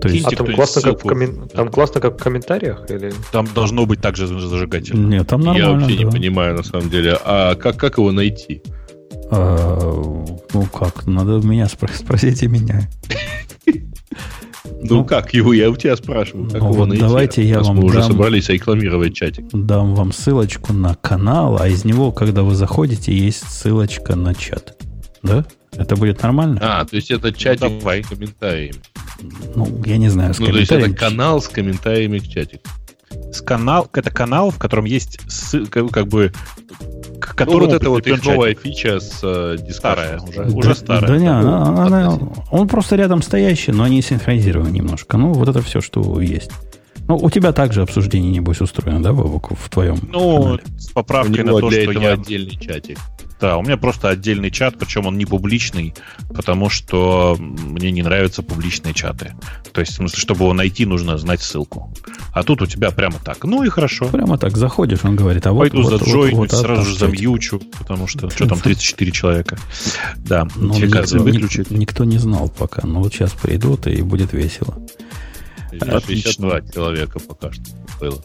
[0.00, 1.48] То есть, а там классно, как в коммен...
[1.48, 2.90] там классно, как в комментариях?
[2.90, 3.12] Или...
[3.32, 5.06] Там должно быть также зажигательно.
[5.06, 5.66] Нет, там нормально.
[5.66, 6.04] Я вообще да.
[6.04, 7.16] не понимаю, на самом деле.
[7.24, 8.62] А как, как его найти?
[9.30, 9.92] А,
[10.52, 12.88] ну как, надо меня спро- спросите меня.
[14.82, 15.52] Ну, как его?
[15.52, 16.50] Я у тебя спрашиваю.
[16.50, 19.44] Как Ну вот давайте я вам мы уже собрались рекламировать чатик.
[19.52, 24.76] Дам вам ссылочку на канал, а из него, когда вы заходите, есть ссылочка на чат.
[25.22, 25.44] Да?
[25.72, 26.58] Это будет нормально?
[26.62, 28.02] А, то есть это чатик давай.
[28.02, 28.80] с комментариями.
[29.54, 30.96] Ну, я не знаю, с Ну, то есть это комментариями.
[31.14, 32.62] канал с комментариями к чатику.
[33.32, 36.32] С канал, это канал, в котором есть ссылка, как бы,
[37.34, 39.56] к Ну, которому вот это вот их прикреплен новая фича с э.
[39.72, 40.44] Старая уже.
[40.44, 41.06] Да- уже старая.
[41.08, 42.18] Да не, она- она- она-
[42.50, 45.16] он просто рядом стоящий, но они синхронизированы немножко.
[45.16, 46.50] Ну, вот это все, что есть.
[47.08, 50.62] Ну, у тебя также обсуждение, небось, устроено, да, Бабук, в твоем Ну, канале?
[50.78, 52.12] с поправкой на то, для что этого я...
[52.12, 52.98] отдельный чатик.
[53.40, 55.94] Да, у меня просто отдельный чат, причем он не публичный,
[56.34, 59.32] потому что мне не нравятся публичные чаты.
[59.72, 61.92] То есть, в смысле, чтобы его найти, нужно знать ссылку.
[62.34, 63.44] А тут у тебя прямо так.
[63.44, 64.08] Ну и хорошо.
[64.08, 65.70] Прямо так заходишь, он говорит, а вот...
[65.70, 69.58] Пойду вот, вот, вот, сразу же замьючу, потому что что там 34 человека.
[70.18, 71.70] Да, Ну, выключить.
[71.70, 74.76] ник- никто не знал пока, но вот сейчас придут, и будет весело.
[75.72, 76.32] Отлично.
[76.32, 77.62] 62 человека пока что
[78.00, 78.24] было.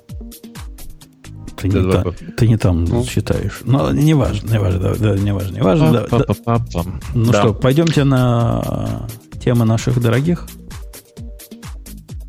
[1.58, 2.04] Ты не, та-
[2.38, 3.06] ты не там Ну.
[3.06, 3.62] считаешь.
[3.64, 5.92] Но не важно, не важно, да, да, не важно, не важно.
[5.92, 6.84] да, да.
[7.14, 7.40] Ну Да.
[7.42, 9.08] что, пойдемте на
[9.44, 10.48] темы наших дорогих.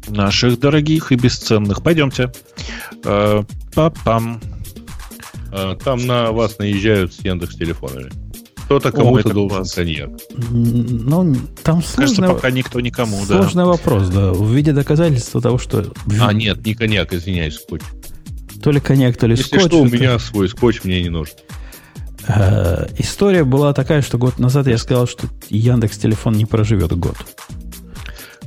[0.09, 1.83] Наших дорогих и бесценных.
[1.83, 2.33] Пойдемте.
[3.05, 3.43] Э,
[3.75, 4.41] Па-пам.
[5.53, 8.11] А, Там на вас наезжают с Яндекс телефонами.
[8.67, 9.73] Кто-то кому-то должен класс.
[9.75, 10.11] коньяк.
[10.51, 13.43] Ну, там Кажется, сложный, пока никто никому, да.
[13.43, 15.85] сложный вопрос, да, в виде доказательства того, что
[16.21, 17.83] А, нет, не коньяк, извиняюсь, скотч.
[18.67, 19.67] То ли коньяк, то ли Если скотч.
[19.67, 21.35] что, у меня свой скотч мне не нужен.
[22.27, 27.15] Э, История была такая, что год назад я сказал, что Яндекс телефон не проживет год.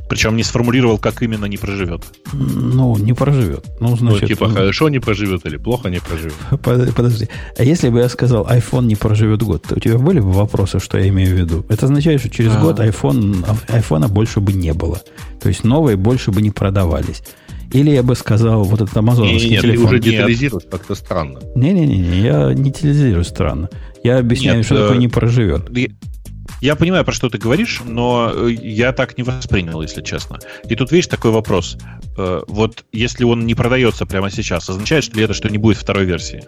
[0.10, 2.02] Причем не сформулировал, как именно не проживет.
[2.34, 3.66] Ну, не проживет.
[3.80, 6.34] Ну, Ну, значит, типа, ну, хорошо не проживет или плохо не проживет.
[6.64, 7.30] Под- Подожди.
[7.58, 10.80] А если бы я сказал, iPhone не проживет год, то у тебя были бы вопросы,
[10.82, 11.66] что я имею в виду?
[11.70, 12.60] Это означает, что через А.
[12.60, 15.00] год iPhone, айфона больше бы не было.
[15.40, 17.22] То есть новые больше бы не продавались.
[17.72, 19.86] Или я бы сказал, вот этот амазоновский Нет, ты телефон.
[19.86, 20.04] уже нет.
[20.06, 21.40] детализируешь как-то странно.
[21.56, 23.70] Не-не-не, я не телезирую странно.
[24.04, 25.70] Я объясняю, Нет, что э, такое не проживет.
[26.62, 30.40] Я- понимаю, про что ты говоришь, но э, я так не воспринял, если честно.
[30.68, 31.78] И тут, видишь, такой вопрос.
[32.18, 36.06] Э, Вот если он не продается прямо сейчас, означает ли это, что не будет второй
[36.06, 36.44] версии?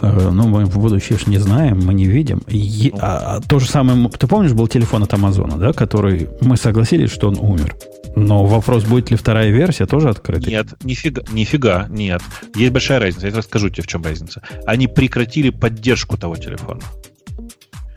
[0.00, 2.42] Э, Ну, мы в будущее ж не знаем, мы не видим.
[2.48, 2.98] Е- Ну.
[3.00, 7.10] а, а то же самое, ты помнишь, был телефон от Амазона, да, который мы согласились,
[7.12, 7.76] что он умер.
[8.14, 10.52] Но вопрос, будет ли вторая версия, тоже открытый.
[10.52, 12.22] Нет, нифига, нифига, нет.
[12.54, 13.28] Есть большая разница.
[13.28, 14.42] Я расскажу тебе, в чем разница.
[14.66, 16.82] Они прекратили поддержку того телефона.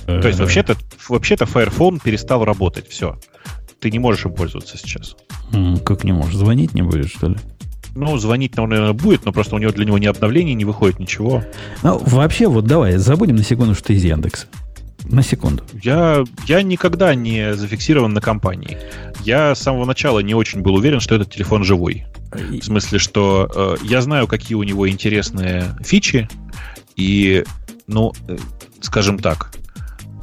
[0.05, 0.75] То есть вообще-то,
[1.09, 2.87] вообще-то Fire Phone перестал работать.
[2.87, 3.17] Все.
[3.79, 5.15] Ты не можешь им пользоваться сейчас.
[5.83, 6.35] Как не можешь?
[6.35, 7.35] Звонить не будет, что ли?
[7.95, 10.99] Ну, звонить, он, наверное, будет, но просто у него для него ни обновлений, не выходит
[10.99, 11.43] ничего.
[11.81, 14.47] Ну, вообще, вот давай, забудем на секунду, что ты из Яндекса.
[15.09, 15.63] На секунду.
[15.81, 18.77] Я, я никогда не зафиксирован на компании.
[19.23, 22.05] Я с самого начала не очень был уверен, что этот телефон живой.
[22.31, 26.27] В смысле, что э, я знаю, какие у него интересные фичи,
[26.95, 27.43] и,
[27.87, 28.37] ну, э,
[28.81, 29.51] скажем так,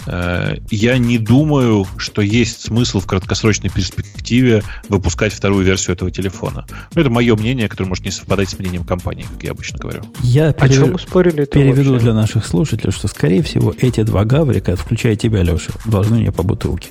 [0.06, 6.66] я не думаю, что есть смысл в краткосрочной перспективе выпускать вторую версию этого телефона.
[6.94, 10.02] Ну, это мое мнение, которое может не совпадать с мнением компании, как я обычно говорю.
[10.22, 11.44] Я О переве- чем спорили?
[11.44, 16.32] переведу для наших слушателей, что, скорее всего, эти два гаврика, включая тебя, Леша, должны мне
[16.32, 16.88] по бутылке.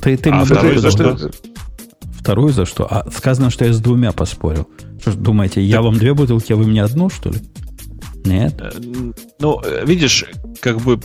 [0.00, 1.30] Ты, ты А мне второй за что?
[2.18, 2.86] Вторую за что?
[2.90, 4.68] А сказано, что я с двумя поспорил.
[5.00, 7.38] Что ж, думаете, я вам две бутылки, а вы мне одну, что ли?
[8.24, 8.54] Нет?
[8.60, 8.70] Э,
[9.38, 10.24] Ну, э, видишь,
[10.60, 11.00] как бы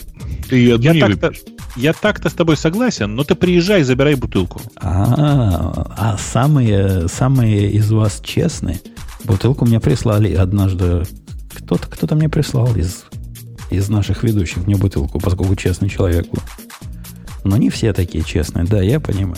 [0.49, 1.43] Ты одну Я не так-то, выпьешь.
[1.75, 4.61] я так-то с тобой согласен, но ты приезжай, забирай бутылку.
[4.75, 8.79] А, а самые, самые из вас честные,
[9.23, 11.03] бутылку мне прислали однажды.
[11.53, 13.05] Кто-то, кто-то мне прислал из,
[13.71, 16.41] из наших ведущих мне бутылку, поскольку честный человек был.
[17.43, 19.37] Но не все такие честные, да, я понимаю.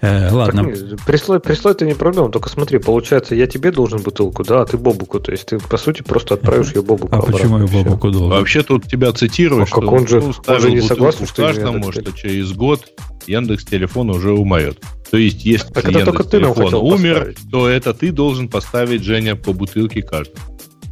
[0.00, 0.64] Э, ладно,
[1.06, 4.76] Прислать, прислать это не проблема, только смотри, получается, я тебе должен бутылку, да, а ты
[4.76, 5.20] Бобуку.
[5.20, 7.14] То есть ты, по сути, просто отправишь ее Бобуку.
[7.16, 7.66] а почему я.
[7.66, 8.30] Бобуку должен?
[8.30, 11.42] Вообще тут тебя цитируют, А как что он же- ну, он же не согласен, что
[11.42, 12.84] каждому, что через год
[13.26, 14.78] Яндекс телефон уже умрет.
[15.10, 17.50] То есть, если Так это только Яндекс телефон умер, поставить.
[17.50, 20.38] то это ты должен поставить, Женя, по бутылке каждому.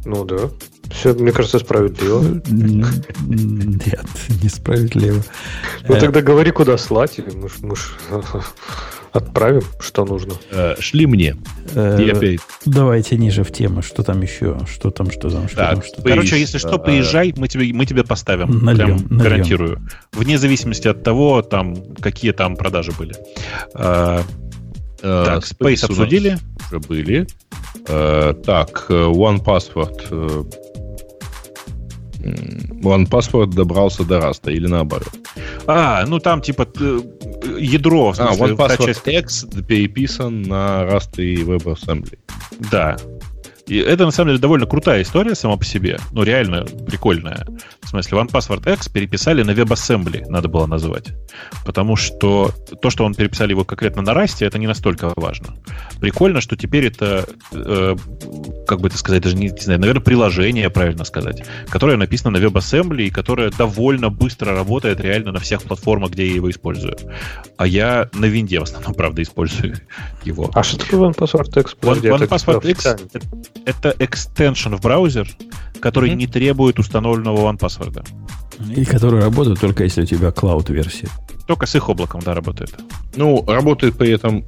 [0.05, 0.37] Ну да.
[0.91, 2.41] Все, мне кажется, справедливо.
[2.47, 4.05] Нет,
[4.43, 5.21] несправедливо.
[5.87, 7.19] Ну Э, тогда говори, куда слать.
[7.19, 7.95] или Мы ж, мы ж
[9.15, 10.33] Отправим, что нужно.
[10.51, 11.37] Э, шли мне.
[11.73, 12.39] Э, И опять.
[12.65, 13.81] Давайте ниже в тему.
[13.81, 14.57] Что там еще?
[14.69, 16.01] Что там, что там, что там, что?
[16.01, 18.59] Короче, если что, приезжай, мы тебе, мы тебе поставим.
[18.65, 19.87] Нальем, гарантирую.
[20.11, 23.15] Вне зависимости от того, там, какие там продажи были.
[23.73, 26.37] Так, Space обсудили.
[26.67, 27.27] Уже были.
[27.85, 30.45] Так, One Password.
[32.25, 35.09] Э, м, One Password добрался до Rust'а или наоборот.
[35.67, 36.99] А, ну там типа э,
[37.59, 42.17] ядро, в А, смысле, One та Password часть- X переписан на Rust и WebAssembly.
[42.71, 42.97] Да.
[43.67, 45.97] И это, на самом деле, довольно крутая история сама по себе.
[46.11, 47.47] Ну, реально прикольная.
[48.03, 51.13] Смысле, One Password X переписали на WebAssembly, надо было называть.
[51.65, 52.51] Потому что
[52.81, 55.55] то, что он переписали его конкретно на Rust'е, это не настолько важно.
[55.99, 57.95] Прикольно, что теперь это, э,
[58.67, 62.43] как бы это сказать, даже не, не знаю, наверное, приложение, правильно сказать, которое написано на
[62.43, 66.97] WebAssembly и которое довольно быстро работает реально на всех платформах, где я его использую.
[67.57, 69.77] А я на винде в основном, правда, использую
[70.23, 70.49] его.
[70.53, 71.75] А что такое OnePassword X?
[71.79, 72.85] Подожди, One это Password X
[73.65, 75.27] это экстеншн в браузер,
[75.79, 76.19] который Мгм.
[76.19, 77.84] не требует установленного OnePassword.
[78.75, 81.09] И которые работают только если у тебя клауд-версия.
[81.47, 82.73] Только с их облаком, да, работает.
[83.15, 84.45] Ну, работает при этом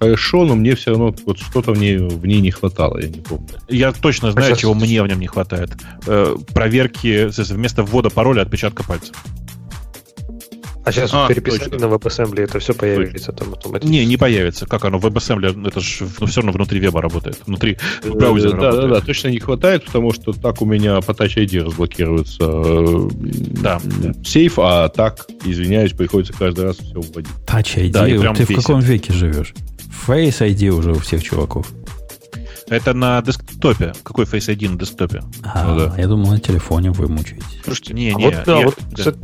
[0.00, 3.20] хорошо, но мне все равно вот что-то в ней, в ней не хватало, я не
[3.20, 3.48] помню.
[3.68, 5.70] Я точно знаю, сейчас- чего мне в нем не хватает.
[6.06, 9.14] Э, проверки вместо ввода пароля отпечатка пальцев.
[10.86, 11.88] А сейчас А, переписали точно.
[11.88, 13.92] на WebAssembly, это все появится там автоматически.
[13.92, 14.66] Не, не появится.
[14.66, 14.98] Как оно?
[14.98, 17.38] WebAssembly, это же ну, все равно внутри веба работает.
[17.44, 18.90] Внутри Э, браузера да, да, работает.
[18.92, 22.46] да, точно не хватает, потому что так у меня по Touch ID разблокируется
[23.60, 24.12] Да, да.
[24.24, 27.32] сейф, а так, извиняюсь, приходится каждый раз все вводить.
[27.46, 27.90] Touch ID.
[27.90, 28.62] Да, и Вот прям ты в бесит.
[28.64, 29.54] каком веке живешь?
[30.06, 31.66] Face ID уже у всех чуваков.
[32.68, 33.92] Это на десктопе.
[34.02, 35.22] Какой Face ID на десктопе?
[35.42, 35.94] А, Ну да.
[35.98, 37.44] я думал, на телефоне вы мучаетесь.
[37.64, 38.24] Слушайте, не, А не.
[38.26, 38.96] вот, да, я- вот, да.
[38.96, 39.18] кстати,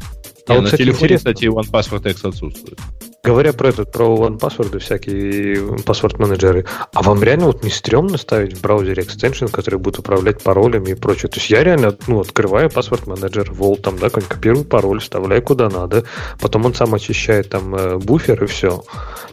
[0.48, 2.78] а вот, на кстати, телефоне, интересно, кстати, One Password X отсутствует.
[3.24, 8.58] говоря про этот, про OnePassword и всякие паспорт-менеджеры, а вам реально вот не стрёмно ставить
[8.58, 11.28] в браузере экстеншн, который будет управлять паролями и прочее?
[11.30, 15.70] То есть я реально, ну, открываю паспорт-менеджер, Vault, там, да, какой-нибудь копирую пароль, вставляю куда
[15.70, 16.04] надо,
[16.40, 18.82] потом он сам очищает там э, буфер и все.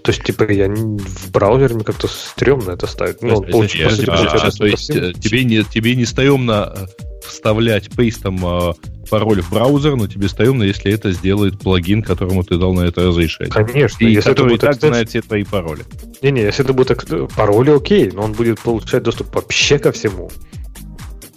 [0.03, 3.23] То есть, типа, я в браузере мне как-то стрёмно это ставить.
[3.23, 6.75] Ну, Подожди, получ- по сути, а, то есть совсем- э, тебе не, тебе не стоемно
[6.77, 6.85] э,
[7.23, 8.73] вставлять пейстом э,
[9.09, 13.07] пароль в браузер, но тебе стоемно, если это сделает плагин, которому ты дал на это
[13.07, 13.51] разрешение.
[13.51, 15.83] Конечно, И если это который и будет так экстеншн, знает все твои пароли.
[16.21, 17.05] Не-не, если это будет
[17.35, 20.29] пароли, окей, но он будет получать доступ вообще ко всему.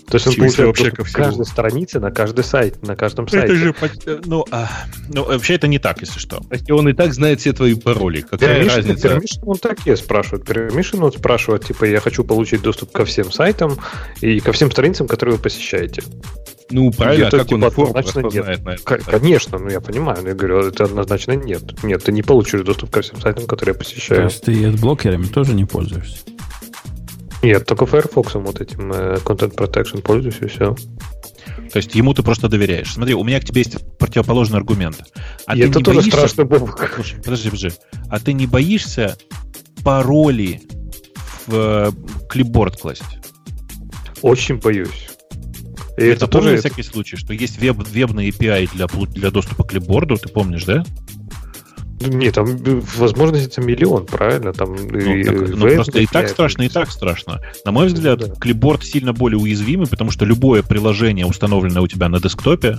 [0.09, 1.25] То есть он получает вообще ко всему?
[1.25, 3.47] каждой странице, на каждый сайт, на каждом сайте.
[3.47, 3.75] Это же,
[4.07, 4.69] э, ну, а,
[5.09, 6.41] ну, вообще это не так, если что.
[6.41, 8.21] Кстати, он и так знает все твои пароли.
[8.23, 9.09] Какая Permission, разница?
[9.09, 10.45] permission он такие спрашивает.
[10.49, 13.79] Permission он спрашивает, типа, я хочу получить доступ ко всем сайтам
[14.21, 16.03] и ко всем страницам, которые вы посещаете.
[16.71, 18.47] Ну, правильно, а Это, как он типа, форму однозначно нет.
[18.47, 19.11] распознает на это?
[19.11, 21.83] Конечно, ну я понимаю, но я говорю, это однозначно нет.
[21.83, 24.25] Нет, ты не получишь доступ ко всем сайтам, которые я То посещаю.
[24.25, 26.19] есть ты блокерами тоже не пользуешься?
[27.43, 30.77] Нет, только Firefox вот этим э, Content Protection пользуюсь и все.
[31.73, 32.93] То есть ему ты просто доверяешь.
[32.93, 35.03] Смотри, у меня к тебе есть противоположный аргумент.
[35.47, 36.19] А и ты это не тоже боишься...
[36.19, 36.93] страшно, Бобок.
[36.95, 37.71] Слушай, подожди, подожди.
[38.09, 39.17] А ты не боишься
[39.83, 40.63] пароли
[41.47, 41.91] в э,
[42.29, 43.03] клипборд класть?
[44.23, 45.09] Очень боюсь.
[45.97, 46.53] И это это, тоже...
[46.53, 50.65] на всякий случай, что есть веб, вебный API для, для доступа к клипборду, ты помнишь,
[50.65, 50.85] да?
[52.09, 54.53] Нет, там э, возможностей это миллион, правильно?
[54.53, 57.41] Там Ну, и- так- и ну, веб просто и так страшно, и так страшно.
[57.65, 58.35] На мой взгляд, Да.
[58.35, 62.79] клипборд сильно более уязвимый, потому что любое приложение, установленное у тебя на десктопе,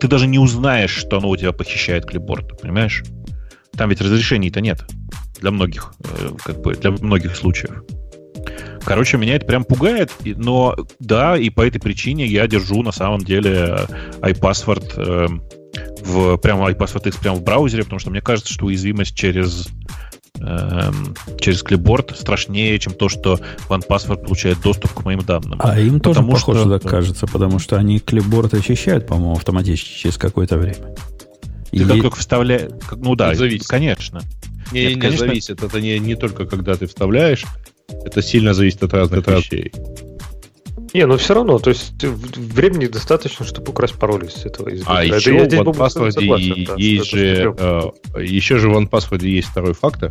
[0.00, 3.04] ты даже не узнаешь, что оно у тебя похищает клипборд, понимаешь?
[3.76, 4.84] Там ведь разрешений-то нет
[5.40, 7.82] для многих, э, как бы для многих случаев.
[8.84, 13.20] Короче, меня это прям пугает, но да, и по этой причине я держу на самом
[13.20, 13.76] деле
[14.20, 15.26] э, iPassword э,
[16.06, 19.68] в прямо iPassword X прямо в браузере, потому что мне кажется, что уязвимость через
[20.38, 25.58] эм, через клипборд страшнее, чем то, что OnePassword получает доступ к моим данным.
[25.62, 29.98] А им тоже Потому похоже что- так кажется, потому что они клипборд очищают, по-моему, автоматически
[30.02, 30.94] через какое-то время.
[31.72, 32.70] И Ты как только вставляешь...
[32.96, 33.66] Ну да, Это зависит.
[33.66, 34.20] конечно.
[34.72, 35.62] Не, Нет, не, не конечно- зависит.
[35.62, 37.44] Это не, не только когда ты вставляешь,
[38.04, 39.72] это сильно зависит от разных вещей.
[40.94, 44.68] Не, но все равно, то есть в- времени достаточно, чтобы украсть пароль из этого.
[44.68, 47.82] Из А еще я в здесь, Бобок, OnePassword согласен, да, есть же, э,
[48.22, 50.10] еще же в OnePassword есть второй фактор.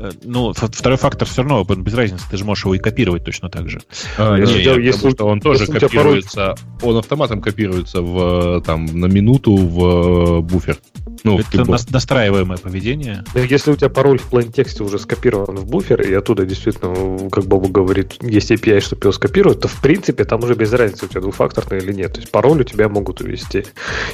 [0.00, 3.50] Э, Ну, второй фактор все равно без разницы, ты же можешь его и копировать точно
[3.50, 3.80] так же.
[4.16, 9.06] А, Если не, я- если что он тоже копируется, он автоматом копируется в, там, на
[9.06, 10.78] минуту в э, буфер.
[11.22, 13.24] Ну, Это нас- настраиваемое поведение.
[13.34, 17.68] Если у тебя пароль в плейн-тексте уже скопирован в буфер, и оттуда действительно, как Бобу
[17.68, 21.20] говорит, есть API, чтобы его скопировать, то в принципе там уже без разницы, у тебя
[21.20, 22.14] двухфакторный или нет.
[22.14, 23.64] То есть пароль у тебя могут увести.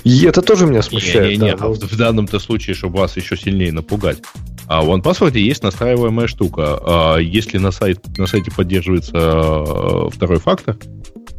[0.02, 1.30] И это тоже меня смущает.
[1.38, 1.64] Не-не-не, да.
[1.66, 4.18] а в, в данном-то случае, чтобы вас еще сильнее напугать.
[4.66, 6.78] А в OnePassword есть настраиваемая штука.
[6.86, 10.76] А если на, сайт, на сайте поддерживается э, второй фактор,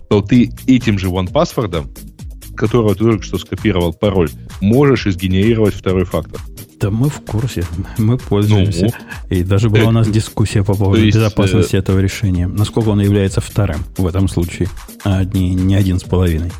[0.09, 4.29] то ты этим же OnePassword, которого ты только что скопировал пароль,
[4.61, 6.39] можешь изгенерировать второй фактор.
[6.79, 7.63] Да мы в курсе,
[7.97, 8.93] мы пользуемся.
[9.29, 12.45] Ну, И даже была у нас дискуссия по поводу есть, безопасности этого решения.
[12.47, 14.69] Насколько он является вторым в этом случае,
[15.03, 16.51] а не, не один с половиной.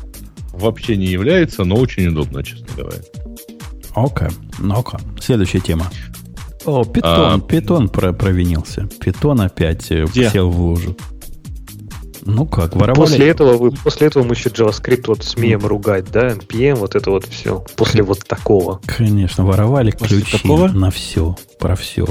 [0.52, 2.98] вообще не является, но очень удобно, честно говоря.
[3.94, 4.28] Окей,
[4.58, 4.98] ну окей.
[5.20, 5.86] Следующая тема.
[6.68, 8.88] О, питон, А, питон про- провинился.
[9.00, 10.28] Питон опять э, Где?
[10.30, 10.96] сел в лужу.
[12.26, 12.94] Ну как, воровали...
[12.94, 17.10] После этого, вы, после этого мы еще JavaScript вот смеем ругать, да, NPM, вот это
[17.10, 17.64] вот все.
[17.76, 18.80] После вот такого.
[18.84, 20.68] Конечно, воровали После ключи такого?
[20.68, 22.06] на все, про все.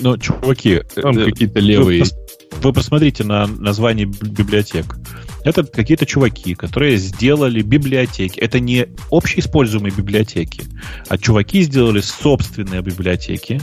[0.00, 2.02] Но, чуваки, Там э, какие-то вы, левые...
[2.02, 2.14] пос-
[2.62, 4.96] вы посмотрите на название библиотек.
[5.44, 8.40] Это какие-то чуваки, которые сделали библиотеки.
[8.40, 10.64] Это не общеиспользуемые библиотеки,
[11.08, 13.60] а чуваки сделали собственные библиотеки,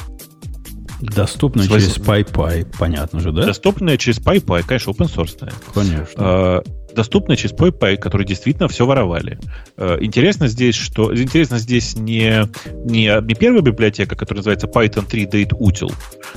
[1.01, 3.47] Доступно Свой- через PyPy, понятно же, да?
[3.47, 5.51] доступные через PyPy, конечно, open source.
[5.73, 6.05] Конечно.
[6.15, 6.61] Э,
[6.93, 9.39] доступны через PyPy, которые действительно все воровали.
[9.77, 12.47] Э, Интересно здесь, что интересно здесь не,
[12.85, 15.93] не, не первая библиотека, которая называется Python 3 DateUtil.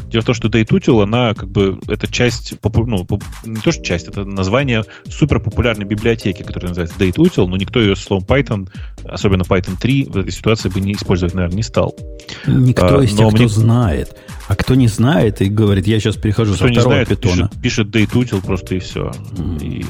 [0.09, 3.07] Дело в том, что DateUtil, она как бы это часть, ну,
[3.45, 7.97] не то что часть, это название супер популярной библиотеки, которая называется DateUtil, но никто ее
[7.97, 8.69] словом Python,
[9.05, 11.95] особенно Python 3, в этой ситуации бы не использовать, наверное, не стал.
[12.47, 14.17] Никто а, из тех, кто мне- знает.
[14.47, 17.51] А кто не знает и говорит, я сейчас перехожу Кто со не второго знает, питона.
[17.63, 19.11] пишет, пишет DateUtil просто и все.
[19.61, 19.85] И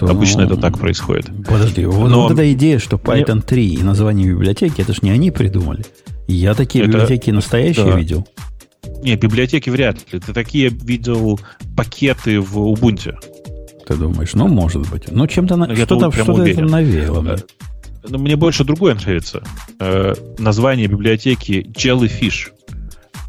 [0.00, 1.26] Ну, обычно ну, это так происходит.
[1.46, 5.10] Подожди, вот, Но- вот эта идея, что Python 3 и название библиотеки, это ж не
[5.10, 5.84] они придумали.
[6.26, 7.96] Я такие Это- библиотеки настоящие да.
[7.98, 8.26] видел.
[9.02, 10.20] Не, библиотеки вряд ли.
[10.20, 11.38] Ты такие видел
[11.76, 13.14] пакеты в Ubuntu.
[13.86, 15.10] Ты думаешь, ну, может быть.
[15.12, 17.20] Но чем-то на- Ну, что-то, что-то это навеяло.
[17.20, 17.36] мне.
[18.08, 19.42] Но мне больше другое нравится.
[19.80, 22.48] Э, название библиотеки Jellyfish.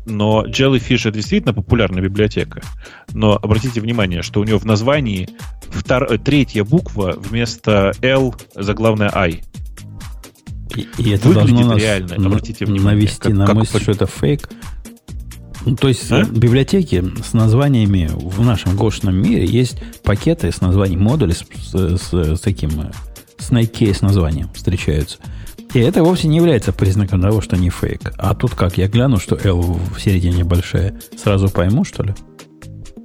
[0.10, 2.62] Но Jellyfish это действительно популярная библиотека.
[3.14, 5.28] Но обратите внимание, что у нее в названии
[5.70, 9.44] втор- э, третья буква вместо L заглавная I.
[10.76, 13.74] И, и это Выглядит должно нас реально, на- обратите внимание, навести как- на как мысль,
[13.74, 14.50] по- что это фейк.
[15.66, 16.24] Ну, то есть А?
[16.24, 22.36] библиотеки с названиями в нашем гошном мире есть пакеты с названием модули с, с- с-
[22.38, 22.92] с таким э,
[23.40, 25.18] snake case названием встречаются.
[25.74, 28.14] И это вовсе не является признаком того, что не фейк.
[28.18, 32.16] А тут как, я гляну, что L в середине большая, сразу пойму, что ли?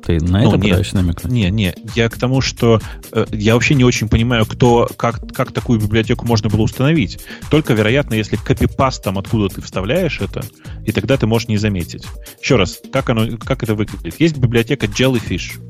[0.04, 0.70] Ты на Ну, это нет.
[0.70, 1.32] пытаешься намекнуть?
[1.32, 2.80] Не, не, я к тому, что
[3.12, 7.20] э, я вообще не очень понимаю, кто, как, как такую библиотеку можно было установить.
[7.50, 10.42] Только, вероятно, если копипастом откуда ты вставляешь это,
[10.84, 12.04] и тогда ты можешь не заметить.
[12.40, 14.18] Еще раз, как, оно, как это выглядит?
[14.18, 15.60] Есть библиотека Jellyfish,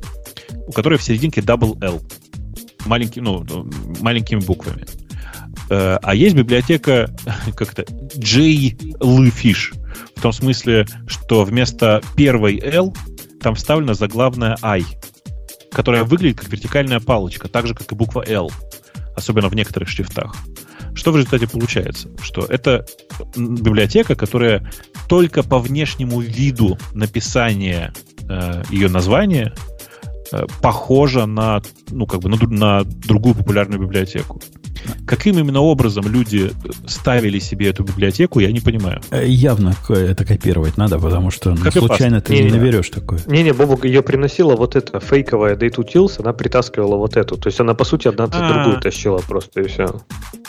[0.66, 2.00] у которой в серединке double L.
[2.86, 3.44] Маленьким, ну,
[4.00, 4.86] маленькими буквами.
[5.70, 7.14] Э, А есть библиотека
[7.56, 7.84] как-то
[8.14, 9.74] J-Fish.
[10.16, 12.94] В том смысле, что вместо первой L
[13.40, 14.84] там вставлена заглавная I,
[15.70, 18.50] которая выглядит как вертикальная палочка, так же, как и буква L,
[19.16, 20.34] особенно в некоторых шрифтах.
[20.94, 22.10] Что в результате получается?
[22.20, 22.84] Что это
[23.36, 24.70] библиотека, которая
[25.08, 27.92] только по внешнему виду написания
[28.28, 29.54] э, ее названия
[30.32, 34.40] э, похожа на, ну, как бы на, на другую популярную библиотеку.
[35.06, 36.52] Каким именно образом люди
[36.86, 39.00] ставили себе эту библиотеку, я не понимаю.
[39.10, 41.86] Э, Явно это копировать надо, потому что ну, Копипаст.
[41.86, 42.52] случайно ты не Не-не.
[42.58, 43.20] наберешь такое.
[43.26, 47.36] Не-не, Бобук ее приносила вот эта фейковая DateUtils, она притаскивала вот эту.
[47.36, 48.52] То есть она, по сути, одна А.
[48.62, 50.00] другую тащила просто, и все.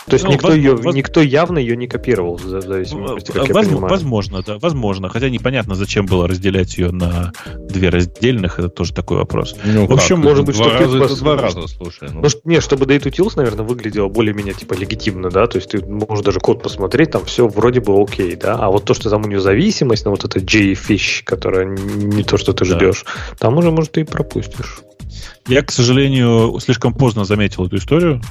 [0.06, 3.48] То есть Ну, никто, воз- ее, воз- никто явно ее не копировал, в зависимости, как
[3.48, 3.90] я Воз- понимаю.
[3.90, 5.08] Возможно, да, возможно.
[5.08, 7.32] Хотя непонятно, зачем было разделять ее на
[7.70, 9.56] две раздельных, это тоже такой вопрос.
[9.64, 10.26] Ну, В общем, как?
[10.26, 12.10] может быть, два что ты раза, это пос- два раза, слушай.
[12.12, 12.22] ну.
[12.22, 16.40] Ну, не, чтобы DateUtils, наверное, выглядело более-менее типа легитимно, да, то есть ты можешь даже
[16.42, 19.40] код посмотреть, там все вроде бы окей, да, а вот то, что там у нее
[19.40, 22.76] зависимость, ну вот это J-Fish, которая не то, что ты Да.
[22.76, 23.06] ждешь,
[23.40, 24.82] там уже, может, ты и пропустишь.
[25.48, 28.22] Я, к сожалению, слишком поздно заметил эту историю.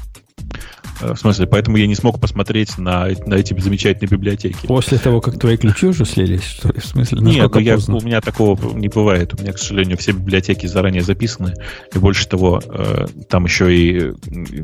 [1.01, 4.66] Э, В смысле, поэтому я не смог посмотреть на, на эти замечательные библиотеки.
[4.66, 6.81] После того, как твои ключи уже слились, что ли?
[6.81, 7.97] В смысле, Нет, насколько ну я, поздно?
[7.97, 9.35] у меня такого не бывает.
[9.39, 11.55] У меня, к сожалению, все библиотеки заранее записаны.
[11.94, 14.12] И больше того, э, там еще и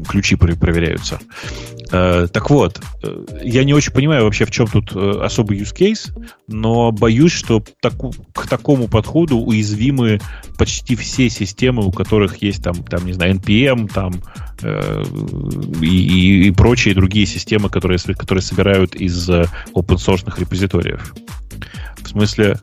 [0.08, 1.18] ключи про- проверяются.
[1.90, 2.80] Э, так вот,
[3.42, 6.10] я не очень понимаю вообще, в чем тут особый use case,
[6.46, 10.20] но боюсь, что к такому подходу уязвимы
[10.58, 14.14] почти все системы, у которых есть там, там не знаю, NPM, там
[14.62, 21.14] и, и- и прочие другие системы, которые, которые собирают из э, open-source репозиториев.
[22.02, 22.60] В смысле,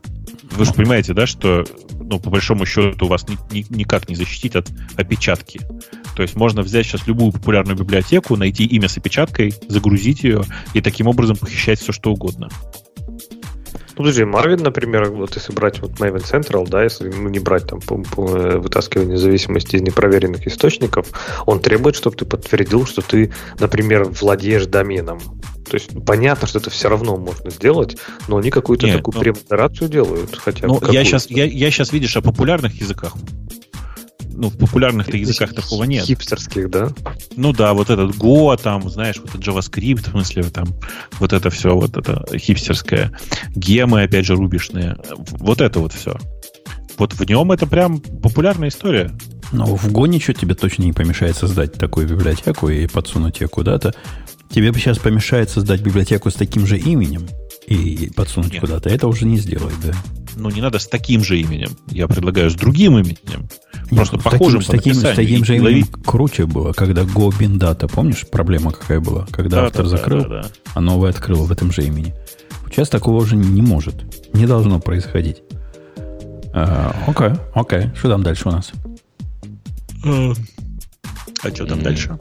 [0.52, 1.64] вы же понимаете, да, что
[2.00, 5.60] ну, по большому счету вас ни- ни- никак не защитить от опечатки.
[6.14, 10.80] То есть можно взять сейчас любую популярную библиотеку, найти имя с опечаткой, загрузить ее и
[10.80, 12.48] таким образом похищать все, что угодно.
[13.96, 17.66] Ну, подожди, Marvin, например, вот если брать вот Maven Central, да, если ну, не брать
[17.66, 21.08] там по, по вытаскивание зависимости из непроверенных источников,
[21.46, 25.18] он требует, чтобы ты подтвердил, что ты, например, владеешь доменом.
[25.68, 27.96] То есть понятно, что это все равно можно сделать,
[28.28, 30.36] но они какую-то Нет, такую ну- премодерацию делают.
[30.36, 33.14] Хотя Ну, я сейчас, я, я сейчас, видишь, о популярных языках.
[34.36, 36.04] Ну, в популярных языках такого нет.
[36.04, 36.90] Хипстерских, да?
[37.36, 40.66] Ну да, вот этот Go, там, знаешь, вот этот JavaScript, в смысле, там,
[41.18, 43.12] вот это все, вот это хипстерское.
[43.54, 44.96] Гемы, опять же, рубишные.
[45.16, 46.18] Вот это вот все.
[46.98, 49.10] Вот в нем это прям популярная история.
[49.52, 53.94] Но в Go ничего тебе точно не помешает создать такую библиотеку и подсунуть ее куда-то.
[54.50, 57.26] Тебе бы сейчас помешает создать библиотеку с таким же именем
[57.66, 58.60] и подсунуть Нет.
[58.60, 58.88] куда-то.
[58.88, 59.92] Это уже не сделает, да.
[60.36, 61.70] Ну, не надо с таким же именем.
[61.88, 63.48] Я предлагаю с другим именем.
[63.90, 66.72] Просто Нет, похожим с таким, по с таким, с таким же именем ловить- круче было,
[66.72, 67.88] когда Go.
[67.88, 69.26] Помнишь, проблема какая была?
[69.30, 70.48] Когда Да, автор да, закрыл, да, да.
[70.74, 72.14] а новый открыл в этом же имени.
[72.70, 74.04] Сейчас такого уже не может.
[74.34, 75.42] Не должно происходить.
[76.52, 77.90] А, Окей, окей.
[77.96, 78.72] Что там дальше у нас?
[80.04, 82.18] А что там дальше?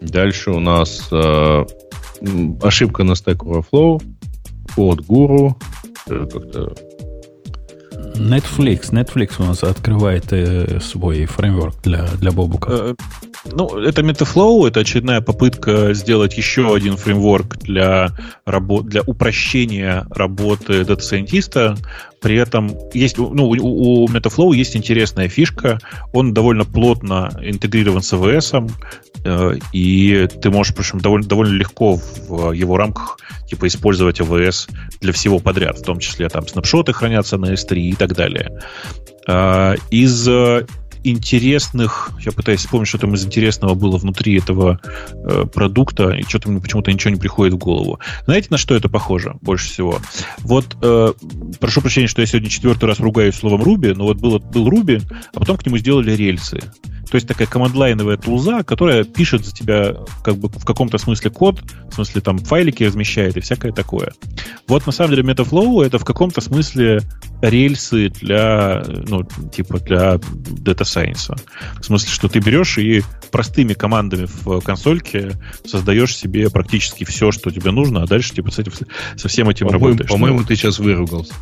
[0.00, 1.64] Дальше у нас э,
[2.62, 4.02] ошибка на Stack Overflow,
[4.74, 5.56] код гуру,
[6.08, 6.74] э, как-то
[8.14, 8.92] Netflix.
[8.92, 12.70] Netflix у нас открывает э, свой фреймворк для, для бобука.
[12.72, 12.94] Э,
[13.52, 18.10] Ну, это Metaflow, это очередная попытка сделать еще один фреймворк для,
[18.46, 21.76] работ, для упрощения работы дата-сайентиста.
[22.24, 25.78] При этом есть, ну, у, у Metaflow есть интересная фишка.
[26.14, 28.72] Он довольно плотно интегрирован с AWS,
[29.24, 34.70] э, и ты можешь, причем довольно, довольно легко в его рамках типа использовать AWS
[35.02, 38.58] для всего подряд, в том числе там снапшоты хранятся на S3 и так далее.
[39.28, 40.64] А, Из э,
[41.04, 44.80] интересных, я пытаюсь вспомнить, что там из интересного было внутри этого
[45.12, 48.00] э, продукта, и что-то мне почему-то ничего не приходит в голову.
[48.24, 49.98] Знаете, на что это похоже больше всего?
[50.38, 51.12] Вот, э,
[51.60, 55.02] прошу прощения, что я сегодня четвертый раз ругаюсь словом Ruby, но вот было, был Ruby,
[55.34, 56.60] а потом к нему сделали рельсы.
[57.10, 59.94] То есть такая командлайновая тулза, которая пишет за тебя
[60.24, 64.12] как бы в каком-то смысле код, в смысле там файлики размещает и всякое такое.
[64.66, 67.02] Вот на самом деле Metaflow это в каком-то смысле
[67.40, 69.22] рельсы для, ну,
[69.54, 71.36] типа для Data Science.
[71.80, 75.32] В смысле, что ты берешь и простыми командами в консольке
[75.66, 78.72] создаешь себе практически все, что тебе нужно, а дальше типа с этим,
[79.16, 80.10] со всем этим По-моему, работаешь.
[80.10, 81.34] по-моему, ты сейчас выругался.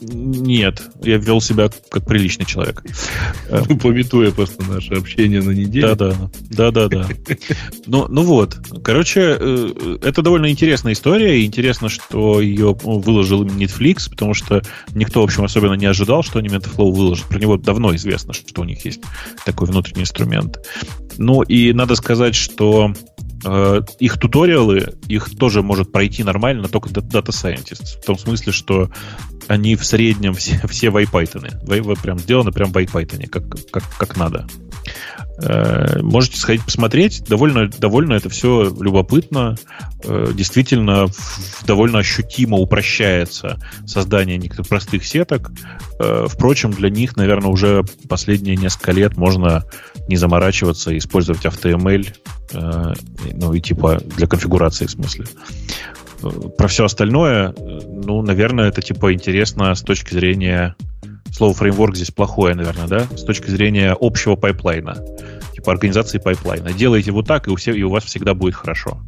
[0.00, 2.82] Нет, я вел себя как приличный человек.
[3.48, 5.94] Э, Пометуя просто наше общение на неделю.
[5.96, 7.08] Да, да, да, да, да.
[7.86, 13.44] Ну, ну вот, короче, э, это довольно интересная история, и интересно, что ее ну, выложил
[13.44, 14.62] Netflix, потому что
[14.94, 17.26] никто, в общем, особенно не ожидал, что они Metaflow выложат.
[17.26, 19.00] Про него давно известно, что у них есть
[19.44, 20.58] такой внутренний инструмент.
[21.18, 22.92] Ну и надо сказать, что
[23.44, 28.00] э, их туториалы, их тоже может пройти нормально только д- Data Scientist.
[28.02, 28.90] В том смысле, что
[29.48, 31.96] они в среднем все, все в IPython.
[32.02, 34.46] Прям сделаны прям в IPython, как, как, как надо.
[35.42, 37.24] Э, Можете сходить посмотреть.
[37.28, 39.56] Довольно, довольно это все любопытно.
[40.04, 45.50] Э, Действительно, в- довольно ощутимо упрощается создание некоторых простых сеток.
[46.00, 49.64] Э, Впрочем, для них, наверное, уже последние несколько лет можно
[50.08, 52.14] не заморачиваться и использовать AutoML,
[52.52, 52.92] э,
[53.34, 55.26] ну и типа для конфигурации в смысле.
[56.56, 60.74] Про все остальное, ну, наверное, это типа интересно с точки зрения
[61.30, 63.00] слово фреймворк здесь плохое, наверное, да?
[63.16, 64.96] С точки зрения общего пайплайна,
[65.54, 66.72] типа организации пайплайна.
[66.72, 69.00] Делайте вот так, и у, всех, и у вас всегда будет хорошо.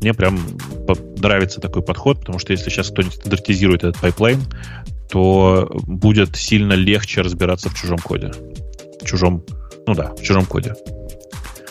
[0.00, 0.38] Мне прям
[1.18, 4.40] нравится такой подход, потому что если сейчас кто-нибудь стандартизирует этот пайплайн,
[5.10, 8.30] то будет сильно легче разбираться в чужом коде.
[9.00, 9.44] В чужом,
[9.86, 10.74] ну да, в чужом коде.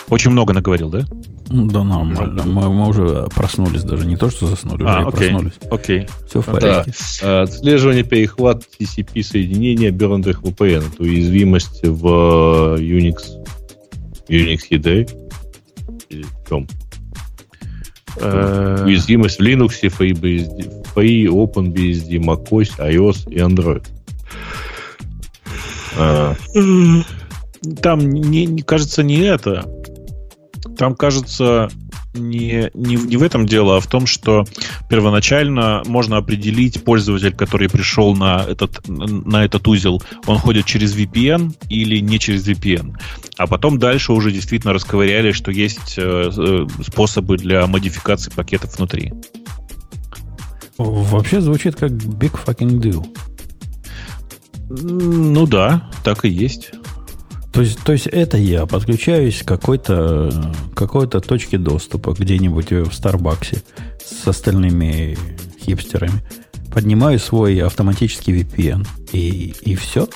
[0.10, 1.06] Очень много наговорил, да?
[1.50, 2.44] Ну, Да, нормально.
[2.46, 4.06] Мы, мы уже проснулись даже.
[4.06, 5.30] Не то, что заснули, уже А, и окей.
[5.30, 5.54] проснулись.
[5.72, 6.08] Окей.
[6.28, 6.52] Все в Да.
[6.52, 6.92] порядке.
[7.24, 10.84] А, Отслеживание перехват TCP соединения обернутых VPN.
[10.94, 13.16] Это уязвимость в э, Unix,
[14.30, 14.60] Unix.
[16.10, 16.68] Или в чем?
[18.20, 23.86] Э, Уязвимость в Linux, FreeBSD, Free, OpenBSD, macOS, iOS и Android.
[27.82, 29.66] Там, не, не- кажется, не это.
[30.78, 31.70] Там, кажется,
[32.14, 34.46] не, не, не в этом дело, а в том, что
[34.90, 41.56] первоначально можно определить пользователь, который пришел на этот, на этот узел, он ходит через VPN
[41.70, 42.96] или не через VPN.
[43.38, 49.14] А потом дальше уже действительно расковыряли, что есть э, э, способы для модификации пакетов внутри.
[50.78, 53.06] Вообще звучит как big fucking deal.
[54.70, 56.72] Ну да, так и есть.
[57.58, 63.64] То есть, то есть это я подключаюсь к какой-то какой-то точке доступа где-нибудь в Старбаксе
[64.06, 65.18] с остальными
[65.60, 66.22] хипстерами.
[66.72, 68.88] Поднимаю свой автоматический VPN.
[69.12, 70.08] И, и все.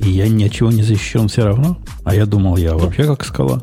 [0.00, 1.78] И я ничего не защищен все равно.
[2.02, 3.62] А я думал, я вообще как скала.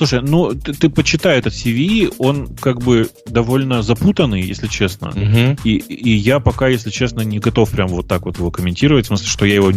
[0.00, 5.12] Слушай, ну ты, ты почитай этот CV, он как бы довольно запутанный, если честно.
[5.14, 5.58] мгм.
[5.62, 9.04] И, и я пока, если честно, не готов прям вот так вот его комментировать.
[9.04, 9.72] В смысле, что я его...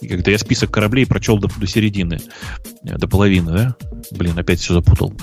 [0.00, 2.18] Когда я список кораблей прочел до, до середины,
[2.82, 3.76] э, до половины, да?
[4.10, 5.14] Блин, опять все запутал.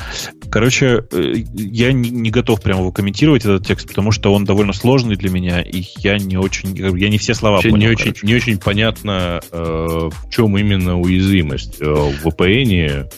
[0.50, 4.72] Короче, э, я не, не готов прям его комментировать, этот текст, потому что он довольно
[4.72, 6.78] сложный для меня, и я не очень...
[6.78, 9.58] Я не все слова Вообще понял, не, очень, не очень понятно, э,
[10.10, 11.82] в чем именно уязвимость.
[11.82, 13.12] Э, В VPN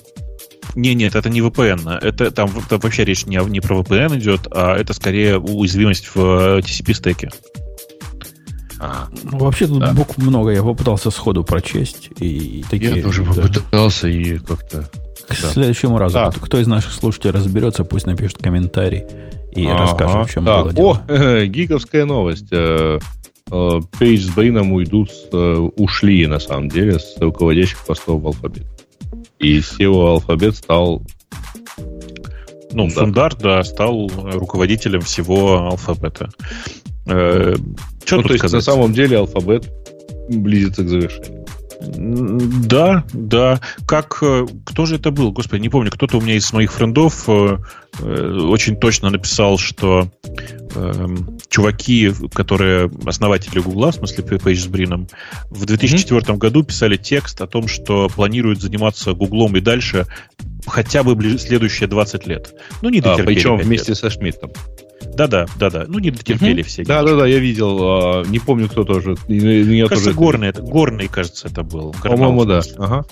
[0.74, 1.90] Не, нет, это не VPN.
[2.00, 6.18] Это там там вообще речь не, не про VPN идет, а это скорее уязвимость в
[6.20, 7.30] э, TCP-стеке.
[9.24, 9.94] Ну, Вообще тут Да.
[9.94, 10.52] букв много.
[10.52, 12.10] Я попытался сходу прочесть.
[12.20, 13.32] И такие, я тоже да.
[13.42, 14.90] попытался и как-то...
[15.28, 15.50] К Да.
[15.50, 16.36] следующему разу, Так.
[16.40, 19.04] кто, из наших слушателей разберется, пусть напишет комментарий
[19.56, 19.78] и Ага.
[19.80, 21.02] расскажет, в чем Так, было дело.
[21.08, 22.48] О, гиковская новость.
[22.52, 23.00] Э,
[23.50, 28.66] э, Пейдж с Бэйном уйдут, э, ушли на самом деле с руководящих постов в алфабет.
[29.40, 31.02] И SEO алфабет стал
[32.72, 32.94] Ну, Да.
[32.94, 36.30] Сундар, да, стал руководителем всего алфабета.
[37.06, 37.56] Э,
[38.06, 38.64] что ну, тут то есть на сказать?
[38.64, 39.72] самом деле алфабет
[40.30, 41.35] близится к завершению.
[41.86, 43.60] Да, да.
[43.86, 45.32] Как э, кто же это был?
[45.32, 45.92] Господи, не помню.
[45.92, 47.58] Кто-то у меня из моих френдов э,
[48.00, 50.10] э, очень точно написал, что
[50.76, 55.08] эм, чуваки, которые основатели Гугла, в смысле Пейдж с Брином,
[55.50, 60.08] в 2004 году писали текст о том, что планируют заниматься Гуглом и дальше
[60.68, 62.54] хотя бы ближе, следующие 20 лет.
[62.82, 63.36] Ну, не А, дотерпели.
[63.36, 63.98] причем вместе лет.
[63.98, 64.52] со Шмидтом.
[65.14, 65.86] Да-да, да-да.
[65.88, 66.84] Ну, не дотерпели все.
[66.84, 67.78] Да, да, да, я видел.
[67.82, 69.16] а, Не помню, кто тоже.
[69.28, 71.94] Меня Кажется, тоже Горный, это, Горный, кажется, это был.
[72.04, 72.62] По-моему, да.
[72.78, 73.06] Ага.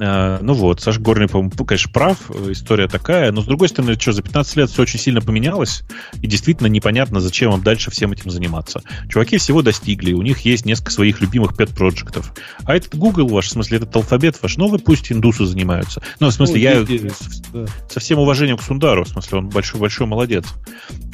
[0.00, 4.12] А, ну вот, Саш Горный, по-моему, конечно, прав, история такая, но с другой стороны, что,
[4.12, 5.82] за 15 лет все очень сильно поменялось,
[6.20, 8.82] и действительно непонятно, зачем им дальше всем этим заниматься.
[9.08, 12.32] Чуваки всего достигли, у них есть несколько своих любимых пет-проектов.
[12.64, 16.02] А этот Google ваш, в смысле, этот алфабет ваш, вы пусть индусы занимаются.
[16.20, 17.66] Ну, в смысле, Ну, я и- и- с- да.
[17.88, 20.44] со всем уважением к Сундару, в смысле, он большой-большой молодец.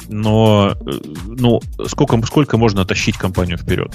[0.07, 0.91] Но, э,
[1.25, 3.91] ну, сколько, сколько можно тащить компанию вперед?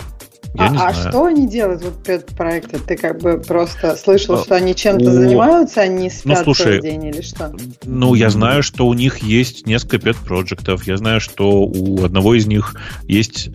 [0.55, 1.09] Я а, не а знаю.
[1.09, 2.79] что они делают, вот пет-проекты?
[2.79, 6.83] Ты как бы просто слышал, А, что они чем-то у- занимаются, они спят слушай, целый
[6.83, 7.55] день или что?
[7.85, 10.87] Ну, я знаю, что у них есть несколько пет-проектов.
[10.87, 12.75] Я знаю, что у одного из них
[13.05, 13.49] есть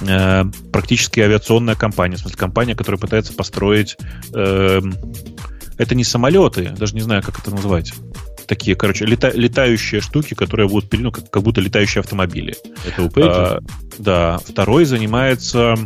[0.00, 2.16] э, практически авиационная компания.
[2.16, 3.96] В смысле, компания, которая пытается построить...
[4.32, 4.94] эм,
[5.76, 7.92] это не самолеты, даже не знаю, как это назвать.
[8.46, 12.54] Такие, короче, лета- летающие штуки, которые будут, ну, как, как будто летающие автомобили.
[12.86, 13.56] Это у Пейджа?
[13.56, 13.60] А,
[13.98, 14.38] да.
[14.46, 15.76] Второй занимается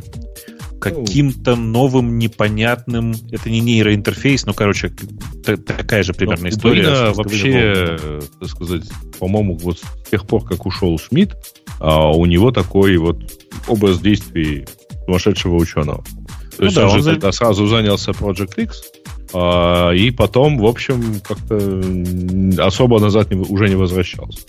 [0.80, 3.12] каким-то новым непонятным...
[3.32, 4.92] Это не нейроинтерфейс, но, короче,
[5.44, 6.82] та- такая же примерно Ну, история.
[6.88, 8.82] Мозговым вообще, э, так сказать,
[9.18, 11.34] по-моему, вот с тех пор, как ушел Шмидт,
[11.80, 13.18] а, у него такой вот
[13.66, 14.66] образ действий
[15.04, 16.04] сумасшедшего ученого.
[16.04, 16.12] То
[16.58, 18.82] Ну есть да, он, он за- тогда сразу занялся Project X,
[19.32, 24.40] и потом, в общем, как-то особо назад уже не возвращался.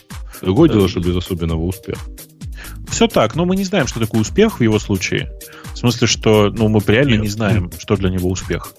[0.41, 0.75] Другое Да.
[0.75, 1.99] дело, что без особенного успеха.
[2.89, 5.31] Все так, но мы не знаем, что такое успех в его случае.
[5.73, 7.21] В смысле, что ну, мы реально Нет.
[7.23, 8.73] не знаем, что для него успех.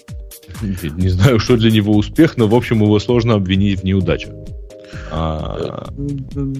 [0.62, 4.32] Не знаю, что для него успех, но, в общем, его сложно обвинить в неудачах.
[5.12, 5.86] А,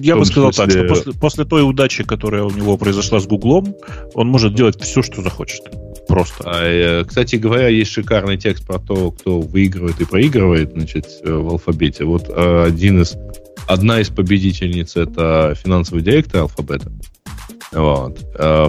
[0.01, 3.19] Я В бы сказал так, смысле- что после, после той удачи, которая у него произошла
[3.19, 3.75] с Гуглом,
[4.13, 5.61] он может делать все, что захочет.
[6.11, 6.43] Просто.
[6.45, 11.31] А, э, Кстати говоря, есть шикарный текст про то, кто выигрывает и проигрывает значит, э,
[11.31, 12.03] в алфабете.
[12.03, 13.15] Вот э, один из,
[13.65, 16.91] одна из победительниц это финансовый директор алфабета.
[17.71, 18.19] Вот.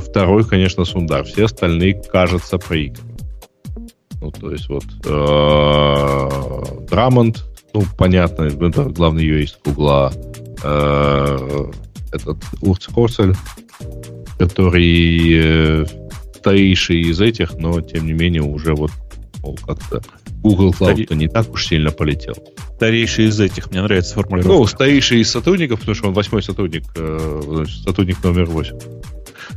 [0.04, 1.24] Второй, конечно, Сундар.
[1.24, 3.20] Все остальные, кажется, проигрывают.
[4.20, 4.84] Ну, то есть вот
[6.88, 7.42] Драмонт,
[7.74, 10.12] ну, понятно, это главный юрист Гугла.
[12.12, 13.34] Этот Урц Хорцель,
[14.38, 15.88] который
[16.42, 18.90] старейший из этих, но тем не менее уже вот
[19.42, 20.02] мол, как-то
[20.42, 22.34] Google Cloud-то не так уж сильно полетел.
[22.76, 24.52] Старейший из этих, мне нравится формулировка.
[24.52, 28.76] Ну, старейший из сотрудников, потому что он восьмой сотрудник, э, значит, сотрудник номер восемь.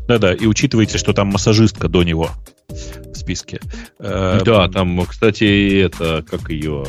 [0.07, 2.29] Да-да, и учитывайте, что там массажистка до него
[2.67, 3.59] в списке.
[3.97, 6.85] Э, Да, там, кстати, это, как ее,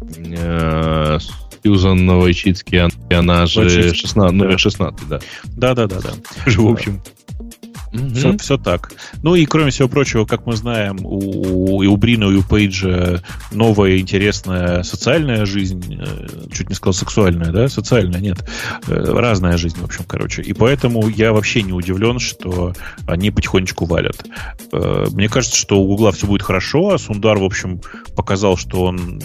[0.00, 1.18] э,
[1.62, 4.44] Сьюзан Новойчицкий, она же Новойчицкий, 16, да.
[4.44, 5.20] номер 16, да.
[5.56, 6.50] Да-да-да-да.
[6.50, 7.02] Же, в общем.
[8.14, 8.92] Все, все так.
[9.22, 13.22] Ну и кроме всего прочего, как мы знаем, у, и у Брина, и у Пейджа
[13.52, 17.68] новая интересная социальная жизнь, э, чуть не сказал сексуальная, да?
[17.68, 18.44] Социальная, нет.
[18.88, 20.42] Э, Разная жизнь, в общем, короче.
[20.42, 22.72] И поэтому я вообще не удивлен, что
[23.06, 24.24] они потихонечку валят.
[24.72, 27.80] Э, Мне кажется, что у Гугла все будет хорошо, а Сундар, в общем,
[28.16, 29.20] показал, что он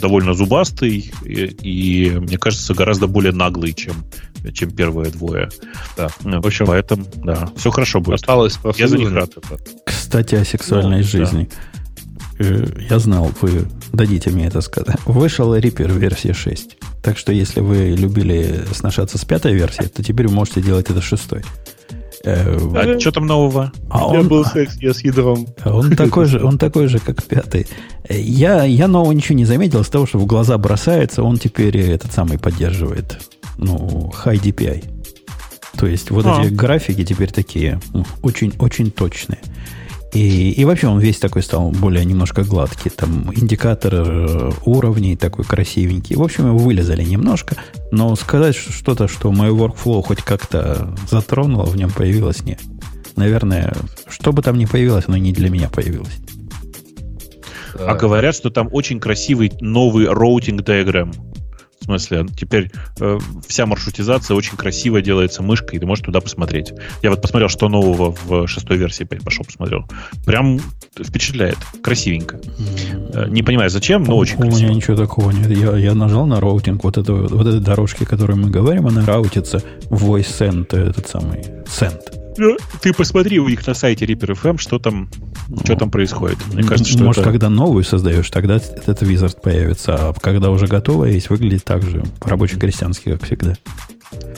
[0.00, 4.04] довольно зубастый и, и, мне кажется, гораздо более наглый, чем,
[4.52, 5.48] чем первые двое.
[5.96, 6.08] Да.
[6.22, 8.14] Ну, В общем, поэтому, да, все хорошо будет.
[8.20, 9.30] Осталось Я за них рад.
[9.86, 11.08] Кстати, о сексуальной Ну, да.
[11.08, 11.48] жизни.
[12.38, 14.96] Э, Я знал, вы дадите мне это сказать.
[15.06, 16.76] Вышел Reaper версия 6.
[17.02, 21.00] Так что, если вы любили сношаться с пятой версией, то теперь вы можете делать это
[21.00, 21.42] с шестой.
[22.24, 23.70] Э, А что там нового?
[23.90, 25.46] А Я он, был секс, я с ядром.
[25.64, 27.66] он такой же, он такой же, как пятый.
[28.08, 31.76] Э, Я, я нового ничего не заметил из того, что в глаза бросается, он теперь
[31.78, 33.18] этот самый поддерживает.
[33.58, 34.84] Ну, high DPI.
[35.76, 36.42] То есть вот А.
[36.42, 37.80] эти графики теперь такие
[38.22, 39.40] очень-очень точные.
[40.12, 42.88] И, и вообще он весь такой стал более немножко гладкий.
[42.90, 46.14] Там индикатор э, уровней такой красивенький.
[46.14, 47.56] В общем, его вылезали немножко.
[47.90, 52.60] Но сказать что- что-то, что мое workflow хоть как-то затронуло, в нем появилось, нет.
[53.16, 53.74] Наверное,
[54.08, 56.14] что бы там ни появилось, оно не для меня появилось.
[57.78, 61.12] А говорят, что там очень красивый новый роутинг диаграмм.
[61.84, 66.72] В смысле, теперь э, вся маршрутизация очень красиво делается мышкой, и ты можешь туда посмотреть.
[67.02, 69.84] Я вот посмотрел, что нового в шестой версии пошел, посмотрел.
[70.24, 70.58] Прям
[70.98, 71.58] впечатляет.
[71.82, 72.40] Красивенько.
[73.12, 74.70] Э, Не понимаю, зачем, но очень У меня красиво.
[74.70, 75.50] ничего такого нет.
[75.50, 79.04] Я, я нажал на роутинг вот, это, вот этой дорожки, о которой мы говорим, она
[79.04, 82.23] раутится в voice send, этот самый send.
[82.36, 85.08] Ну, Ты посмотри у них на сайте Reaper FM, что там,
[85.64, 86.38] что там происходит.
[86.52, 87.30] Мне кажется, что Может, это...
[87.30, 89.94] когда новую создаешь, тогда этот визард появится.
[89.94, 93.54] А когда уже готовая есть, выглядит так же, по-рабоче-крестьянски, как всегда.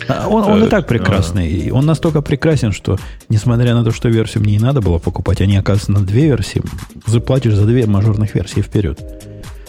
[0.09, 1.49] А Он, он и Э, так прекрасный.
[1.49, 5.41] И Он настолько прекрасен, что, несмотря на то, что версию мне и надо было покупать,
[5.41, 6.63] они, оказывается, на две версии,
[7.07, 9.01] заплатишь за две мажорных версии вперед.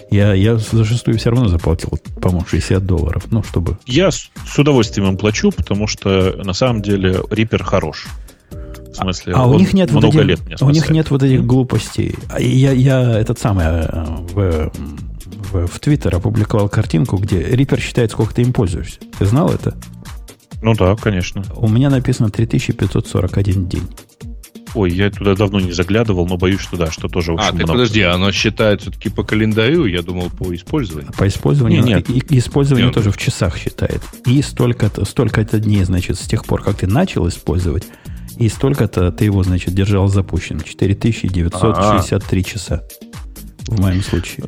[0.10, 3.26] Я, я за шестую все равно заплатил, по-моему, 60 долларов.
[3.30, 3.77] Ну, чтобы...
[3.86, 8.08] Я с, с удовольствием им плачу, потому что на самом деле Reaper хорош.
[8.50, 11.45] В смысле, А у них нет вот много этих, лет у них нет вот этих
[11.45, 12.16] глупостей.
[12.30, 14.72] А Я, я этот самый э, в,
[15.52, 19.00] в, в Твиттер опубликовал картинку, где Reaper считает, сколько ты им пользуешься.
[19.19, 19.76] Ты знал это?
[20.61, 21.44] Ну да, конечно.
[21.56, 23.88] У меня написано 3541 день.
[24.77, 27.53] Ой, я туда давно не заглядывал, но боюсь, что да, что тоже А, очень ты
[27.56, 27.72] много.
[27.73, 31.11] подожди, оно считает все-таки по календарю, я думал по использованию.
[31.17, 32.09] По использованию, Не, нет.
[32.09, 32.93] и, и использование Нет.
[32.93, 34.01] тоже в часах считает.
[34.25, 37.85] И столько-то, столько-то дней, значит, с тех пор, как ты начал использовать,
[38.38, 40.61] и столько-то ты его, значит, держал запущенным.
[40.64, 42.83] 4963 часа.
[43.67, 44.45] В моем случае.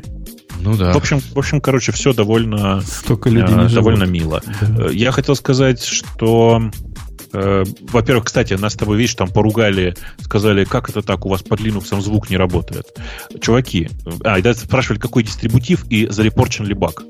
[0.62, 0.94] Ну да.
[0.94, 3.74] В общем, в общем, короче, все довольно, Столько людей живут.
[3.74, 4.42] довольно мило.
[4.62, 4.88] Да.
[4.88, 6.62] Э, Я хотел сказать, что
[7.34, 11.60] во-первых, кстати, нас с тобой, видишь, там поругали, сказали, как это так, у вас под
[11.60, 12.88] Linux звук не работает.
[13.42, 17.04] Чуваки, э, а, и даже спрашивали, какой дистрибутив и зарепорчен ли баг.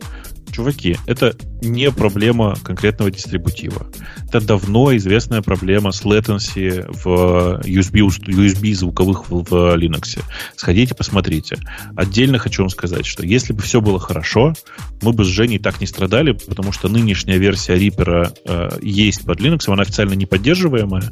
[0.60, 3.88] Чуваки, это не проблема конкретного дистрибутива.
[4.28, 10.22] Это давно известная проблема с latency в USB, USB звуковых в, в Linux.
[10.58, 11.56] Сходите, посмотрите.
[11.96, 14.54] Отдельно хочу вам сказать, что если бы все было хорошо,
[15.02, 19.40] мы бы с Женей так не страдали, потому что нынешняя версия Reaper э, есть под
[19.40, 21.10] Linux, она официально не поддерживаемая,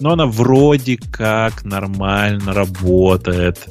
[0.00, 3.64] но она вроде как нормально работает.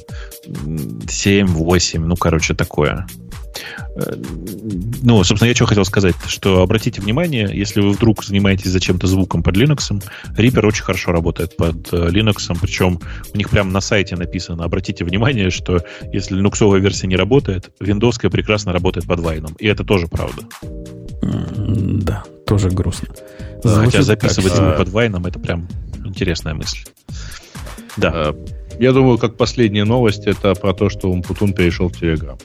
[0.46, 3.06] М, 7-8, ну, короче, такое.
[3.96, 4.14] Э,
[5.02, 9.42] Ну, собственно, я что хотел сказать, что обратите внимание, если вы вдруг занимаетесь зачем-то звуком
[9.42, 10.02] под Linux,
[10.36, 13.00] Reaper очень хорошо работает под э, Linux, причем
[13.32, 15.80] у них прямо на сайте написано, обратите внимание, что
[16.12, 19.54] если линуксовая версия не работает, виндовская прекрасно работает под Вайном.
[19.58, 20.42] И это тоже правда.
[21.22, 23.08] Да, тоже грустно.
[23.62, 24.78] Хотя Звучит записывать так звук себе.
[24.78, 25.68] под Вайном это прям
[26.04, 26.78] интересная мысль.
[27.96, 28.12] Да.
[28.14, 28.32] Э,
[28.78, 32.40] Я думаю, как последняя новость, это про то, что Умпутун перешел в Telegram.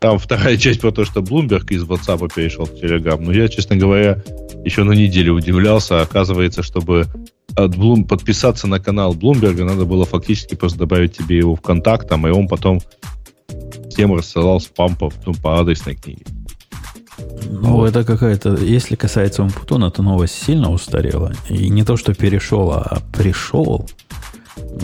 [0.00, 3.20] Там вторая часть про то, что Bloomberg из WhatsApp перешел в Telegram.
[3.20, 4.22] Но я, честно говоря,
[4.64, 6.00] еще на неделю удивлялся.
[6.00, 7.06] Оказывается, чтобы
[7.54, 12.08] от Bloom- подписаться на канал Bloomberg, надо было фактически просто добавить тебе его в контакт,
[12.08, 12.80] там, и он потом
[13.90, 16.24] всем рассылал спам по, ну, по адресной книге.
[17.50, 18.54] Ну, это какая-то...
[18.54, 21.32] Если касается Умпутуна, то новость сильно устарела.
[21.48, 23.86] И не то, что перешел, а пришел.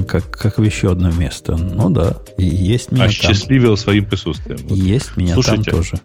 [0.09, 1.57] Как, как в еще одно место.
[1.57, 3.77] Ну да, есть меня Осчастливил там.
[3.77, 4.59] своим присутствием.
[4.69, 6.01] Есть меня Слушайте, там тоже.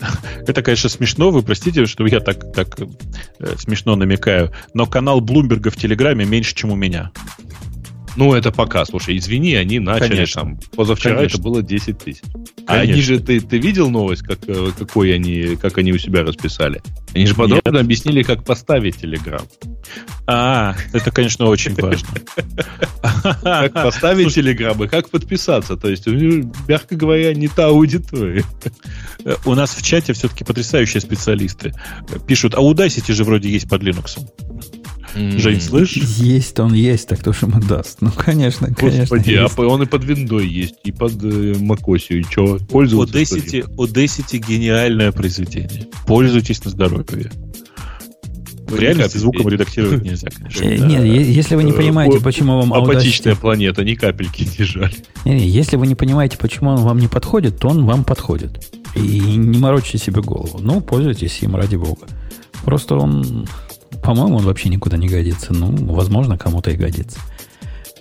[0.46, 1.30] Это, конечно, смешно.
[1.30, 4.52] Вы простите, что я так, так э, смешно намекаю.
[4.74, 7.10] Но канал Блумберга в Телеграме меньше, чем у меня.
[8.18, 8.84] Ну, это пока.
[8.84, 10.42] Слушай, извини, они начали Конечно.
[10.42, 10.60] там.
[10.74, 11.36] Позавчера Конечно.
[11.36, 12.22] это было 10 тысяч.
[12.66, 16.24] А они же, ты, ты видел новость, как, э, какой они, как они у себя
[16.24, 16.82] расписали?
[17.14, 17.80] Они же подробно Нет.
[17.80, 19.42] объяснили, как поставить Телеграм.
[20.26, 22.08] А, это, конечно, очень важно.
[23.42, 25.76] Как поставить Телеграм и как подписаться.
[25.76, 28.44] То есть, мягко говоря, не та аудитория.
[29.44, 31.72] У нас в чате все-таки потрясающие специалисты.
[32.26, 34.18] Пишут, а Udacity же вроде есть под Linux.
[35.14, 36.04] Жень, слышишь?
[36.18, 37.98] Есть он есть, так кто же ему даст?
[38.00, 39.16] Ну, конечно, конечно.
[39.16, 43.18] Господи, а он и под виндой есть, и под э, macOS, и что, пользоваться?
[43.18, 45.86] Audacity, Audacity гениальное произведение.
[46.06, 47.30] Пользуйтесь на здоровье.
[48.68, 50.62] В реальности звуком редактировать нельзя, конечно.
[50.62, 54.94] Э, нет, если вы не понимаете, почему вам Апатичная планета, ни капельки не жаль.
[55.24, 58.70] Если вы не понимаете, почему он вам не подходит, то он вам подходит.
[58.94, 60.58] И не морочите себе голову.
[60.60, 62.06] Ну, пользуйтесь им, ради бога.
[62.64, 63.46] Просто он
[64.02, 65.52] по-моему, он вообще никуда не годится.
[65.52, 67.18] Ну, возможно, кому-то и годится.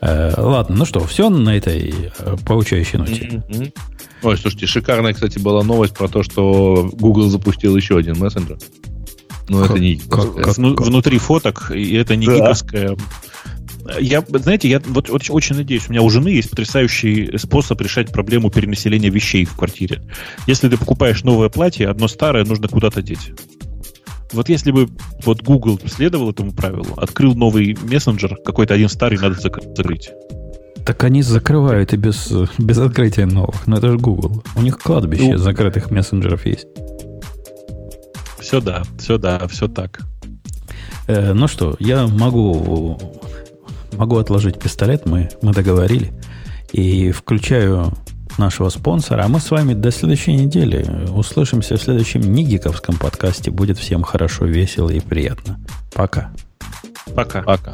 [0.02, 3.44] Э, ладно, ну что, все на этой э, получающей ноте.
[3.48, 3.74] Mm-hmm.
[4.24, 8.58] Ой, слушайте, шикарная, кстати, была новость про то, что Google запустил еще один мессенджер.
[9.50, 12.36] Но как, это не как, как, ну, внутри фоток, и это не да.
[12.36, 12.98] гиковская.
[14.00, 18.12] Я, знаете, я вот, вот очень надеюсь, у меня у жены есть потрясающий способ решать
[18.12, 20.02] проблему перенаселения вещей в квартире.
[20.46, 23.32] Если ты покупаешь новое платье, одно старое нужно куда-то деть.
[24.34, 24.90] Вот если бы
[25.24, 30.12] вот Google следовал этому правилу, открыл новый мессенджер, какой-то один старый надо закрыть.
[30.86, 33.68] Так они закрывают и без, без открытия новых.
[33.68, 34.44] Но это же Google.
[34.56, 36.68] У них кладбище ну, закрытых мессенджеров есть.
[38.40, 40.00] Все да, все да, все так.
[41.08, 42.98] Э, ну что, я могу,
[43.94, 46.14] могу отложить пистолет, мы, мы договорили.
[46.72, 47.94] И включаю
[48.38, 49.24] нашего спонсора.
[49.24, 53.52] А мы с вами до следующей недели услышимся в следующем Нигиковском подкасте.
[53.52, 55.60] Будет всем хорошо, весело и приятно.
[55.94, 56.32] Пока.
[57.16, 57.42] Пока.
[57.42, 57.74] Пока.